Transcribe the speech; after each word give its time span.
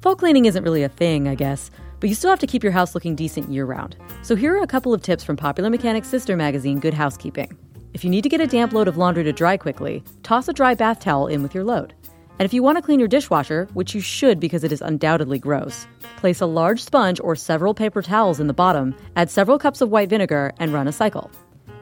Fall 0.00 0.14
cleaning 0.14 0.46
isn't 0.46 0.62
really 0.62 0.84
a 0.84 0.88
thing, 0.88 1.26
I 1.26 1.34
guess, 1.34 1.72
but 1.98 2.08
you 2.08 2.14
still 2.14 2.30
have 2.30 2.38
to 2.38 2.46
keep 2.46 2.62
your 2.62 2.70
house 2.70 2.94
looking 2.94 3.16
decent 3.16 3.50
year 3.50 3.64
round. 3.64 3.96
So 4.22 4.36
here 4.36 4.56
are 4.56 4.62
a 4.62 4.66
couple 4.66 4.94
of 4.94 5.02
tips 5.02 5.24
from 5.24 5.36
Popular 5.36 5.70
Mechanics' 5.70 6.08
sister 6.08 6.36
magazine, 6.36 6.78
Good 6.78 6.94
Housekeeping. 6.94 7.58
If 7.94 8.04
you 8.04 8.10
need 8.10 8.22
to 8.22 8.28
get 8.28 8.40
a 8.40 8.46
damp 8.46 8.72
load 8.72 8.86
of 8.86 8.96
laundry 8.96 9.24
to 9.24 9.32
dry 9.32 9.56
quickly, 9.56 10.04
toss 10.22 10.46
a 10.46 10.52
dry 10.52 10.76
bath 10.76 11.00
towel 11.00 11.26
in 11.26 11.42
with 11.42 11.52
your 11.52 11.64
load. 11.64 11.94
And 12.38 12.46
if 12.46 12.54
you 12.54 12.62
want 12.62 12.78
to 12.78 12.82
clean 12.82 13.00
your 13.00 13.08
dishwasher, 13.08 13.68
which 13.74 13.92
you 13.92 14.00
should 14.00 14.38
because 14.38 14.62
it 14.62 14.70
is 14.70 14.80
undoubtedly 14.80 15.40
gross, 15.40 15.88
place 16.16 16.40
a 16.40 16.46
large 16.46 16.80
sponge 16.80 17.18
or 17.18 17.34
several 17.34 17.74
paper 17.74 18.00
towels 18.00 18.38
in 18.38 18.46
the 18.46 18.54
bottom, 18.54 18.94
add 19.16 19.30
several 19.30 19.58
cups 19.58 19.80
of 19.80 19.90
white 19.90 20.08
vinegar, 20.08 20.52
and 20.60 20.72
run 20.72 20.86
a 20.86 20.92
cycle. 20.92 21.28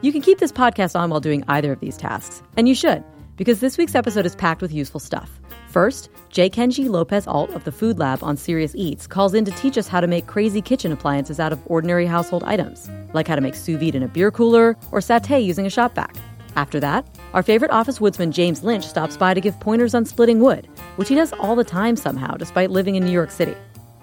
You 0.01 0.11
can 0.11 0.23
keep 0.23 0.39
this 0.39 0.51
podcast 0.51 0.99
on 0.99 1.11
while 1.11 1.19
doing 1.19 1.43
either 1.47 1.71
of 1.71 1.81
these 1.81 1.97
tasks, 1.97 2.41
and 2.57 2.67
you 2.67 2.73
should, 2.73 3.03
because 3.35 3.59
this 3.59 3.77
week's 3.77 3.93
episode 3.93 4.25
is 4.25 4.35
packed 4.35 4.63
with 4.63 4.73
useful 4.73 4.99
stuff. 4.99 5.39
First, 5.77 6.09
J. 6.29 6.49
Kenji 6.49 6.89
Lopez 6.89 7.27
Alt 7.27 7.51
of 7.51 7.63
the 7.63 7.71
Food 7.71 7.99
Lab 7.99 8.23
on 8.23 8.35
Serious 8.35 8.73
Eats 8.73 9.05
calls 9.05 9.35
in 9.35 9.45
to 9.45 9.51
teach 9.51 9.77
us 9.77 9.87
how 9.87 10.01
to 10.01 10.07
make 10.07 10.25
crazy 10.25 10.59
kitchen 10.59 10.91
appliances 10.91 11.39
out 11.39 11.53
of 11.53 11.61
ordinary 11.67 12.07
household 12.07 12.43
items, 12.45 12.89
like 13.13 13.27
how 13.27 13.35
to 13.35 13.41
make 13.41 13.53
sous 13.53 13.79
vide 13.79 13.93
in 13.93 14.01
a 14.01 14.07
beer 14.07 14.31
cooler 14.31 14.75
or 14.91 15.01
satay 15.01 15.45
using 15.45 15.67
a 15.67 15.69
shop 15.69 15.93
vac. 15.93 16.15
After 16.55 16.79
that, 16.79 17.07
our 17.35 17.43
favorite 17.43 17.69
office 17.69 18.01
woodsman 18.01 18.31
James 18.31 18.63
Lynch 18.63 18.87
stops 18.87 19.17
by 19.17 19.35
to 19.35 19.39
give 19.39 19.59
pointers 19.59 19.93
on 19.93 20.03
splitting 20.03 20.39
wood, 20.39 20.67
which 20.95 21.09
he 21.09 21.13
does 21.13 21.31
all 21.33 21.55
the 21.55 21.63
time 21.63 21.95
somehow, 21.95 22.35
despite 22.37 22.71
living 22.71 22.95
in 22.95 23.05
New 23.05 23.11
York 23.11 23.29
City. 23.29 23.53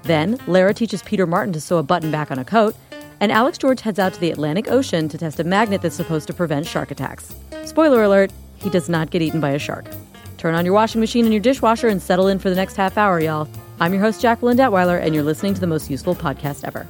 Then, 0.04 0.38
Lara 0.46 0.74
teaches 0.74 1.02
Peter 1.02 1.26
Martin 1.26 1.52
to 1.54 1.60
sew 1.60 1.78
a 1.78 1.82
button 1.82 2.12
back 2.12 2.30
on 2.30 2.38
a 2.38 2.44
coat, 2.44 2.76
and 3.18 3.32
Alex 3.32 3.58
George 3.58 3.80
heads 3.80 3.98
out 3.98 4.14
to 4.14 4.20
the 4.20 4.30
Atlantic 4.30 4.70
Ocean 4.70 5.08
to 5.08 5.18
test 5.18 5.40
a 5.40 5.44
magnet 5.44 5.82
that's 5.82 5.96
supposed 5.96 6.28
to 6.28 6.34
prevent 6.34 6.68
shark 6.68 6.92
attacks. 6.92 7.34
Spoiler 7.64 8.04
alert, 8.04 8.30
he 8.58 8.70
does 8.70 8.88
not 8.88 9.10
get 9.10 9.22
eaten 9.22 9.40
by 9.40 9.50
a 9.50 9.58
shark. 9.58 9.86
Turn 10.44 10.54
on 10.54 10.66
your 10.66 10.74
washing 10.74 11.00
machine 11.00 11.24
and 11.24 11.32
your 11.32 11.40
dishwasher 11.40 11.88
and 11.88 12.02
settle 12.02 12.28
in 12.28 12.38
for 12.38 12.50
the 12.50 12.54
next 12.54 12.76
half 12.76 12.98
hour, 12.98 13.18
y'all. 13.18 13.48
I'm 13.80 13.94
your 13.94 14.02
host, 14.02 14.20
Jacqueline 14.20 14.58
Detweiler, 14.58 15.00
and 15.00 15.14
you're 15.14 15.24
listening 15.24 15.54
to 15.54 15.60
the 15.60 15.66
most 15.66 15.88
useful 15.88 16.14
podcast 16.14 16.64
ever. 16.64 16.86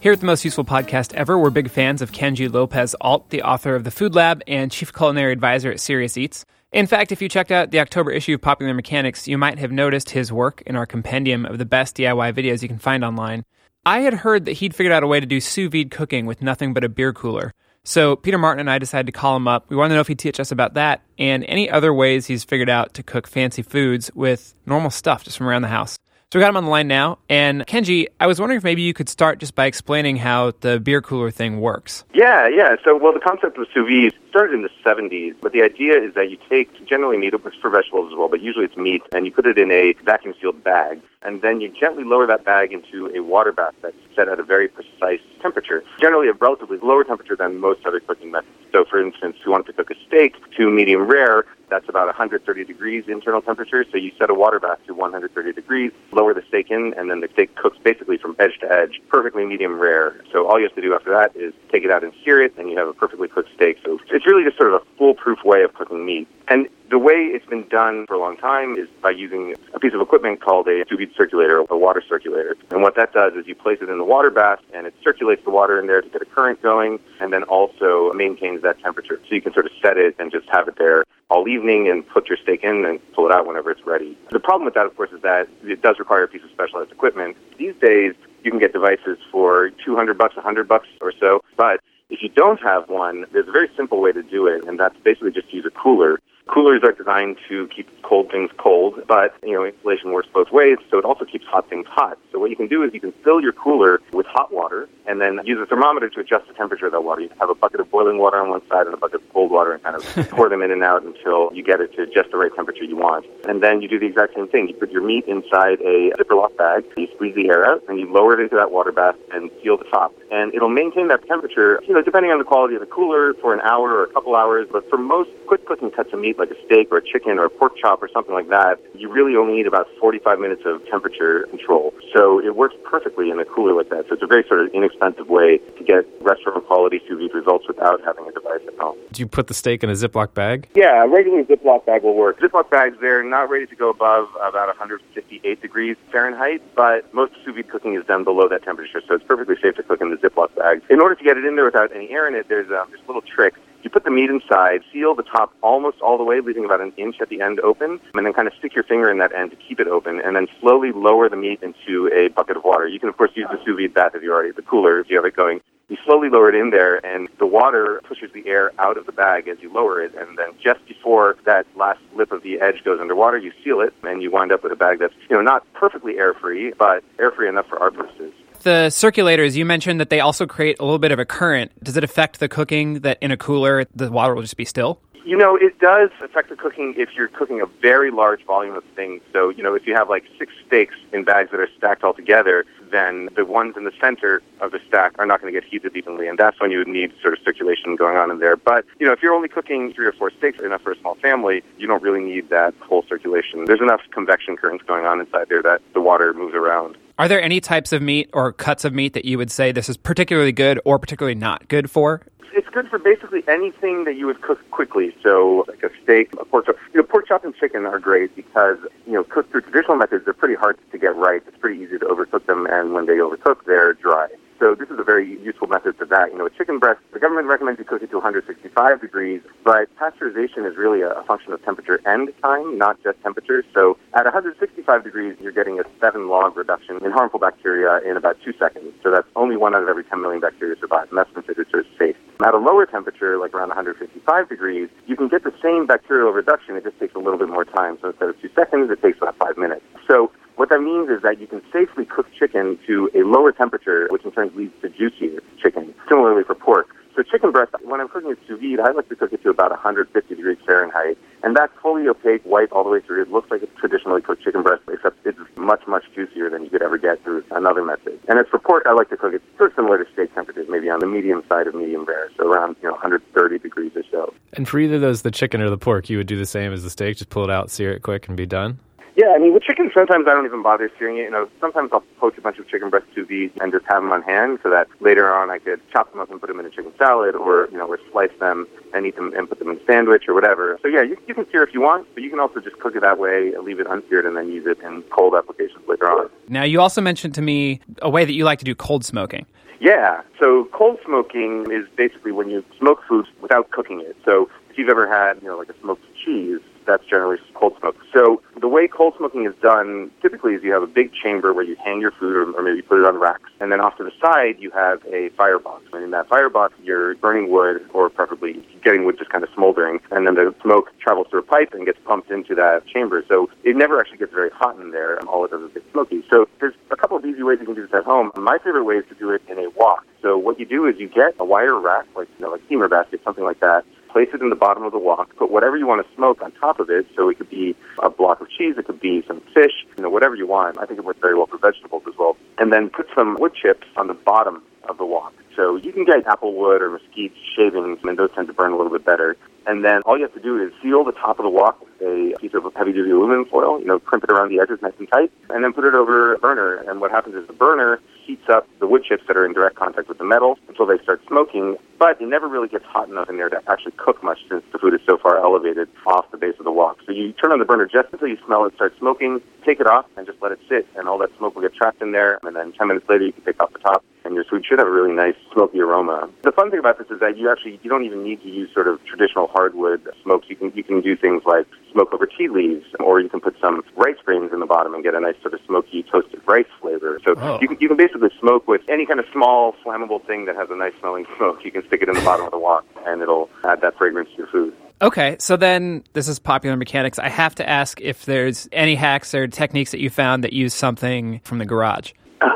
Here 0.00 0.12
at 0.12 0.18
the 0.18 0.26
most 0.26 0.44
useful 0.44 0.64
podcast 0.64 1.14
ever, 1.14 1.38
we're 1.38 1.50
big 1.50 1.70
fans 1.70 2.02
of 2.02 2.10
Kenji 2.10 2.52
Lopez 2.52 2.96
Alt, 3.00 3.30
the 3.30 3.42
author 3.42 3.76
of 3.76 3.84
The 3.84 3.92
Food 3.92 4.16
Lab 4.16 4.42
and 4.48 4.72
chief 4.72 4.92
culinary 4.92 5.32
advisor 5.32 5.70
at 5.70 5.78
Serious 5.78 6.16
Eats. 6.18 6.44
In 6.72 6.88
fact, 6.88 7.12
if 7.12 7.22
you 7.22 7.28
checked 7.28 7.52
out 7.52 7.70
the 7.70 7.78
October 7.78 8.10
issue 8.10 8.34
of 8.34 8.42
Popular 8.42 8.74
Mechanics, 8.74 9.28
you 9.28 9.38
might 9.38 9.60
have 9.60 9.70
noticed 9.70 10.10
his 10.10 10.32
work 10.32 10.64
in 10.66 10.74
our 10.74 10.84
compendium 10.84 11.46
of 11.46 11.58
the 11.58 11.64
best 11.64 11.96
DIY 11.96 12.32
videos 12.32 12.60
you 12.60 12.66
can 12.68 12.80
find 12.80 13.04
online. 13.04 13.44
I 13.86 14.00
had 14.00 14.14
heard 14.14 14.46
that 14.46 14.54
he'd 14.54 14.74
figured 14.74 14.92
out 14.92 15.04
a 15.04 15.06
way 15.06 15.20
to 15.20 15.26
do 15.26 15.38
sous 15.38 15.70
vide 15.70 15.92
cooking 15.92 16.26
with 16.26 16.42
nothing 16.42 16.74
but 16.74 16.82
a 16.82 16.88
beer 16.88 17.12
cooler. 17.12 17.54
So 17.84 18.16
Peter 18.16 18.38
Martin 18.38 18.60
and 18.60 18.70
I 18.70 18.78
decided 18.78 19.06
to 19.06 19.12
call 19.12 19.36
him 19.36 19.46
up. 19.46 19.66
We 19.68 19.76
wanted 19.76 19.90
to 19.90 19.94
know 19.96 20.00
if 20.00 20.08
he'd 20.08 20.18
teach 20.18 20.40
us 20.40 20.50
about 20.50 20.74
that 20.74 21.02
and 21.18 21.44
any 21.44 21.70
other 21.70 21.92
ways 21.92 22.26
he's 22.26 22.42
figured 22.42 22.70
out 22.70 22.94
to 22.94 23.02
cook 23.02 23.26
fancy 23.26 23.62
foods 23.62 24.10
with 24.14 24.54
normal 24.66 24.90
stuff 24.90 25.22
just 25.24 25.36
from 25.36 25.46
around 25.46 25.62
the 25.62 25.68
house. 25.68 25.98
So 26.32 26.38
we 26.38 26.40
got 26.40 26.48
him 26.48 26.56
on 26.56 26.64
the 26.64 26.70
line 26.70 26.88
now. 26.88 27.18
And 27.28 27.64
Kenji, 27.66 28.06
I 28.18 28.26
was 28.26 28.40
wondering 28.40 28.56
if 28.56 28.64
maybe 28.64 28.82
you 28.82 28.94
could 28.94 29.08
start 29.08 29.38
just 29.38 29.54
by 29.54 29.66
explaining 29.66 30.16
how 30.16 30.52
the 30.60 30.80
beer 30.80 31.00
cooler 31.00 31.30
thing 31.30 31.60
works. 31.60 32.04
Yeah, 32.12 32.48
yeah. 32.48 32.74
So, 32.84 32.96
well, 32.96 33.12
the 33.12 33.20
concept 33.20 33.56
of 33.58 33.68
sous 33.72 33.86
vide 33.86 34.14
started 34.34 34.52
in 34.52 34.62
the 34.62 34.70
70s, 34.84 35.32
but 35.40 35.52
the 35.52 35.62
idea 35.62 35.96
is 35.96 36.12
that 36.14 36.28
you 36.28 36.36
take 36.50 36.84
generally 36.88 37.16
meat, 37.16 37.32
it's 37.32 37.56
for 37.62 37.70
vegetables 37.70 38.10
as 38.12 38.18
well, 38.18 38.28
but 38.28 38.40
usually 38.40 38.64
it's 38.64 38.76
meat, 38.76 39.00
and 39.12 39.24
you 39.26 39.30
put 39.30 39.46
it 39.46 39.56
in 39.56 39.70
a 39.70 39.92
vacuum 40.04 40.34
sealed 40.40 40.64
bag, 40.64 41.00
and 41.22 41.40
then 41.40 41.60
you 41.60 41.68
gently 41.68 42.02
lower 42.02 42.26
that 42.26 42.44
bag 42.44 42.72
into 42.72 43.12
a 43.14 43.22
water 43.22 43.52
bath 43.52 43.74
that's 43.80 43.94
set 44.16 44.28
at 44.28 44.40
a 44.40 44.42
very 44.42 44.66
precise 44.66 45.20
temperature, 45.40 45.84
generally 46.00 46.26
a 46.26 46.32
relatively 46.32 46.78
lower 46.78 47.04
temperature 47.04 47.36
than 47.36 47.60
most 47.60 47.86
other 47.86 48.00
cooking 48.00 48.32
methods. 48.32 48.50
So, 48.72 48.84
for 48.84 49.00
instance, 49.00 49.36
if 49.38 49.46
you 49.46 49.52
wanted 49.52 49.66
to 49.66 49.72
cook 49.74 49.92
a 49.92 49.94
steak 50.08 50.34
to 50.56 50.68
medium 50.68 51.02
rare, 51.02 51.44
that's 51.70 51.88
about 51.88 52.06
130 52.06 52.64
degrees 52.64 53.04
internal 53.08 53.40
temperature. 53.40 53.84
So 53.90 53.96
you 53.96 54.12
set 54.18 54.30
a 54.30 54.34
water 54.34 54.60
bath 54.60 54.78
to 54.86 54.94
130 54.94 55.52
degrees, 55.52 55.92
lower 56.12 56.34
the 56.34 56.42
steak 56.48 56.70
in, 56.70 56.94
and 56.96 57.10
then 57.10 57.20
the 57.20 57.28
steak 57.32 57.54
cooks 57.56 57.78
basically 57.82 58.18
from 58.18 58.36
edge 58.38 58.58
to 58.60 58.70
edge, 58.70 59.00
perfectly 59.08 59.44
medium 59.44 59.78
rare. 59.78 60.20
So 60.32 60.46
all 60.46 60.58
you 60.58 60.66
have 60.66 60.74
to 60.74 60.82
do 60.82 60.94
after 60.94 61.10
that 61.10 61.34
is 61.34 61.52
take 61.72 61.84
it 61.84 61.90
out 61.90 62.04
and 62.04 62.12
sear 62.24 62.42
it, 62.42 62.54
and 62.58 62.70
you 62.70 62.76
have 62.78 62.88
a 62.88 62.92
perfectly 62.92 63.28
cooked 63.28 63.50
steak. 63.54 63.78
So 63.84 63.98
it's 64.24 64.32
really 64.32 64.44
just 64.44 64.56
sort 64.56 64.72
of 64.72 64.80
a 64.80 64.84
foolproof 64.96 65.44
way 65.44 65.64
of 65.64 65.74
cooking 65.74 66.06
meat. 66.06 66.26
And 66.48 66.66
the 66.90 66.98
way 66.98 67.12
it's 67.12 67.44
been 67.44 67.68
done 67.68 68.06
for 68.06 68.14
a 68.14 68.18
long 68.18 68.38
time 68.38 68.74
is 68.74 68.88
by 69.02 69.10
using 69.10 69.54
a 69.74 69.78
piece 69.78 69.92
of 69.92 70.00
equipment 70.00 70.40
called 70.40 70.66
a 70.66 70.82
sous 70.88 70.98
vide 70.98 71.10
circulator, 71.14 71.62
a 71.68 71.76
water 71.76 72.02
circulator. 72.08 72.56
And 72.70 72.80
what 72.80 72.96
that 72.96 73.12
does 73.12 73.34
is 73.34 73.46
you 73.46 73.54
place 73.54 73.78
it 73.82 73.90
in 73.90 73.98
the 73.98 74.04
water 74.04 74.30
bath 74.30 74.60
and 74.72 74.86
it 74.86 74.94
circulates 75.02 75.44
the 75.44 75.50
water 75.50 75.78
in 75.78 75.86
there 75.86 76.00
to 76.00 76.08
get 76.08 76.22
a 76.22 76.24
current 76.24 76.62
going 76.62 77.00
and 77.20 77.34
then 77.34 77.42
also 77.42 78.12
maintains 78.14 78.62
that 78.62 78.80
temperature. 78.80 79.20
So 79.28 79.34
you 79.34 79.42
can 79.42 79.52
sort 79.52 79.66
of 79.66 79.72
set 79.82 79.98
it 79.98 80.16
and 80.18 80.32
just 80.32 80.48
have 80.48 80.68
it 80.68 80.76
there 80.78 81.04
all 81.28 81.46
evening 81.46 81.90
and 81.90 82.06
put 82.08 82.28
your 82.30 82.38
steak 82.38 82.64
in 82.64 82.86
and 82.86 83.00
pull 83.12 83.26
it 83.26 83.32
out 83.32 83.46
whenever 83.46 83.70
it's 83.70 83.84
ready. 83.84 84.16
The 84.30 84.40
problem 84.40 84.64
with 84.64 84.74
that, 84.74 84.86
of 84.86 84.96
course, 84.96 85.10
is 85.12 85.20
that 85.20 85.48
it 85.64 85.82
does 85.82 85.98
require 85.98 86.22
a 86.22 86.28
piece 86.28 86.42
of 86.42 86.50
specialized 86.50 86.92
equipment. 86.92 87.36
These 87.58 87.74
days, 87.76 88.14
you 88.42 88.50
can 88.50 88.60
get 88.60 88.72
devices 88.72 89.18
for 89.30 89.70
200 89.84 90.16
bucks, 90.16 90.34
100 90.36 90.66
bucks 90.66 90.88
or 91.02 91.12
so, 91.20 91.42
but 91.56 91.80
if 92.10 92.20
you 92.22 92.28
don't 92.28 92.60
have 92.62 92.88
one, 92.88 93.24
there's 93.32 93.48
a 93.48 93.52
very 93.52 93.70
simple 93.76 94.00
way 94.00 94.12
to 94.12 94.22
do 94.22 94.46
it, 94.46 94.64
and 94.66 94.78
that's 94.78 94.96
basically 95.04 95.32
just 95.32 95.52
use 95.52 95.64
a 95.66 95.70
cooler. 95.70 96.20
Coolers 96.46 96.82
are 96.84 96.92
designed 96.92 97.38
to 97.48 97.66
keep 97.68 97.88
cold 98.02 98.30
things 98.30 98.50
cold, 98.58 99.02
but 99.08 99.34
you 99.42 99.52
know 99.52 99.64
insulation 99.64 100.12
works 100.12 100.28
both 100.32 100.52
ways, 100.52 100.76
so 100.90 100.98
it 100.98 101.04
also 101.04 101.24
keeps 101.24 101.46
hot 101.46 101.68
things 101.70 101.86
hot. 101.88 102.18
So 102.32 102.38
what 102.38 102.50
you 102.50 102.56
can 102.56 102.68
do 102.68 102.82
is 102.82 102.92
you 102.92 103.00
can 103.00 103.12
fill 103.24 103.40
your 103.40 103.52
cooler 103.52 104.02
with 104.12 104.26
hot 104.26 104.52
water, 104.52 104.86
and 105.06 105.22
then 105.22 105.40
use 105.44 105.58
a 105.58 105.64
thermometer 105.64 106.10
to 106.10 106.20
adjust 106.20 106.46
the 106.46 106.52
temperature 106.52 106.86
of 106.86 106.92
that 106.92 107.00
water. 107.00 107.22
You 107.22 107.30
have 107.40 107.48
a 107.48 107.54
bucket 107.54 107.80
of 107.80 107.90
boiling 107.90 108.18
water 108.18 108.38
on 108.38 108.50
one 108.50 108.60
side 108.68 108.84
and 108.86 108.92
a 108.94 108.98
bucket 108.98 109.22
of 109.22 109.32
cold 109.32 109.50
water, 109.50 109.72
and 109.72 109.82
kind 109.82 109.96
of 109.96 110.04
pour 110.30 110.50
them 110.50 110.60
in 110.60 110.70
and 110.70 110.84
out 110.84 111.02
until 111.02 111.50
you 111.54 111.64
get 111.64 111.80
it 111.80 111.94
to 111.96 112.06
just 112.06 112.30
the 112.30 112.36
right 112.36 112.54
temperature 112.54 112.84
you 112.84 112.96
want. 112.96 113.24
And 113.48 113.62
then 113.62 113.80
you 113.80 113.88
do 113.88 113.98
the 113.98 114.06
exact 114.06 114.34
same 114.34 114.48
thing. 114.48 114.68
You 114.68 114.74
put 114.74 114.90
your 114.90 115.02
meat 115.02 115.24
inside 115.26 115.80
a 115.80 116.12
Ziploc 116.18 116.58
bag, 116.58 116.84
you 116.98 117.08
squeeze 117.14 117.34
the 117.34 117.48
air 117.48 117.64
out, 117.64 117.82
and 117.88 117.98
you 117.98 118.12
lower 118.12 118.38
it 118.38 118.42
into 118.42 118.56
that 118.56 118.70
water 118.70 118.92
bath 118.92 119.16
and 119.32 119.50
seal 119.62 119.78
the 119.78 119.84
top. 119.84 120.14
And 120.30 120.52
it'll 120.52 120.68
maintain 120.68 121.08
that 121.08 121.26
temperature, 121.26 121.80
you 121.88 121.94
know, 121.94 122.02
depending 122.02 122.32
on 122.32 122.38
the 122.38 122.44
quality 122.44 122.74
of 122.74 122.80
the 122.80 122.86
cooler, 122.86 123.32
for 123.40 123.54
an 123.54 123.60
hour 123.60 123.94
or 123.94 124.04
a 124.04 124.08
couple 124.08 124.36
hours. 124.36 124.68
But 124.70 124.88
for 124.90 124.98
most 124.98 125.30
quick 125.46 125.64
cooking 125.64 125.90
cuts 125.90 126.12
of 126.12 126.20
meat, 126.20 126.33
like 126.38 126.50
a 126.50 126.64
steak 126.66 126.88
or 126.90 126.98
a 126.98 127.02
chicken 127.02 127.38
or 127.38 127.46
a 127.46 127.50
pork 127.50 127.76
chop 127.76 128.02
or 128.02 128.08
something 128.08 128.34
like 128.34 128.48
that, 128.48 128.80
you 128.94 129.10
really 129.10 129.36
only 129.36 129.54
need 129.54 129.66
about 129.66 129.88
45 130.00 130.38
minutes 130.38 130.62
of 130.64 130.84
temperature 130.88 131.46
control. 131.50 131.94
So 132.14 132.40
it 132.40 132.56
works 132.56 132.74
perfectly 132.84 133.30
in 133.30 133.38
a 133.38 133.44
cooler 133.44 133.74
like 133.74 133.90
that. 133.90 134.06
So 134.08 134.14
it's 134.14 134.22
a 134.22 134.26
very 134.26 134.44
sort 134.46 134.60
of 134.60 134.68
inexpensive 134.74 135.28
way 135.28 135.58
to 135.58 135.84
get 135.84 136.06
restaurant 136.20 136.66
quality 136.66 137.00
sous 137.08 137.18
vide 137.18 137.34
results 137.34 137.66
without 137.66 138.00
having 138.04 138.26
a 138.26 138.32
device 138.32 138.60
at 138.66 138.76
home. 138.78 138.96
Do 139.12 139.20
you 139.20 139.26
put 139.26 139.46
the 139.46 139.54
steak 139.54 139.84
in 139.84 139.90
a 139.90 139.94
Ziploc 139.94 140.34
bag? 140.34 140.68
Yeah, 140.74 141.04
a 141.04 141.08
regular 141.08 141.44
Ziploc 141.44 141.86
bag 141.86 142.02
will 142.02 142.14
work. 142.14 142.40
Ziploc 142.40 142.70
bags, 142.70 142.96
they're 143.00 143.22
not 143.22 143.48
ready 143.50 143.66
to 143.66 143.76
go 143.76 143.90
above 143.90 144.28
about 144.42 144.68
158 144.68 145.60
degrees 145.60 145.96
Fahrenheit, 146.10 146.62
but 146.74 147.12
most 147.14 147.32
sous 147.44 147.54
vide 147.54 147.68
cooking 147.68 147.94
is 147.94 148.04
done 148.06 148.24
below 148.24 148.48
that 148.48 148.62
temperature, 148.62 149.00
so 149.06 149.14
it's 149.14 149.24
perfectly 149.24 149.56
safe 149.62 149.76
to 149.76 149.82
cook 149.82 150.00
in 150.00 150.10
the 150.10 150.16
Ziploc 150.16 150.54
bag. 150.56 150.82
In 150.90 151.00
order 151.00 151.14
to 151.14 151.24
get 151.24 151.36
it 151.36 151.44
in 151.44 151.56
there 151.56 151.64
without 151.64 151.94
any 151.94 152.10
air 152.10 152.26
in 152.26 152.34
it, 152.34 152.48
there's, 152.48 152.70
um, 152.70 152.86
there's 152.90 153.02
a 153.02 153.06
little 153.06 153.22
trick. 153.22 153.54
You 153.84 153.90
put 153.90 154.04
the 154.04 154.10
meat 154.10 154.30
inside, 154.30 154.80
seal 154.90 155.14
the 155.14 155.22
top 155.22 155.52
almost 155.62 156.00
all 156.00 156.16
the 156.16 156.24
way, 156.24 156.40
leaving 156.40 156.64
about 156.64 156.80
an 156.80 156.94
inch 156.96 157.16
at 157.20 157.28
the 157.28 157.42
end 157.42 157.60
open, 157.60 158.00
and 158.14 158.24
then 158.24 158.32
kind 158.32 158.48
of 158.48 158.54
stick 158.54 158.74
your 158.74 158.82
finger 158.82 159.10
in 159.10 159.18
that 159.18 159.34
end 159.34 159.50
to 159.50 159.56
keep 159.56 159.78
it 159.78 159.86
open, 159.86 160.22
and 160.22 160.34
then 160.34 160.46
slowly 160.58 160.90
lower 160.90 161.28
the 161.28 161.36
meat 161.36 161.62
into 161.62 162.10
a 162.14 162.28
bucket 162.28 162.56
of 162.56 162.64
water. 162.64 162.88
You 162.88 162.98
can, 162.98 163.10
of 163.10 163.18
course, 163.18 163.32
use 163.34 163.46
the 163.50 163.62
sous 163.62 163.76
vide 163.78 163.92
bath 163.92 164.14
if 164.14 164.22
you 164.22 164.32
already 164.32 164.48
have 164.48 164.56
the 164.56 164.62
cooler, 164.62 165.00
if 165.00 165.10
you 165.10 165.16
have 165.16 165.26
it 165.26 165.36
going. 165.36 165.60
You 165.90 165.98
slowly 166.02 166.30
lower 166.30 166.48
it 166.48 166.54
in 166.54 166.70
there, 166.70 167.04
and 167.04 167.28
the 167.38 167.46
water 167.46 168.00
pushes 168.04 168.32
the 168.32 168.46
air 168.48 168.72
out 168.78 168.96
of 168.96 169.04
the 169.04 169.12
bag 169.12 169.48
as 169.48 169.58
you 169.60 169.70
lower 169.70 170.00
it, 170.00 170.14
and 170.14 170.38
then 170.38 170.52
just 170.58 170.80
before 170.86 171.36
that 171.44 171.66
last 171.76 172.00
lip 172.14 172.32
of 172.32 172.42
the 172.42 172.62
edge 172.62 172.82
goes 172.84 172.98
underwater, 173.00 173.36
you 173.36 173.52
seal 173.62 173.82
it, 173.82 173.92
and 174.02 174.22
you 174.22 174.30
wind 174.30 174.50
up 174.50 174.62
with 174.62 174.72
a 174.72 174.76
bag 174.76 174.98
that's, 174.98 175.12
you 175.28 175.36
know, 175.36 175.42
not 175.42 175.70
perfectly 175.74 176.16
air-free, 176.16 176.72
but 176.78 177.04
air-free 177.18 177.50
enough 177.50 177.66
for 177.66 177.78
our 177.80 177.90
purposes 177.90 178.32
the 178.64 178.88
circulators, 178.88 179.54
you 179.54 179.64
mentioned 179.64 180.00
that 180.00 180.10
they 180.10 180.20
also 180.20 180.46
create 180.46 180.78
a 180.80 180.84
little 180.84 180.98
bit 180.98 181.12
of 181.12 181.18
a 181.18 181.24
current. 181.24 181.72
Does 181.84 181.96
it 181.96 182.02
affect 182.02 182.40
the 182.40 182.48
cooking 182.48 183.00
that 183.00 183.18
in 183.20 183.30
a 183.30 183.36
cooler 183.36 183.84
the 183.94 184.10
water 184.10 184.34
will 184.34 184.42
just 184.42 184.56
be 184.56 184.64
still? 184.64 185.00
You 185.24 185.38
know, 185.38 185.56
it 185.56 185.78
does 185.78 186.10
affect 186.22 186.50
the 186.50 186.56
cooking 186.56 186.94
if 186.98 187.08
you're 187.16 187.28
cooking 187.28 187.62
a 187.62 187.66
very 187.66 188.10
large 188.10 188.44
volume 188.44 188.74
of 188.74 188.84
things. 188.94 189.22
So, 189.32 189.48
you 189.48 189.62
know, 189.62 189.74
if 189.74 189.86
you 189.86 189.94
have 189.94 190.10
like 190.10 190.24
six 190.38 190.52
steaks 190.66 190.96
in 191.14 191.24
bags 191.24 191.50
that 191.50 191.60
are 191.60 191.68
stacked 191.78 192.04
all 192.04 192.12
together, 192.12 192.66
then 192.90 193.30
the 193.34 193.46
ones 193.46 193.74
in 193.76 193.84
the 193.84 193.92
center 193.98 194.42
of 194.60 194.72
the 194.72 194.80
stack 194.86 195.12
are 195.18 195.24
not 195.24 195.40
going 195.40 195.52
to 195.52 195.58
get 195.58 195.68
heated 195.68 195.96
evenly, 195.96 196.28
and 196.28 196.38
that's 196.38 196.60
when 196.60 196.70
you 196.70 196.78
would 196.78 196.88
need 196.88 197.10
sort 197.22 197.32
of 197.32 197.40
circulation 197.42 197.96
going 197.96 198.18
on 198.18 198.30
in 198.30 198.38
there. 198.38 198.56
But, 198.56 198.84
you 198.98 199.06
know, 199.06 199.12
if 199.12 199.22
you're 199.22 199.32
only 199.32 199.48
cooking 199.48 199.94
three 199.94 200.06
or 200.06 200.12
four 200.12 200.30
steaks, 200.30 200.58
enough 200.60 200.82
for 200.82 200.92
a 200.92 200.98
small 200.98 201.14
family, 201.16 201.62
you 201.78 201.86
don't 201.86 202.02
really 202.02 202.22
need 202.22 202.50
that 202.50 202.74
whole 202.80 203.02
circulation. 203.08 203.64
There's 203.64 203.80
enough 203.80 204.02
convection 204.10 204.56
currents 204.56 204.84
going 204.86 205.06
on 205.06 205.20
inside 205.20 205.48
there 205.48 205.62
that 205.62 205.80
the 205.94 206.02
water 206.02 206.34
moves 206.34 206.54
around. 206.54 206.98
Are 207.16 207.28
there 207.28 207.40
any 207.40 207.60
types 207.60 207.92
of 207.92 208.02
meat 208.02 208.28
or 208.32 208.52
cuts 208.52 208.84
of 208.84 208.92
meat 208.92 209.12
that 209.12 209.24
you 209.24 209.38
would 209.38 209.50
say 209.50 209.70
this 209.70 209.88
is 209.88 209.96
particularly 209.96 210.50
good 210.50 210.80
or 210.84 210.98
particularly 210.98 211.36
not 211.36 211.68
good 211.68 211.88
for? 211.88 212.22
It's 212.52 212.68
good 212.70 212.88
for 212.88 212.98
basically 212.98 213.44
anything 213.46 214.02
that 214.02 214.16
you 214.16 214.26
would 214.26 214.42
cook 214.42 214.58
quickly. 214.72 215.14
So, 215.22 215.64
like 215.68 215.84
a 215.84 215.90
steak, 216.02 216.32
a 216.40 216.44
pork 216.44 216.66
chop. 216.66 216.74
You 216.92 217.00
know, 217.00 217.06
pork 217.06 217.28
chop 217.28 217.44
and 217.44 217.54
chicken 217.54 217.86
are 217.86 218.00
great 218.00 218.34
because 218.34 218.78
you 219.06 219.12
know, 219.12 219.22
cooked 219.22 219.52
through 219.52 219.60
traditional 219.60 219.96
methods, 219.96 220.24
they're 220.24 220.34
pretty 220.34 220.56
hard 220.56 220.76
to 220.90 220.98
get 220.98 221.14
right. 221.14 221.40
It's 221.46 221.56
pretty 221.58 221.80
easy 221.80 221.98
to 222.00 222.04
overcook 222.06 222.46
them, 222.46 222.66
and 222.68 222.94
when 222.94 223.06
they 223.06 223.18
overcook, 223.18 223.64
they're 223.64 223.94
dry. 223.94 224.26
So 224.64 224.74
this 224.74 224.88
is 224.88 224.98
a 224.98 225.04
very 225.04 225.38
useful 225.42 225.68
method 225.68 225.94
for 225.98 226.06
that. 226.06 226.32
You 226.32 226.38
know, 226.38 226.46
a 226.46 226.50
chicken 226.56 226.78
breast, 226.78 226.98
the 227.12 227.20
government 227.20 227.48
recommends 227.48 227.78
you 227.78 227.84
cook 227.84 228.00
it 228.00 228.08
to 228.08 228.16
165 228.16 228.98
degrees, 228.98 229.42
but 229.62 229.94
pasteurization 230.00 230.64
is 230.64 230.74
really 230.78 231.02
a, 231.02 231.10
a 231.10 231.22
function 231.24 231.52
of 231.52 231.62
temperature 231.66 232.00
and 232.06 232.32
time, 232.40 232.78
not 232.78 232.96
just 233.02 233.20
temperature. 233.22 233.62
So 233.74 233.98
at 234.14 234.24
165 234.24 235.04
degrees, 235.04 235.36
you're 235.38 235.52
getting 235.52 235.78
a 235.78 235.82
seven 236.00 236.30
log 236.30 236.56
reduction 236.56 236.96
in 237.04 237.12
harmful 237.12 237.38
bacteria 237.38 238.00
in 238.08 238.16
about 238.16 238.38
two 238.42 238.54
seconds. 238.58 238.94
So 239.02 239.10
that's 239.10 239.28
only 239.36 239.58
one 239.58 239.74
out 239.74 239.82
of 239.82 239.88
every 239.90 240.04
10 240.04 240.22
million 240.22 240.40
bacteria 240.40 240.76
survive, 240.80 241.10
and 241.10 241.18
that's 241.18 241.32
considered 241.34 241.68
sort 241.70 241.84
of 241.84 241.92
safe. 241.98 242.16
At 242.42 242.54
a 242.54 242.58
lower 242.58 242.86
temperature, 242.86 243.36
like 243.36 243.52
around 243.52 243.68
155 243.68 244.48
degrees, 244.48 244.88
you 245.06 245.14
can 245.14 245.28
get 245.28 245.44
the 245.44 245.52
same 245.62 245.84
bacterial 245.84 246.32
reduction. 246.32 246.74
It 246.74 246.84
just 246.84 246.98
takes 246.98 247.14
a 247.14 247.18
little 247.18 247.38
bit 247.38 247.50
more 247.50 247.66
time. 247.66 247.98
So 248.00 248.08
instead 248.08 248.30
of 248.30 248.40
two 248.40 248.48
seconds, 248.56 248.90
it 248.90 249.02
takes 249.02 249.18
about 249.18 249.36
five 249.36 249.58
minutes. 249.58 249.84
So 250.08 250.32
what 250.56 250.68
that 250.68 250.80
means 250.80 251.08
is 251.10 251.22
that 251.22 251.40
you 251.40 251.46
can 251.46 251.62
safely 251.72 252.04
cook 252.04 252.26
chicken 252.38 252.78
to 252.86 253.10
a 253.14 253.22
lower 253.22 253.52
temperature, 253.52 254.08
which 254.10 254.24
in 254.24 254.30
turn 254.30 254.52
leads 254.54 254.74
to 254.82 254.88
juicier 254.88 255.42
chicken. 255.60 255.94
Similarly 256.08 256.44
for 256.44 256.54
pork. 256.54 256.88
So 257.16 257.22
chicken 257.22 257.52
breast, 257.52 257.72
when 257.84 258.00
I'm 258.00 258.08
cooking 258.08 258.30
it 258.30 258.38
sous 258.48 258.60
vide, 258.60 258.80
I 258.80 258.90
like 258.90 259.08
to 259.08 259.14
cook 259.14 259.32
it 259.32 259.40
to 259.44 259.50
about 259.50 259.70
150 259.70 260.34
degrees 260.34 260.58
Fahrenheit. 260.66 261.16
And 261.44 261.56
that's 261.56 261.72
fully 261.80 262.08
opaque, 262.08 262.42
white 262.42 262.72
all 262.72 262.82
the 262.82 262.90
way 262.90 263.00
through. 263.00 263.22
It 263.22 263.30
looks 263.30 263.50
like 263.52 263.62
a 263.62 263.66
traditionally 263.78 264.20
cooked 264.20 264.42
chicken 264.42 264.62
breast, 264.62 264.82
except 264.92 265.24
it's 265.24 265.38
much, 265.56 265.86
much 265.86 266.02
juicier 266.12 266.50
than 266.50 266.64
you 266.64 266.70
could 266.70 266.82
ever 266.82 266.98
get 266.98 267.22
through 267.22 267.44
another 267.52 267.84
method. 267.84 268.18
And 268.28 268.38
as 268.40 268.46
for 268.48 268.58
pork, 268.58 268.84
I 268.86 268.92
like 268.92 269.10
to 269.10 269.16
cook 269.16 269.32
it 269.32 269.42
sort 269.56 269.70
of 269.70 269.76
similar 269.76 270.02
to 270.02 270.12
steak 270.12 270.34
temperatures, 270.34 270.66
maybe 270.68 270.90
on 270.90 270.98
the 270.98 271.06
medium 271.06 271.44
side 271.48 271.68
of 271.68 271.74
medium 271.74 272.04
rare, 272.04 272.30
so 272.36 272.50
around 272.50 272.76
you 272.82 272.88
know 272.88 272.94
130 272.94 273.58
degrees 273.58 273.92
or 273.94 274.02
so. 274.10 274.34
And 274.54 274.68
for 274.68 274.80
either 274.80 274.98
those, 274.98 275.22
the 275.22 275.30
chicken 275.30 275.60
or 275.60 275.70
the 275.70 275.78
pork, 275.78 276.10
you 276.10 276.16
would 276.16 276.26
do 276.26 276.36
the 276.36 276.46
same 276.46 276.72
as 276.72 276.82
the 276.82 276.90
steak, 276.90 277.18
just 277.18 277.30
pull 277.30 277.44
it 277.44 277.50
out, 277.50 277.70
sear 277.70 277.92
it 277.92 278.02
quick, 278.02 278.26
and 278.26 278.36
be 278.36 278.46
done? 278.46 278.80
Yeah, 279.16 279.32
I 279.34 279.38
mean, 279.38 279.54
with 279.54 279.62
chicken, 279.62 279.90
sometimes 279.94 280.26
I 280.26 280.34
don't 280.34 280.44
even 280.44 280.62
bother 280.62 280.90
searing 280.98 281.18
it. 281.18 281.22
You 281.22 281.30
know, 281.30 281.48
sometimes 281.60 281.90
I'll 281.92 282.02
poach 282.18 282.36
a 282.36 282.40
bunch 282.40 282.58
of 282.58 282.66
chicken 282.68 282.90
breast 282.90 283.06
sous 283.14 283.28
vide 283.28 283.52
and 283.60 283.72
just 283.72 283.84
have 283.86 284.02
them 284.02 284.10
on 284.10 284.22
hand 284.22 284.58
so 284.62 284.70
that 284.70 284.88
later 285.00 285.32
on 285.32 285.50
I 285.50 285.58
could 285.58 285.80
chop 285.92 286.10
them 286.10 286.20
up 286.20 286.30
and 286.32 286.40
put 286.40 286.48
them 286.48 286.58
in 286.58 286.66
a 286.66 286.70
chicken 286.70 286.92
salad 286.98 287.36
or, 287.36 287.68
you 287.70 287.78
know, 287.78 287.86
or 287.86 288.00
slice 288.10 288.36
them 288.40 288.66
and 288.92 289.06
eat 289.06 289.14
them 289.14 289.32
and 289.36 289.48
put 289.48 289.60
them 289.60 289.70
in 289.70 289.76
a 289.76 289.84
sandwich 289.84 290.24
or 290.26 290.34
whatever. 290.34 290.78
So 290.82 290.88
yeah, 290.88 291.02
you, 291.02 291.16
you 291.28 291.34
can 291.34 291.48
sear 291.52 291.62
if 291.62 291.72
you 291.72 291.80
want, 291.80 292.08
but 292.14 292.24
you 292.24 292.30
can 292.30 292.40
also 292.40 292.58
just 292.58 292.78
cook 292.80 292.96
it 292.96 293.02
that 293.02 293.18
way, 293.18 293.56
leave 293.58 293.78
it 293.78 293.86
unseared, 293.88 294.26
and 294.26 294.36
then 294.36 294.48
use 294.48 294.66
it 294.66 294.80
in 294.80 295.02
cold 295.10 295.34
applications 295.36 295.86
later 295.86 296.10
on. 296.10 296.28
Now, 296.48 296.64
you 296.64 296.80
also 296.80 297.00
mentioned 297.00 297.34
to 297.34 297.42
me 297.42 297.80
a 298.02 298.10
way 298.10 298.24
that 298.24 298.32
you 298.32 298.44
like 298.44 298.58
to 298.60 298.64
do 298.64 298.74
cold 298.74 299.04
smoking. 299.04 299.46
Yeah, 299.80 300.22
so 300.40 300.68
cold 300.72 300.98
smoking 301.04 301.70
is 301.70 301.86
basically 301.96 302.32
when 302.32 302.50
you 302.50 302.64
smoke 302.78 303.00
foods 303.08 303.28
without 303.40 303.70
cooking 303.70 304.00
it. 304.00 304.16
So 304.24 304.48
if 304.70 304.78
you've 304.78 304.88
ever 304.88 305.06
had, 305.06 305.40
you 305.42 305.48
know, 305.48 305.58
like 305.58 305.68
a 305.68 305.78
smoked 305.80 306.04
cheese, 306.24 306.60
that's 306.86 307.04
generally 307.06 307.38
cold 307.54 307.74
smoke. 307.80 307.96
So 308.12 308.42
the 308.60 308.68
way 308.68 308.88
cold 308.88 309.14
smoking 309.16 309.46
is 309.46 309.54
done 309.62 310.10
typically 310.22 310.54
is 310.54 310.62
you 310.62 310.72
have 310.72 310.82
a 310.82 310.88
big 310.88 311.12
chamber 311.12 311.52
where 311.52 311.64
you 311.64 311.76
hang 311.84 312.00
your 312.00 312.12
food 312.12 312.36
or, 312.36 312.52
or 312.52 312.62
maybe 312.62 312.82
put 312.82 312.98
it 312.98 313.06
on 313.06 313.16
racks. 313.16 313.50
And 313.60 313.72
then 313.72 313.80
off 313.80 313.96
to 313.98 314.04
the 314.04 314.12
side, 314.20 314.56
you 314.58 314.70
have 314.70 315.04
a 315.06 315.30
firebox. 315.30 315.84
And 315.92 316.04
in 316.04 316.10
that 316.12 316.28
firebox, 316.28 316.74
you're 316.82 317.14
burning 317.16 317.50
wood 317.50 317.86
or 317.92 318.10
preferably 318.10 318.66
getting 318.82 319.04
wood 319.04 319.18
just 319.18 319.30
kind 319.30 319.44
of 319.44 319.50
smoldering. 319.54 320.00
And 320.10 320.26
then 320.26 320.34
the 320.34 320.54
smoke 320.62 320.90
travels 320.98 321.28
through 321.30 321.40
a 321.40 321.44
pipe 321.44 321.74
and 321.74 321.86
gets 321.86 321.98
pumped 322.04 322.30
into 322.30 322.54
that 322.54 322.86
chamber. 322.86 323.24
So 323.28 323.50
it 323.62 323.76
never 323.76 323.98
actually 323.98 324.18
gets 324.18 324.32
very 324.32 324.50
hot 324.50 324.78
in 324.78 324.90
there. 324.90 325.18
All 325.26 325.44
it 325.44 325.50
does 325.50 325.62
is 325.62 325.72
get 325.74 325.84
smoky. 325.92 326.24
So 326.30 326.48
there's 326.60 326.74
a 326.90 326.96
couple 326.96 327.16
of 327.16 327.24
easy 327.24 327.42
ways 327.42 327.58
you 327.60 327.66
can 327.66 327.74
do 327.74 327.82
this 327.82 327.94
at 327.94 328.04
home. 328.04 328.30
My 328.36 328.58
favorite 328.58 328.84
way 328.84 328.96
is 328.96 329.04
to 329.08 329.14
do 329.14 329.30
it 329.30 329.42
in 329.48 329.58
a 329.58 329.70
wok. 329.70 330.06
So 330.22 330.38
what 330.38 330.58
you 330.58 330.66
do 330.66 330.86
is 330.86 330.98
you 330.98 331.08
get 331.08 331.34
a 331.38 331.44
wire 331.44 331.78
rack, 331.78 332.06
like, 332.16 332.28
you 332.38 332.44
know, 332.44 332.52
like 332.52 332.62
steamer 332.66 332.88
basket, 332.88 333.20
something 333.24 333.44
like 333.44 333.60
that 333.60 333.84
place 334.14 334.28
it 334.32 334.40
in 334.40 334.48
the 334.48 334.54
bottom 334.54 334.84
of 334.84 334.92
the 334.92 334.98
wok, 334.98 335.34
put 335.34 335.50
whatever 335.50 335.76
you 335.76 335.88
want 335.88 336.06
to 336.06 336.14
smoke 336.14 336.40
on 336.40 336.52
top 336.52 336.78
of 336.78 336.88
it. 336.88 337.04
So 337.16 337.28
it 337.28 337.36
could 337.36 337.50
be 337.50 337.74
a 338.00 338.08
block 338.08 338.40
of 338.40 338.48
cheese, 338.48 338.76
it 338.78 338.86
could 338.86 339.00
be 339.00 339.24
some 339.26 339.40
fish, 339.52 339.84
you 339.96 340.04
know, 340.04 340.08
whatever 340.08 340.36
you 340.36 340.46
want. 340.46 340.78
I 340.78 340.86
think 340.86 341.00
it 341.00 341.04
works 341.04 341.18
very 341.20 341.34
well 341.34 341.46
for 341.46 341.58
vegetables 341.58 342.04
as 342.06 342.14
well. 342.16 342.36
And 342.56 342.72
then 342.72 342.90
put 342.90 343.08
some 343.12 343.36
wood 343.40 343.54
chips 343.60 343.88
on 343.96 344.06
the 344.06 344.14
bottom 344.14 344.62
of 344.88 344.98
the 344.98 345.04
wok. 345.04 345.34
So 345.56 345.74
you 345.74 345.92
can 345.92 346.04
get 346.04 346.24
apple 346.28 346.54
wood 346.54 346.80
or 346.80 346.90
mesquite 346.90 347.32
shavings, 347.56 347.98
and 348.04 348.16
those 348.16 348.30
tend 348.36 348.46
to 348.46 348.54
burn 348.54 348.70
a 348.70 348.76
little 348.76 348.92
bit 348.92 349.04
better. 349.04 349.36
And 349.66 349.84
then 349.84 350.02
all 350.02 350.16
you 350.16 350.22
have 350.22 350.34
to 350.34 350.40
do 350.40 350.62
is 350.62 350.72
seal 350.80 351.02
the 351.02 351.12
top 351.12 351.40
of 351.40 351.42
the 351.42 351.50
wok 351.50 351.80
with 351.80 352.00
a 352.02 352.36
piece 352.38 352.54
of 352.54 352.72
heavy-duty 352.76 353.10
aluminum 353.10 353.46
foil, 353.46 353.80
you 353.80 353.86
know, 353.86 353.98
crimp 353.98 354.22
it 354.22 354.30
around 354.30 354.50
the 354.50 354.60
edges 354.60 354.78
nice 354.80 354.92
and 355.00 355.10
tight, 355.10 355.32
and 355.50 355.64
then 355.64 355.72
put 355.72 355.84
it 355.84 355.94
over 355.94 356.34
a 356.34 356.38
burner. 356.38 356.76
And 356.88 357.00
what 357.00 357.10
happens 357.10 357.34
is 357.34 357.48
the 357.48 357.52
burner 357.52 357.98
heats 358.34 358.48
up 358.48 358.66
the 358.80 358.86
wood 358.86 359.04
chips 359.04 359.22
that 359.28 359.36
are 359.36 359.46
in 359.46 359.52
direct 359.52 359.76
contact 359.76 360.08
with 360.08 360.18
the 360.18 360.24
metal 360.24 360.58
until 360.68 360.86
they 360.86 360.98
start 361.02 361.20
smoking, 361.28 361.76
but 361.98 362.20
it 362.20 362.26
never 362.28 362.48
really 362.48 362.68
gets 362.68 362.84
hot 362.84 363.08
enough 363.08 363.28
in 363.30 363.36
there 363.36 363.48
to 363.48 363.60
actually 363.68 363.92
cook 363.92 364.22
much 364.22 364.38
since 364.48 364.64
the 364.72 364.78
food 364.78 364.94
is 364.94 365.00
so 365.06 365.16
far 365.16 365.38
elevated 365.38 365.88
off 366.06 366.30
the 366.30 366.36
base 366.36 366.54
of 366.58 366.64
the 366.64 366.72
wok. 366.72 366.98
So 367.06 367.12
you 367.12 367.32
turn 367.32 367.52
on 367.52 367.58
the 367.60 367.64
burner 367.64 367.86
just 367.86 368.08
until 368.12 368.28
you 368.28 368.38
smell 368.44 368.64
it 368.64 368.74
start 368.74 368.94
smoking, 368.98 369.40
take 369.64 369.80
it 369.80 369.86
off, 369.86 370.06
and 370.16 370.26
just 370.26 370.42
let 370.42 370.52
it 370.52 370.58
sit, 370.68 370.86
and 370.96 371.08
all 371.08 371.18
that 371.18 371.30
smoke 371.38 371.54
will 371.54 371.62
get 371.62 371.74
trapped 371.74 372.02
in 372.02 372.12
there, 372.12 372.40
and 372.42 372.56
then 372.56 372.72
10 372.72 372.88
minutes 372.88 373.08
later 373.08 373.24
you 373.24 373.32
can 373.32 373.44
take 373.44 373.60
off 373.62 373.72
the 373.72 373.78
top, 373.78 374.04
and 374.24 374.34
your 374.34 374.44
food 374.44 374.64
should 374.66 374.78
have 374.78 374.88
a 374.88 374.90
really 374.90 375.12
nice 375.12 375.36
smoky 375.52 375.80
aroma. 375.80 376.28
The 376.42 376.52
fun 376.52 376.70
thing 376.70 376.80
about 376.80 376.98
this 376.98 377.08
is 377.10 377.20
that 377.20 377.38
you 377.38 377.50
actually, 377.50 377.78
you 377.82 377.90
don't 377.90 378.04
even 378.04 378.24
need 378.24 378.42
to 378.42 378.48
use 378.48 378.72
sort 378.74 378.88
of 378.88 379.04
traditional 379.04 379.46
hardwood 379.46 380.08
smokes. 380.22 380.46
You 380.48 380.56
can, 380.56 380.72
you 380.74 380.82
can 380.82 381.00
do 381.00 381.16
things 381.16 381.42
like 381.46 381.66
smoke 381.94 382.12
over 382.12 382.26
tea 382.26 382.48
leaves, 382.48 382.84
or 383.00 383.20
you 383.20 383.28
can 383.30 383.40
put 383.40 383.54
some 383.60 383.82
rice 383.96 384.16
grains 384.24 384.52
in 384.52 384.60
the 384.60 384.66
bottom 384.66 384.92
and 384.92 385.02
get 385.02 385.14
a 385.14 385.20
nice 385.20 385.36
sort 385.40 385.54
of 385.54 385.60
smoky 385.66 386.02
toasted 386.12 386.42
rice 386.46 386.66
flavor. 386.80 387.18
So 387.24 387.34
Oh. 387.40 387.58
you 387.62 387.68
can 387.68 387.76
you 387.80 387.88
can 387.88 387.96
basically 387.96 388.28
smoke 388.38 388.68
with 388.68 388.82
any 388.88 389.06
kind 389.06 389.18
of 389.20 389.26
small 389.32 389.74
flammable 389.84 390.22
thing 390.26 390.44
that 390.44 390.56
has 390.56 390.68
a 390.70 390.76
nice 390.76 390.92
smelling 391.00 391.24
smoke. 391.38 391.64
You 391.64 391.70
can 391.70 391.86
stick 391.86 392.02
it 392.02 392.08
in 392.10 392.14
the 392.14 392.20
bottom 392.22 392.44
of 392.44 392.52
the 392.52 392.58
wok, 392.58 392.84
and 393.06 393.22
it'll 393.22 393.48
add 393.64 393.80
that 393.80 393.96
fragrance 393.96 394.28
to 394.32 394.36
your 394.38 394.46
food. 394.48 394.74
Okay, 395.02 395.36
so 395.38 395.56
then 395.56 396.04
this 396.12 396.28
is 396.28 396.38
popular 396.38 396.76
mechanics. 396.76 397.18
I 397.18 397.28
have 397.28 397.54
to 397.56 397.68
ask 397.68 398.00
if 398.00 398.24
there's 398.26 398.68
any 398.72 398.94
hacks 398.94 399.34
or 399.34 399.46
techniques 399.46 399.90
that 399.92 400.00
you 400.00 400.08
found 400.10 400.44
that 400.44 400.52
use 400.52 400.74
something 400.74 401.40
from 401.44 401.58
the 401.58 401.64
garage. 401.66 402.12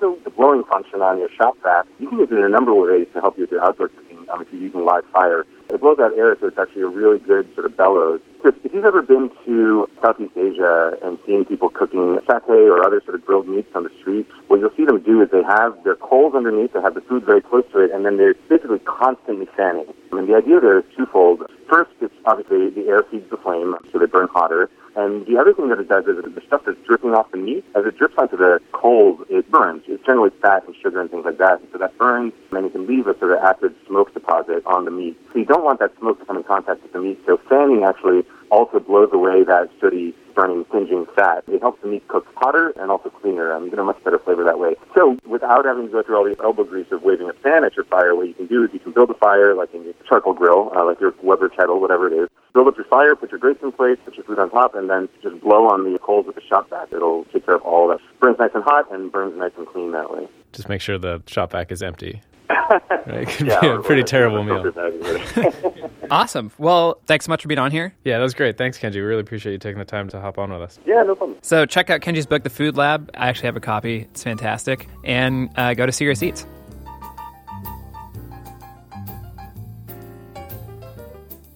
So 0.00 0.18
the 0.24 0.30
blowing 0.30 0.64
function 0.64 1.00
on 1.00 1.18
your 1.18 1.28
shop 1.38 1.56
vac, 1.62 1.86
you 2.00 2.08
can 2.08 2.18
use 2.18 2.28
it 2.32 2.34
in 2.36 2.42
a 2.42 2.48
number 2.48 2.72
of 2.72 2.78
ways 2.90 3.06
to 3.14 3.20
help 3.20 3.36
you 3.38 3.44
with 3.44 3.52
your 3.52 3.64
outdoor 3.64 3.86
cooking. 3.86 4.26
Um, 4.32 4.42
if 4.42 4.48
you're 4.52 4.60
using 4.60 4.84
live 4.84 5.04
fire, 5.12 5.46
it 5.72 5.80
blows 5.80 5.98
out 5.98 6.16
air, 6.16 6.36
so 6.40 6.46
it's 6.46 6.58
actually 6.58 6.82
a 6.82 6.88
really 6.88 7.18
good 7.18 7.52
sort 7.54 7.66
of 7.66 7.76
bellows. 7.76 8.20
Chris, 8.40 8.54
if 8.64 8.74
you've 8.74 8.84
ever 8.84 9.02
been 9.02 9.30
to 9.46 9.88
Southeast 10.02 10.36
Asia 10.36 10.98
and 11.02 11.18
seen 11.26 11.44
people 11.44 11.70
cooking 11.70 12.18
satay 12.28 12.68
or 12.68 12.84
other 12.84 13.00
sort 13.04 13.14
of 13.14 13.24
grilled 13.24 13.48
meats 13.48 13.70
on 13.74 13.84
the 13.84 13.90
street, 14.00 14.26
what 14.48 14.60
you'll 14.60 14.74
see 14.76 14.84
them 14.84 15.00
do 15.00 15.22
is 15.22 15.30
they 15.30 15.42
have 15.42 15.82
their 15.84 15.96
coals 15.96 16.34
underneath, 16.34 16.72
they 16.72 16.80
have 16.80 16.94
the 16.94 17.00
food 17.00 17.24
very 17.24 17.40
close 17.40 17.64
to 17.72 17.78
it, 17.78 17.90
and 17.90 18.04
then 18.04 18.16
they're 18.16 18.34
basically 18.48 18.80
constantly 18.80 19.46
fanning. 19.56 19.86
I 19.88 20.16
and 20.16 20.26
mean, 20.26 20.26
the 20.26 20.36
idea 20.36 20.60
there 20.60 20.78
is 20.78 20.84
twofold. 20.96 21.46
First, 21.72 21.92
it's 22.02 22.12
obviously 22.26 22.68
the 22.68 22.86
air 22.86 23.02
feeds 23.10 23.30
the 23.30 23.38
flame, 23.38 23.74
so 23.90 23.98
they 23.98 24.04
burn 24.04 24.28
hotter. 24.28 24.68
And 24.94 25.24
the 25.24 25.38
other 25.38 25.54
thing 25.54 25.70
that 25.70 25.80
it 25.80 25.88
does 25.88 26.04
is 26.04 26.20
the 26.22 26.42
stuff 26.46 26.60
that's 26.66 26.76
dripping 26.86 27.14
off 27.14 27.30
the 27.30 27.38
meat, 27.38 27.64
as 27.74 27.86
it 27.86 27.96
drips 27.96 28.12
onto 28.18 28.36
the 28.36 28.60
coals, 28.72 29.24
it 29.30 29.50
burns. 29.50 29.82
It's 29.86 30.04
generally 30.04 30.28
fat 30.42 30.66
and 30.66 30.76
sugar 30.76 31.00
and 31.00 31.10
things 31.10 31.24
like 31.24 31.38
that. 31.38 31.60
And 31.60 31.68
so 31.72 31.78
that 31.78 31.96
burns, 31.96 32.34
and 32.50 32.66
it 32.66 32.72
can 32.72 32.86
leave 32.86 33.06
a 33.06 33.18
sort 33.18 33.32
of 33.32 33.38
acid 33.38 33.74
smoke 33.86 34.12
deposit 34.12 34.66
on 34.66 34.84
the 34.84 34.90
meat. 34.90 35.16
So 35.32 35.38
you 35.38 35.46
don't 35.46 35.64
want 35.64 35.80
that 35.80 35.96
smoke 35.98 36.20
to 36.20 36.26
come 36.26 36.36
in 36.36 36.42
contact 36.42 36.82
with 36.82 36.92
the 36.92 37.00
meat. 37.00 37.18
So 37.24 37.40
fanning 37.48 37.84
actually 37.84 38.26
also 38.52 38.78
blows 38.78 39.08
away 39.12 39.42
that 39.44 39.70
sooty, 39.80 40.14
burning, 40.36 40.66
singeing 40.70 41.06
fat. 41.16 41.42
It 41.48 41.62
helps 41.62 41.80
the 41.80 41.88
meat 41.88 42.06
cook 42.08 42.26
hotter 42.36 42.74
and 42.76 42.90
also 42.90 43.08
cleaner. 43.08 43.50
Um, 43.52 43.64
you 43.64 43.70
get 43.70 43.78
a 43.78 43.84
much 43.84 44.02
better 44.04 44.18
flavor 44.18 44.44
that 44.44 44.58
way. 44.58 44.76
So 44.94 45.16
without 45.26 45.64
having 45.64 45.86
to 45.86 45.92
go 45.92 46.02
through 46.02 46.16
all 46.16 46.24
the 46.24 46.36
elbow 46.42 46.64
grease 46.64 46.92
of 46.92 47.02
waving 47.02 47.30
a 47.30 47.32
fan 47.32 47.64
at 47.64 47.74
your 47.74 47.86
fire, 47.86 48.14
what 48.14 48.28
you 48.28 48.34
can 48.34 48.46
do 48.46 48.62
is 48.62 48.70
you 48.72 48.78
can 48.78 48.92
build 48.92 49.10
a 49.10 49.14
fire 49.14 49.54
like 49.54 49.72
in 49.72 49.82
your 49.84 49.94
charcoal 50.06 50.34
grill, 50.34 50.70
uh, 50.76 50.84
like 50.84 51.00
your 51.00 51.14
Weber 51.22 51.48
kettle, 51.48 51.80
whatever 51.80 52.06
it 52.06 52.12
is. 52.12 52.28
Build 52.52 52.68
up 52.68 52.76
your 52.76 52.84
fire, 52.84 53.16
put 53.16 53.30
your 53.30 53.40
grates 53.40 53.62
in 53.62 53.72
place, 53.72 53.96
put 54.04 54.14
your 54.16 54.24
food 54.24 54.38
on 54.38 54.50
top, 54.50 54.74
and 54.74 54.90
then 54.90 55.08
just 55.22 55.40
blow 55.40 55.66
on 55.68 55.90
the 55.90 55.98
coals 55.98 56.26
with 56.26 56.34
the 56.34 56.42
shop 56.42 56.68
vac. 56.68 56.92
It'll 56.92 57.24
take 57.32 57.46
care 57.46 57.54
of 57.54 57.62
all 57.62 57.88
that. 57.88 58.00
Burns 58.20 58.38
nice 58.38 58.50
and 58.54 58.62
hot 58.62 58.92
and 58.92 59.10
burns 59.10 59.34
nice 59.38 59.52
and 59.56 59.66
clean 59.66 59.92
that 59.92 60.12
way. 60.12 60.28
Just 60.52 60.68
make 60.68 60.82
sure 60.82 60.98
the 60.98 61.22
shop 61.26 61.52
vac 61.52 61.72
is 61.72 61.82
empty. 61.82 62.20
Right? 62.48 62.82
It 63.06 63.28
could 63.28 63.46
be 63.46 63.66
a 63.68 63.78
pretty 63.80 64.02
terrible 64.02 64.42
meal. 64.44 64.72
Awesome. 66.10 66.52
Well, 66.58 67.00
thanks 67.06 67.24
so 67.24 67.30
much 67.30 67.40
for 67.40 67.48
being 67.48 67.58
on 67.58 67.70
here. 67.70 67.94
Yeah, 68.04 68.18
that 68.18 68.22
was 68.22 68.34
great. 68.34 68.58
Thanks, 68.58 68.78
Kenji. 68.78 68.96
We 68.96 69.00
really 69.00 69.22
appreciate 69.22 69.52
you 69.52 69.58
taking 69.58 69.78
the 69.78 69.86
time 69.86 70.08
to 70.10 70.20
hop 70.20 70.36
on 70.36 70.52
with 70.52 70.60
us. 70.60 70.78
yeah, 70.84 71.02
no 71.04 71.14
problem. 71.14 71.38
So 71.40 71.64
check 71.64 71.88
out 71.88 72.02
Kenji's 72.02 72.26
book, 72.26 72.42
The 72.42 72.50
Food 72.50 72.76
Lab. 72.76 73.10
I 73.14 73.28
actually 73.30 73.46
have 73.46 73.56
a 73.56 73.60
copy. 73.60 74.00
It's 74.10 74.22
fantastic. 74.22 74.88
And 75.04 75.48
uh, 75.56 75.72
go 75.72 75.86
to 75.86 75.92
Serious 75.92 76.22
Eats. 76.22 76.46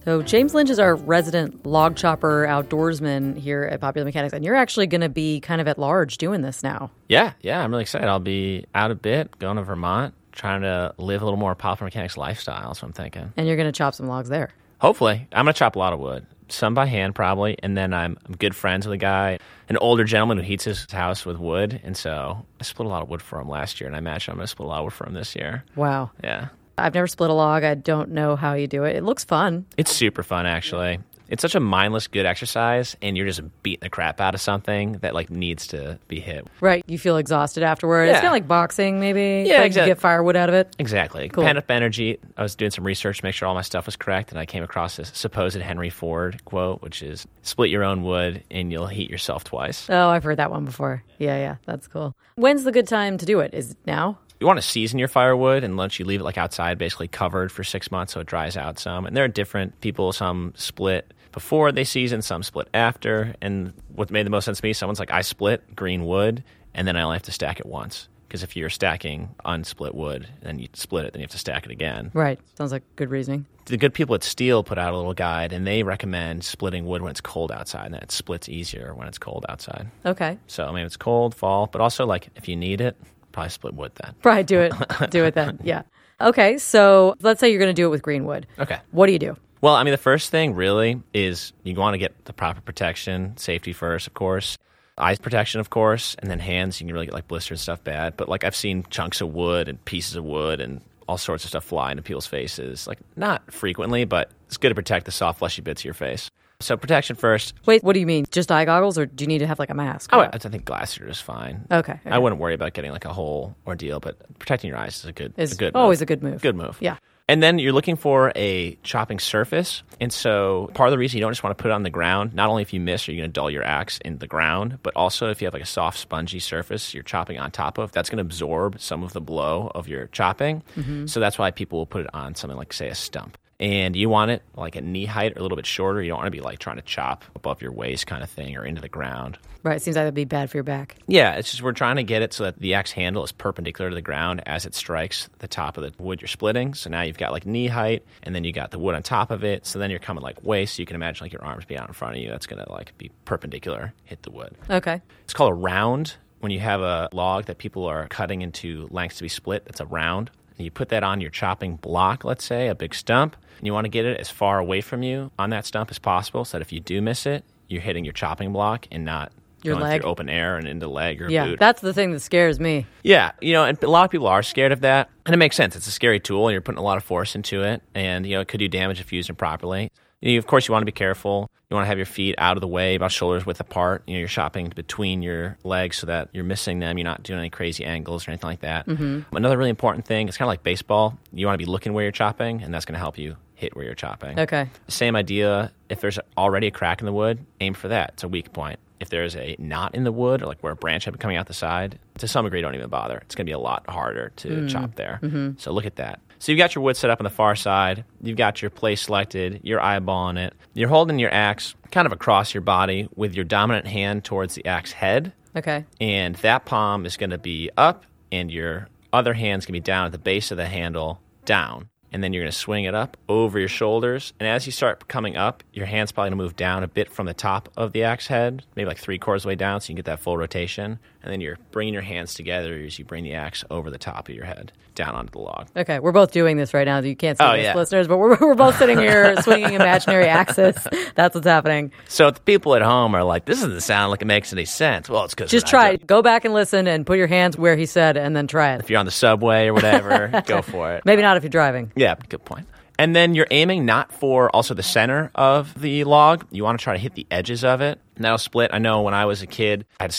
So 0.05 0.21
James 0.21 0.53
Lynch 0.53 0.69
is 0.69 0.79
our 0.79 0.95
resident 0.95 1.65
log 1.65 1.97
chopper 1.97 2.45
outdoorsman 2.47 3.37
here 3.37 3.63
at 3.63 3.81
Popular 3.81 4.05
Mechanics, 4.05 4.33
and 4.33 4.43
you're 4.45 4.55
actually 4.55 4.87
going 4.87 5.01
to 5.01 5.09
be 5.09 5.41
kind 5.41 5.59
of 5.59 5.67
at 5.67 5.77
large 5.77 6.17
doing 6.17 6.41
this 6.41 6.63
now. 6.63 6.91
Yeah, 7.09 7.33
yeah, 7.41 7.61
I'm 7.61 7.71
really 7.71 7.81
excited. 7.81 8.07
I'll 8.07 8.19
be 8.19 8.65
out 8.73 8.89
a 8.89 8.95
bit, 8.95 9.37
going 9.37 9.57
to 9.57 9.63
Vermont, 9.63 10.13
trying 10.37 10.61
to 10.61 10.93
live 10.97 11.21
a 11.21 11.25
little 11.25 11.39
more 11.39 11.55
popular 11.55 11.87
mechanics 11.87 12.15
lifestyle. 12.15 12.73
So 12.73 12.87
I'm 12.87 12.93
thinking. 12.93 13.33
And 13.35 13.47
you're 13.47 13.57
going 13.57 13.67
to 13.67 13.77
chop 13.77 13.93
some 13.93 14.07
logs 14.07 14.29
there. 14.29 14.49
Hopefully, 14.79 15.27
I'm 15.31 15.45
gonna 15.45 15.53
chop 15.53 15.75
a 15.75 15.79
lot 15.79 15.91
of 15.91 15.99
wood, 15.99 16.27
some 16.49 16.75
by 16.75 16.85
hand 16.85 17.15
probably, 17.15 17.57
and 17.63 17.75
then 17.75 17.95
I'm, 17.95 18.15
I'm 18.27 18.35
good 18.35 18.55
friends 18.55 18.85
with 18.85 18.93
a 18.93 18.97
guy, 18.97 19.39
an 19.69 19.77
older 19.77 20.03
gentleman 20.03 20.37
who 20.37 20.43
heats 20.43 20.65
his 20.65 20.85
house 20.91 21.25
with 21.25 21.37
wood, 21.39 21.81
and 21.83 21.97
so 21.97 22.45
I 22.59 22.63
split 22.63 22.85
a 22.85 22.89
lot 22.89 23.01
of 23.01 23.09
wood 23.09 23.23
for 23.23 23.41
him 23.41 23.49
last 23.49 23.81
year, 23.81 23.87
and 23.87 23.95
I 23.95 23.97
imagine 23.97 24.33
I'm 24.33 24.37
gonna 24.37 24.45
split 24.45 24.67
a 24.67 24.69
lot 24.69 24.77
of 24.77 24.83
wood 24.83 24.93
for 24.93 25.07
him 25.07 25.15
this 25.15 25.35
year. 25.35 25.63
Wow. 25.75 26.11
Yeah, 26.23 26.49
I've 26.77 26.93
never 26.93 27.07
split 27.07 27.31
a 27.31 27.33
log. 27.33 27.63
I 27.63 27.73
don't 27.73 28.11
know 28.11 28.35
how 28.35 28.53
you 28.53 28.67
do 28.67 28.83
it. 28.83 28.95
It 28.95 29.03
looks 29.03 29.23
fun. 29.23 29.65
it's 29.77 29.91
super 29.91 30.21
fun 30.21 30.45
actually. 30.45 30.99
It's 31.29 31.41
such 31.41 31.55
a 31.55 31.59
mindless, 31.59 32.07
good 32.07 32.25
exercise, 32.25 32.95
and 33.01 33.17
you're 33.17 33.25
just 33.25 33.41
beating 33.63 33.81
the 33.81 33.89
crap 33.89 34.21
out 34.21 34.33
of 34.35 34.41
something 34.41 34.93
that 34.99 35.13
like 35.13 35.29
needs 35.29 35.67
to 35.67 35.99
be 36.07 36.19
hit. 36.19 36.47
Right. 36.61 36.83
You 36.87 36.97
feel 36.97 37.17
exhausted 37.17 37.63
afterward. 37.63 38.03
It's 38.03 38.09
Yeah. 38.15 38.21
kind 38.21 38.27
of 38.27 38.31
like 38.33 38.47
boxing, 38.47 38.99
maybe. 38.99 39.47
Yeah, 39.47 39.57
Like 39.57 39.67
exact- 39.67 39.87
You 39.87 39.93
get 39.95 39.99
firewood 40.01 40.35
out 40.35 40.49
of 40.49 40.55
it. 40.55 40.75
Exactly. 40.79 41.29
Cool. 41.29 41.43
Pent 41.43 41.57
up 41.57 41.69
energy. 41.69 42.17
I 42.37 42.43
was 42.43 42.55
doing 42.55 42.71
some 42.71 42.85
research 42.85 43.19
to 43.19 43.25
make 43.25 43.35
sure 43.35 43.47
all 43.47 43.55
my 43.55 43.61
stuff 43.61 43.85
was 43.85 43.95
correct, 43.95 44.31
and 44.31 44.39
I 44.39 44.45
came 44.45 44.63
across 44.63 44.95
this 44.97 45.11
supposed 45.13 45.57
Henry 45.57 45.89
Ford 45.89 46.43
quote, 46.45 46.81
which 46.81 47.01
is 47.03 47.25
split 47.41 47.69
your 47.69 47.83
own 47.83 48.03
wood 48.03 48.43
and 48.51 48.71
you'll 48.71 48.87
heat 48.87 49.09
yourself 49.09 49.43
twice. 49.43 49.89
Oh, 49.89 50.09
I've 50.09 50.23
heard 50.23 50.37
that 50.37 50.51
one 50.51 50.65
before. 50.65 51.03
Yeah, 51.17 51.37
yeah. 51.37 51.55
That's 51.65 51.87
cool. 51.87 52.15
When's 52.35 52.63
the 52.63 52.71
good 52.71 52.87
time 52.87 53.17
to 53.17 53.25
do 53.25 53.39
it? 53.39 53.53
Is 53.53 53.71
it 53.71 53.77
now? 53.85 54.17
You 54.39 54.45
want 54.45 54.57
to 54.57 54.61
season 54.67 54.99
your 54.99 55.07
firewood 55.07 55.63
and 55.63 55.77
let 55.77 55.97
you 55.97 56.05
leave 56.05 56.19
it 56.19 56.23
like 56.23 56.37
outside, 56.37 56.77
basically 56.77 57.07
covered 57.07 57.51
for 57.51 57.63
six 57.63 57.89
months 57.91 58.13
so 58.13 58.19
it 58.19 58.27
dries 58.27 58.55
out 58.55 58.77
some. 58.77 59.07
And 59.07 59.17
there 59.17 59.23
are 59.23 59.27
different 59.27 59.81
people, 59.81 60.13
some 60.13 60.53
split 60.55 61.11
before 61.37 61.71
they 61.71 61.83
season, 61.83 62.19
some 62.23 62.41
split 62.41 62.67
after. 62.73 63.35
And 63.43 63.71
what 63.93 64.09
made 64.09 64.25
the 64.25 64.31
most 64.31 64.45
sense 64.45 64.59
to 64.59 64.65
me, 64.65 64.73
someone's 64.73 64.97
like, 64.97 65.11
I 65.11 65.21
split 65.21 65.75
green 65.75 66.03
wood 66.03 66.43
and 66.73 66.87
then 66.87 66.97
I 66.97 67.03
only 67.03 67.13
have 67.13 67.21
to 67.23 67.31
stack 67.31 67.59
it 67.59 67.67
once. 67.67 68.07
Because 68.27 68.41
if 68.41 68.55
you're 68.55 68.71
stacking 68.71 69.35
unsplit 69.45 69.93
wood 69.93 70.27
and 70.41 70.59
you 70.59 70.67
split 70.73 71.05
it, 71.05 71.13
then 71.13 71.19
you 71.19 71.25
have 71.25 71.31
to 71.31 71.37
stack 71.37 71.65
it 71.67 71.71
again. 71.71 72.09
Right. 72.15 72.39
Sounds 72.55 72.71
like 72.71 72.81
good 72.95 73.11
reasoning. 73.11 73.45
the 73.65 73.77
good 73.77 73.93
people 73.93 74.15
at 74.15 74.21
Stihl 74.21 74.65
put 74.65 74.79
out 74.79 74.95
a 74.95 74.97
little 74.97 75.13
guide, 75.13 75.53
and 75.53 75.67
they 75.67 75.83
recommend 75.83 76.43
splitting 76.43 76.87
wood 76.87 77.03
when 77.03 77.11
it's 77.11 77.21
cold 77.21 77.51
outside, 77.51 77.85
and 77.85 77.93
that 77.93 78.01
it 78.03 78.11
splits 78.11 78.49
easier 78.49 78.95
when 78.95 79.07
it's 79.07 79.19
cold 79.19 79.45
outside. 79.47 79.91
Okay. 80.07 80.39
So 80.47 80.65
I 80.65 80.71
mean, 80.71 80.85
it's 80.87 80.97
cold, 80.97 81.35
fall, 81.35 81.67
but 81.67 81.81
also 81.81 82.05
like 82.07 82.29
if 82.35 82.47
you 82.49 82.55
need 82.55 82.81
it, 82.81 82.97
probably 83.31 83.51
split 83.51 83.75
wood 83.75 83.91
then. 84.03 84.15
Probably 84.23 84.43
do 84.43 84.59
it. 84.59 84.73
do 85.11 85.23
it 85.23 85.35
then. 85.35 85.59
Yeah. 85.63 85.83
Okay. 86.21 86.57
So 86.57 87.15
let's 87.21 87.39
say 87.39 87.49
you're 87.49 87.59
going 87.59 87.69
to 87.69 87.73
do 87.73 87.85
it 87.85 87.89
with 87.89 88.01
green 88.01 88.25
wood. 88.25 88.47
Okay. 88.59 88.79
What 88.91 89.07
do 89.07 89.13
you 89.13 89.19
do? 89.19 89.37
Well, 89.61 89.75
I 89.75 89.83
mean, 89.83 89.91
the 89.91 89.97
first 89.97 90.29
thing 90.29 90.53
really 90.53 91.01
is 91.13 91.51
you 91.63 91.73
want 91.75 91.95
to 91.95 91.97
get 91.97 92.25
the 92.25 92.33
proper 92.33 92.61
protection, 92.61 93.35
safety 93.37 93.73
first, 93.73 94.07
of 94.07 94.13
course. 94.13 94.57
Eyes 94.99 95.19
protection, 95.19 95.59
of 95.59 95.69
course, 95.69 96.15
and 96.19 96.29
then 96.29 96.39
hands. 96.39 96.79
You 96.81 96.87
can 96.87 96.93
really 96.93 97.07
get 97.07 97.13
like 97.13 97.27
blisters 97.27 97.59
and 97.59 97.63
stuff 97.63 97.83
bad. 97.83 98.17
But 98.17 98.29
like 98.29 98.43
I've 98.43 98.55
seen 98.55 98.83
chunks 98.89 99.21
of 99.21 99.33
wood 99.33 99.67
and 99.67 99.83
pieces 99.85 100.15
of 100.15 100.23
wood 100.23 100.59
and 100.59 100.81
all 101.07 101.17
sorts 101.17 101.43
of 101.43 101.49
stuff 101.49 101.65
fly 101.65 101.91
into 101.91 102.03
people's 102.03 102.27
faces. 102.27 102.87
Like 102.87 102.99
not 103.15 103.51
frequently, 103.51 104.05
but 104.05 104.31
it's 104.47 104.57
good 104.57 104.69
to 104.69 104.75
protect 104.75 105.05
the 105.05 105.11
soft, 105.11 105.39
fleshy 105.39 105.61
bits 105.61 105.81
of 105.81 105.85
your 105.85 105.93
face. 105.93 106.29
So 106.59 106.75
protection 106.75 107.15
first. 107.15 107.53
Wait, 107.67 107.83
what 107.83 107.93
do 107.93 107.99
you 107.99 108.07
mean? 108.07 108.25
Just 108.31 108.51
eye 108.51 108.65
goggles, 108.65 108.97
or 108.97 109.05
do 109.05 109.23
you 109.23 109.27
need 109.27 109.39
to 109.39 109.47
have 109.47 109.59
like 109.59 109.69
a 109.69 109.75
mask? 109.75 110.09
Oh, 110.11 110.21
I 110.21 110.37
think 110.39 110.65
glasses 110.65 110.99
are 110.99 111.05
just 111.07 111.21
fine. 111.23 111.67
Okay, 111.71 111.93
okay. 111.93 112.09
I 112.09 112.17
wouldn't 112.17 112.41
worry 112.41 112.55
about 112.55 112.73
getting 112.73 112.91
like 112.91 113.05
a 113.05 113.13
whole 113.13 113.55
ordeal, 113.67 113.99
but 113.99 114.17
protecting 114.39 114.69
your 114.69 114.77
eyes 114.79 114.97
is 114.97 115.05
a 115.05 115.13
good, 115.13 115.33
Is 115.37 115.53
a 115.53 115.55
good 115.55 115.75
always 115.75 115.99
move. 115.99 116.01
a 116.01 116.05
good 116.07 116.23
move. 116.23 116.41
Good 116.41 116.55
move. 116.55 116.77
Yeah. 116.79 116.97
And 117.29 117.43
then 117.43 117.59
you're 117.59 117.73
looking 117.73 117.97
for 117.97 118.31
a 118.37 118.75
chopping 118.83 119.19
surface. 119.19 119.83
And 119.99 120.11
so 120.13 120.71
part 120.73 120.87
of 120.87 120.91
the 120.91 120.97
reason 120.97 121.17
you 121.17 121.21
don't 121.21 121.31
just 121.31 121.43
want 121.43 121.55
to 121.55 121.61
put 121.61 121.69
it 121.69 121.73
on 121.73 121.83
the 121.83 121.89
ground, 121.89 122.33
not 122.33 122.49
only 122.49 122.61
if 122.61 122.73
you 122.73 122.79
miss, 122.79 123.07
are 123.07 123.11
you 123.11 123.19
going 123.19 123.29
to 123.29 123.33
dull 123.33 123.51
your 123.51 123.63
axe 123.65 123.99
in 124.05 124.17
the 124.19 124.27
ground, 124.27 124.79
but 124.81 124.95
also 124.95 125.29
if 125.29 125.41
you 125.41 125.45
have 125.45 125.53
like 125.53 125.61
a 125.61 125.65
soft, 125.65 125.99
spongy 125.99 126.39
surface 126.39 126.93
you're 126.93 127.03
chopping 127.03 127.37
on 127.37 127.51
top 127.51 127.77
of, 127.77 127.91
that's 127.91 128.09
going 128.09 128.17
to 128.17 128.21
absorb 128.21 128.79
some 128.79 129.03
of 129.03 129.11
the 129.11 129.19
blow 129.21 129.69
of 129.75 129.89
your 129.89 130.07
chopping. 130.07 130.63
Mm-hmm. 130.77 131.07
So 131.07 131.19
that's 131.19 131.37
why 131.37 131.51
people 131.51 131.79
will 131.79 131.85
put 131.85 132.05
it 132.05 132.09
on 132.13 132.33
something 132.33 132.57
like, 132.57 132.71
say, 132.71 132.87
a 132.87 132.95
stump. 132.95 133.37
And 133.59 133.95
you 133.95 134.07
want 134.07 134.29
it 134.31 134.43
like 134.55 134.75
at 134.75 134.83
knee 134.83 135.05
height 135.05 135.35
or 135.35 135.39
a 135.39 135.41
little 135.41 135.55
bit 135.55 135.65
shorter. 135.65 136.01
You 136.01 136.09
don't 136.09 136.17
want 136.17 136.27
to 136.27 136.31
be 136.31 136.41
like 136.41 136.59
trying 136.59 136.75
to 136.75 136.83
chop 136.83 137.25
above 137.35 137.61
your 137.61 137.71
waist 137.71 138.05
kind 138.05 138.21
of 138.21 138.29
thing 138.29 138.55
or 138.55 138.63
into 138.63 138.81
the 138.81 138.89
ground. 138.89 139.39
Right. 139.63 139.77
It 139.77 139.81
seems 139.81 139.95
like 139.95 140.03
that'd 140.03 140.13
be 140.13 140.25
bad 140.25 140.51
for 140.51 140.57
your 140.57 140.63
back. 140.63 140.95
Yeah, 141.07 141.33
it's 141.33 141.49
just 141.49 141.63
we're 141.63 141.71
trying 141.71 141.95
to 141.95 142.03
get 142.03 142.21
it 142.21 142.33
so 142.33 142.43
that 142.43 142.59
the 142.59 142.75
axe 142.75 142.91
handle 142.91 143.23
is 143.23 143.31
perpendicular 143.31 143.89
to 143.89 143.95
the 143.95 144.01
ground 144.01 144.43
as 144.45 144.65
it 144.65 144.75
strikes 144.75 145.27
the 145.39 145.47
top 145.47 145.77
of 145.77 145.83
the 145.83 146.03
wood 146.03 146.21
you're 146.21 146.27
splitting. 146.27 146.75
So 146.75 146.89
now 146.89 147.01
you've 147.01 147.17
got 147.17 147.31
like 147.31 147.45
knee 147.45 147.67
height, 147.67 148.05
and 148.23 148.35
then 148.35 148.43
you 148.43 148.53
got 148.53 148.71
the 148.71 148.79
wood 148.79 148.93
on 148.93 149.01
top 149.01 149.31
of 149.31 149.43
it. 149.43 149.65
So 149.65 149.79
then 149.79 149.89
you're 149.89 149.99
coming 149.99 150.23
like 150.23 150.43
waist. 150.43 150.75
So 150.75 150.81
you 150.81 150.85
can 150.85 150.95
imagine 150.95 151.25
like 151.25 151.33
your 151.33 151.43
arms 151.43 151.65
being 151.65 151.79
out 151.79 151.87
in 151.87 151.93
front 151.93 152.15
of 152.15 152.21
you. 152.21 152.29
That's 152.29 152.45
gonna 152.45 152.71
like 152.71 152.95
be 152.97 153.09
perpendicular, 153.25 153.93
hit 154.05 154.21
the 154.21 154.31
wood. 154.31 154.55
Okay. 154.69 155.01
It's 155.23 155.33
called 155.33 155.51
a 155.51 155.55
round 155.55 156.15
when 156.39 156.51
you 156.51 156.59
have 156.59 156.81
a 156.81 157.09
log 157.11 157.45
that 157.45 157.57
people 157.57 157.85
are 157.85 158.07
cutting 158.07 158.43
into 158.43 158.87
lengths 158.91 159.17
to 159.17 159.23
be 159.23 159.29
split. 159.29 159.63
It's 159.65 159.79
a 159.79 159.85
round. 159.85 160.29
You 160.57 160.71
put 160.71 160.89
that 160.89 161.03
on 161.03 161.21
your 161.21 161.29
chopping 161.29 161.75
block, 161.75 162.23
let's 162.23 162.43
say, 162.43 162.67
a 162.67 162.75
big 162.75 162.95
stump, 162.95 163.35
and 163.57 163.67
you 163.67 163.73
want 163.73 163.85
to 163.85 163.89
get 163.89 164.05
it 164.05 164.19
as 164.19 164.29
far 164.29 164.59
away 164.59 164.81
from 164.81 165.03
you 165.03 165.31
on 165.37 165.49
that 165.51 165.65
stump 165.65 165.91
as 165.91 165.99
possible 165.99 166.45
so 166.45 166.57
that 166.57 166.61
if 166.61 166.71
you 166.71 166.79
do 166.79 167.01
miss 167.01 167.25
it, 167.25 167.43
you're 167.67 167.81
hitting 167.81 168.03
your 168.05 168.13
chopping 168.13 168.53
block 168.53 168.87
and 168.91 169.03
not 169.05 169.31
Your 169.63 169.75
going 169.75 169.85
leg. 169.85 170.01
through 170.01 170.09
open 170.09 170.29
air 170.29 170.57
and 170.57 170.67
into 170.67 170.87
leg 170.87 171.21
or 171.21 171.29
Yeah. 171.29 171.45
boot. 171.45 171.59
That's 171.59 171.81
the 171.81 171.93
thing 171.93 172.11
that 172.11 172.21
scares 172.21 172.59
me. 172.59 172.85
Yeah, 173.03 173.31
you 173.41 173.53
know, 173.53 173.65
and 173.65 173.81
a 173.83 173.89
lot 173.89 174.05
of 174.05 174.11
people 174.11 174.27
are 174.27 174.41
scared 174.41 174.71
of 174.71 174.81
that, 174.81 175.09
and 175.25 175.33
it 175.33 175.37
makes 175.37 175.55
sense. 175.55 175.75
It's 175.75 175.87
a 175.87 175.91
scary 175.91 176.19
tool, 176.19 176.47
and 176.47 176.53
you're 176.53 176.61
putting 176.61 176.79
a 176.79 176.83
lot 176.83 176.97
of 176.97 177.03
force 177.03 177.35
into 177.35 177.63
it, 177.63 177.81
and 177.93 178.25
you 178.25 178.35
know, 178.35 178.41
it 178.41 178.47
could 178.47 178.59
do 178.59 178.67
damage 178.67 178.99
if 178.99 179.11
used 179.13 179.29
improperly. 179.29 179.91
You, 180.21 180.39
of 180.39 180.47
course, 180.47 180.67
you 180.67 180.71
want 180.71 180.81
to 180.81 180.87
be 180.87 180.91
careful. 180.91 181.49
You 181.69 181.75
want 181.75 181.83
to 181.83 181.89
have 181.89 181.97
your 181.97 182.05
feet 182.05 182.35
out 182.37 182.57
of 182.57 182.61
the 182.61 182.67
way, 182.67 182.95
about 182.95 183.11
shoulders 183.11 183.45
width 183.45 183.59
apart. 183.59 184.03
You 184.07 184.13
know, 184.13 184.19
you're 184.19 184.27
shopping 184.27 184.71
between 184.75 185.21
your 185.21 185.57
legs 185.63 185.97
so 185.97 186.07
that 186.07 186.29
you're 186.31 186.43
missing 186.43 186.79
them. 186.79 186.97
You're 186.97 187.05
not 187.05 187.23
doing 187.23 187.39
any 187.39 187.49
crazy 187.49 187.83
angles 187.85 188.27
or 188.27 188.31
anything 188.31 188.49
like 188.49 188.61
that. 188.61 188.87
Mm-hmm. 188.87 189.35
Another 189.35 189.57
really 189.57 189.69
important 189.69 190.05
thing, 190.05 190.27
it's 190.27 190.37
kind 190.37 190.47
of 190.47 190.51
like 190.51 190.63
baseball. 190.63 191.17
You 191.33 191.45
want 191.45 191.59
to 191.59 191.63
be 191.63 191.69
looking 191.69 191.93
where 191.93 192.03
you're 192.03 192.11
chopping, 192.11 192.63
and 192.63 192.73
that's 192.73 192.85
going 192.85 192.93
to 192.93 192.99
help 192.99 193.17
you 193.17 193.35
hit 193.53 193.75
where 193.75 193.85
you're 193.85 193.95
chopping. 193.95 194.39
Okay. 194.39 194.69
Same 194.87 195.15
idea. 195.15 195.71
If 195.89 195.99
there's 196.01 196.19
already 196.37 196.67
a 196.67 196.71
crack 196.71 197.01
in 197.01 197.05
the 197.05 197.13
wood, 197.13 197.45
aim 197.59 197.73
for 197.73 197.89
that. 197.89 198.11
It's 198.13 198.23
a 198.23 198.27
weak 198.27 198.53
point. 198.53 198.79
If 198.99 199.09
there's 199.09 199.35
a 199.35 199.55
knot 199.59 199.93
in 199.93 200.03
the 200.03 200.11
wood, 200.11 200.41
or 200.41 200.47
like 200.47 200.61
where 200.61 200.73
a 200.73 200.75
branch 200.75 201.05
had 201.05 201.13
been 201.13 201.19
coming 201.19 201.37
out 201.37 201.45
the 201.45 201.53
side, 201.53 201.99
to 202.17 202.27
some 202.27 202.45
degree, 202.45 202.61
don't 202.61 202.73
even 202.73 202.89
bother. 202.89 203.17
It's 203.17 203.35
going 203.35 203.45
to 203.45 203.49
be 203.49 203.53
a 203.53 203.59
lot 203.59 203.87
harder 203.87 204.31
to 204.37 204.67
chop 204.67 204.95
there. 204.95 205.19
So 205.57 205.71
look 205.71 205.85
at 205.85 205.97
that. 205.97 206.19
So 206.39 206.51
you've 206.51 206.59
got 206.59 206.75
your 206.75 206.83
wood 206.83 206.95
set 206.97 207.09
up 207.09 207.19
on 207.19 207.23
the 207.23 207.29
far 207.29 207.55
side. 207.55 208.05
You've 208.21 208.37
got 208.37 208.61
your 208.61 208.69
place 208.71 209.01
selected. 209.03 209.59
You're 209.63 209.79
eyeballing 209.79 210.37
it. 210.37 210.53
You're 210.73 210.89
holding 210.89 211.19
your 211.19 211.33
axe 211.33 211.73
kind 211.91 212.05
of 212.05 212.11
across 212.11 212.53
your 212.53 212.61
body 212.61 213.09
with 213.15 213.33
your 213.33 213.45
dominant 213.45 213.87
hand 213.87 214.23
towards 214.23 214.55
the 214.55 214.65
axe 214.65 214.91
head 214.91 215.33
Okay. 215.55 215.85
and 215.99 216.35
that 216.35 216.65
palm 216.65 217.05
is 217.05 217.17
going 217.17 217.31
to 217.31 217.37
be 217.39 217.69
up, 217.77 218.05
and 218.31 218.51
your 218.51 218.87
other 219.11 219.33
hand's 219.33 219.65
going 219.65 219.73
to 219.73 219.79
be 219.79 219.83
down 219.83 220.05
at 220.05 220.11
the 220.11 220.17
base 220.19 220.51
of 220.51 220.57
the 220.57 220.67
handle, 220.67 221.19
down. 221.45 221.89
And 222.11 222.23
then 222.23 222.31
you're 222.31 222.43
going 222.43 222.51
to 222.51 222.57
swing 222.57 222.85
it 222.85 222.95
up 222.95 223.17
over 223.27 223.59
your 223.59 223.67
shoulders. 223.67 224.31
And 224.39 224.47
as 224.47 224.65
you 224.65 224.71
start 224.71 225.07
coming 225.09 225.35
up, 225.35 225.61
your 225.73 225.85
hand's 225.85 226.11
probably 226.11 226.29
going 226.29 226.37
to 226.37 226.43
move 226.43 226.55
down 226.55 226.83
a 226.83 226.87
bit 226.87 227.11
from 227.11 227.25
the 227.25 227.33
top 227.33 227.67
of 227.75 227.91
the 227.91 228.03
axe 228.03 228.27
head, 228.27 228.63
maybe 228.75 228.87
like 228.87 228.97
three 228.97 229.17
quarters 229.17 229.41
of 229.41 229.43
the 229.43 229.47
way 229.49 229.55
down, 229.55 229.81
so 229.81 229.85
you 229.85 229.87
can 229.89 229.95
get 229.97 230.05
that 230.05 230.19
full 230.21 230.37
rotation. 230.37 230.99
And 231.27 231.33
then 231.33 231.41
you're 231.41 231.57
bringing 231.71 231.93
your 231.93 232.03
hands 232.03 232.35
together 232.35 232.73
as 232.75 232.97
you 232.97 233.03
bring 233.03 233.25
the 233.25 233.33
axe 233.33 233.65
over 233.69 233.89
the 233.91 233.97
top 233.97 234.29
of 234.29 234.33
your 234.35 234.45
head, 234.45 234.71
down 234.95 235.13
onto 235.13 235.31
the 235.31 235.39
log. 235.39 235.67
Okay. 235.75 235.99
We're 235.99 236.13
both 236.13 236.31
doing 236.31 236.55
this 236.55 236.73
right 236.73 236.85
now. 236.85 236.99
You 236.99 237.17
can't 237.17 237.37
see 237.37 237.43
Oh, 237.43 237.51
this, 237.51 237.63
yeah. 237.63 237.75
listeners, 237.75 238.07
but 238.07 238.17
we're, 238.17 238.37
we're 238.39 238.55
both 238.55 238.77
sitting 238.77 238.97
here 238.97 239.35
swinging 239.41 239.73
imaginary 239.73 240.27
axes. 240.27 240.77
That's 241.15 241.35
what's 241.35 241.45
happening. 241.45 241.91
So 242.07 242.29
if 242.29 242.35
the 242.35 242.39
people 242.41 242.75
at 242.75 242.81
home 242.81 243.13
are 243.13 243.25
like, 243.25 243.43
this 243.43 243.59
doesn't 243.59 243.81
sound 243.81 244.11
like 244.11 244.21
it 244.21 244.25
makes 244.25 244.53
any 244.53 244.63
sense. 244.63 245.09
Well, 245.09 245.25
it's 245.25 245.35
because 245.35 245.51
Just 245.51 245.67
try 245.67 245.89
it. 245.89 246.07
Go 246.07 246.21
back 246.21 246.45
and 246.45 246.53
listen 246.53 246.87
and 246.87 247.05
put 247.05 247.17
your 247.17 247.27
hands 247.27 247.57
where 247.57 247.75
he 247.75 247.85
said 247.85 248.15
and 248.15 248.33
then 248.33 248.47
try 248.47 248.75
it. 248.75 248.79
If 248.79 248.89
you're 248.89 248.99
on 248.99 249.05
the 249.05 249.11
subway 249.11 249.67
or 249.67 249.73
whatever, 249.73 250.41
go 250.45 250.61
for 250.61 250.93
it. 250.93 251.03
Maybe 251.05 251.23
not 251.23 251.35
if 251.35 251.43
you're 251.43 251.49
driving. 251.49 251.91
Yeah, 251.97 252.15
good 252.29 252.45
point. 252.45 252.67
And 252.99 253.15
then 253.15 253.35
you're 253.35 253.47
aiming 253.51 253.85
not 253.85 254.11
for 254.11 254.49
also 254.55 254.73
the 254.73 254.83
center 254.83 255.31
of 255.35 255.79
the 255.79 256.03
log. 256.03 256.45
You 256.49 256.63
want 256.63 256.79
to 256.79 256.83
try 256.83 256.93
to 256.93 256.99
hit 256.99 257.13
the 257.13 257.27
edges 257.29 257.63
of 257.63 257.81
it. 257.81 257.99
And 258.15 258.25
that'll 258.25 258.39
split. 258.39 258.71
I 258.73 258.79
know 258.79 259.01
when 259.03 259.13
I 259.13 259.25
was 259.25 259.41
a 259.41 259.47
kid, 259.47 259.85
I 259.99 260.03
had 260.05 260.09
a 260.09 260.13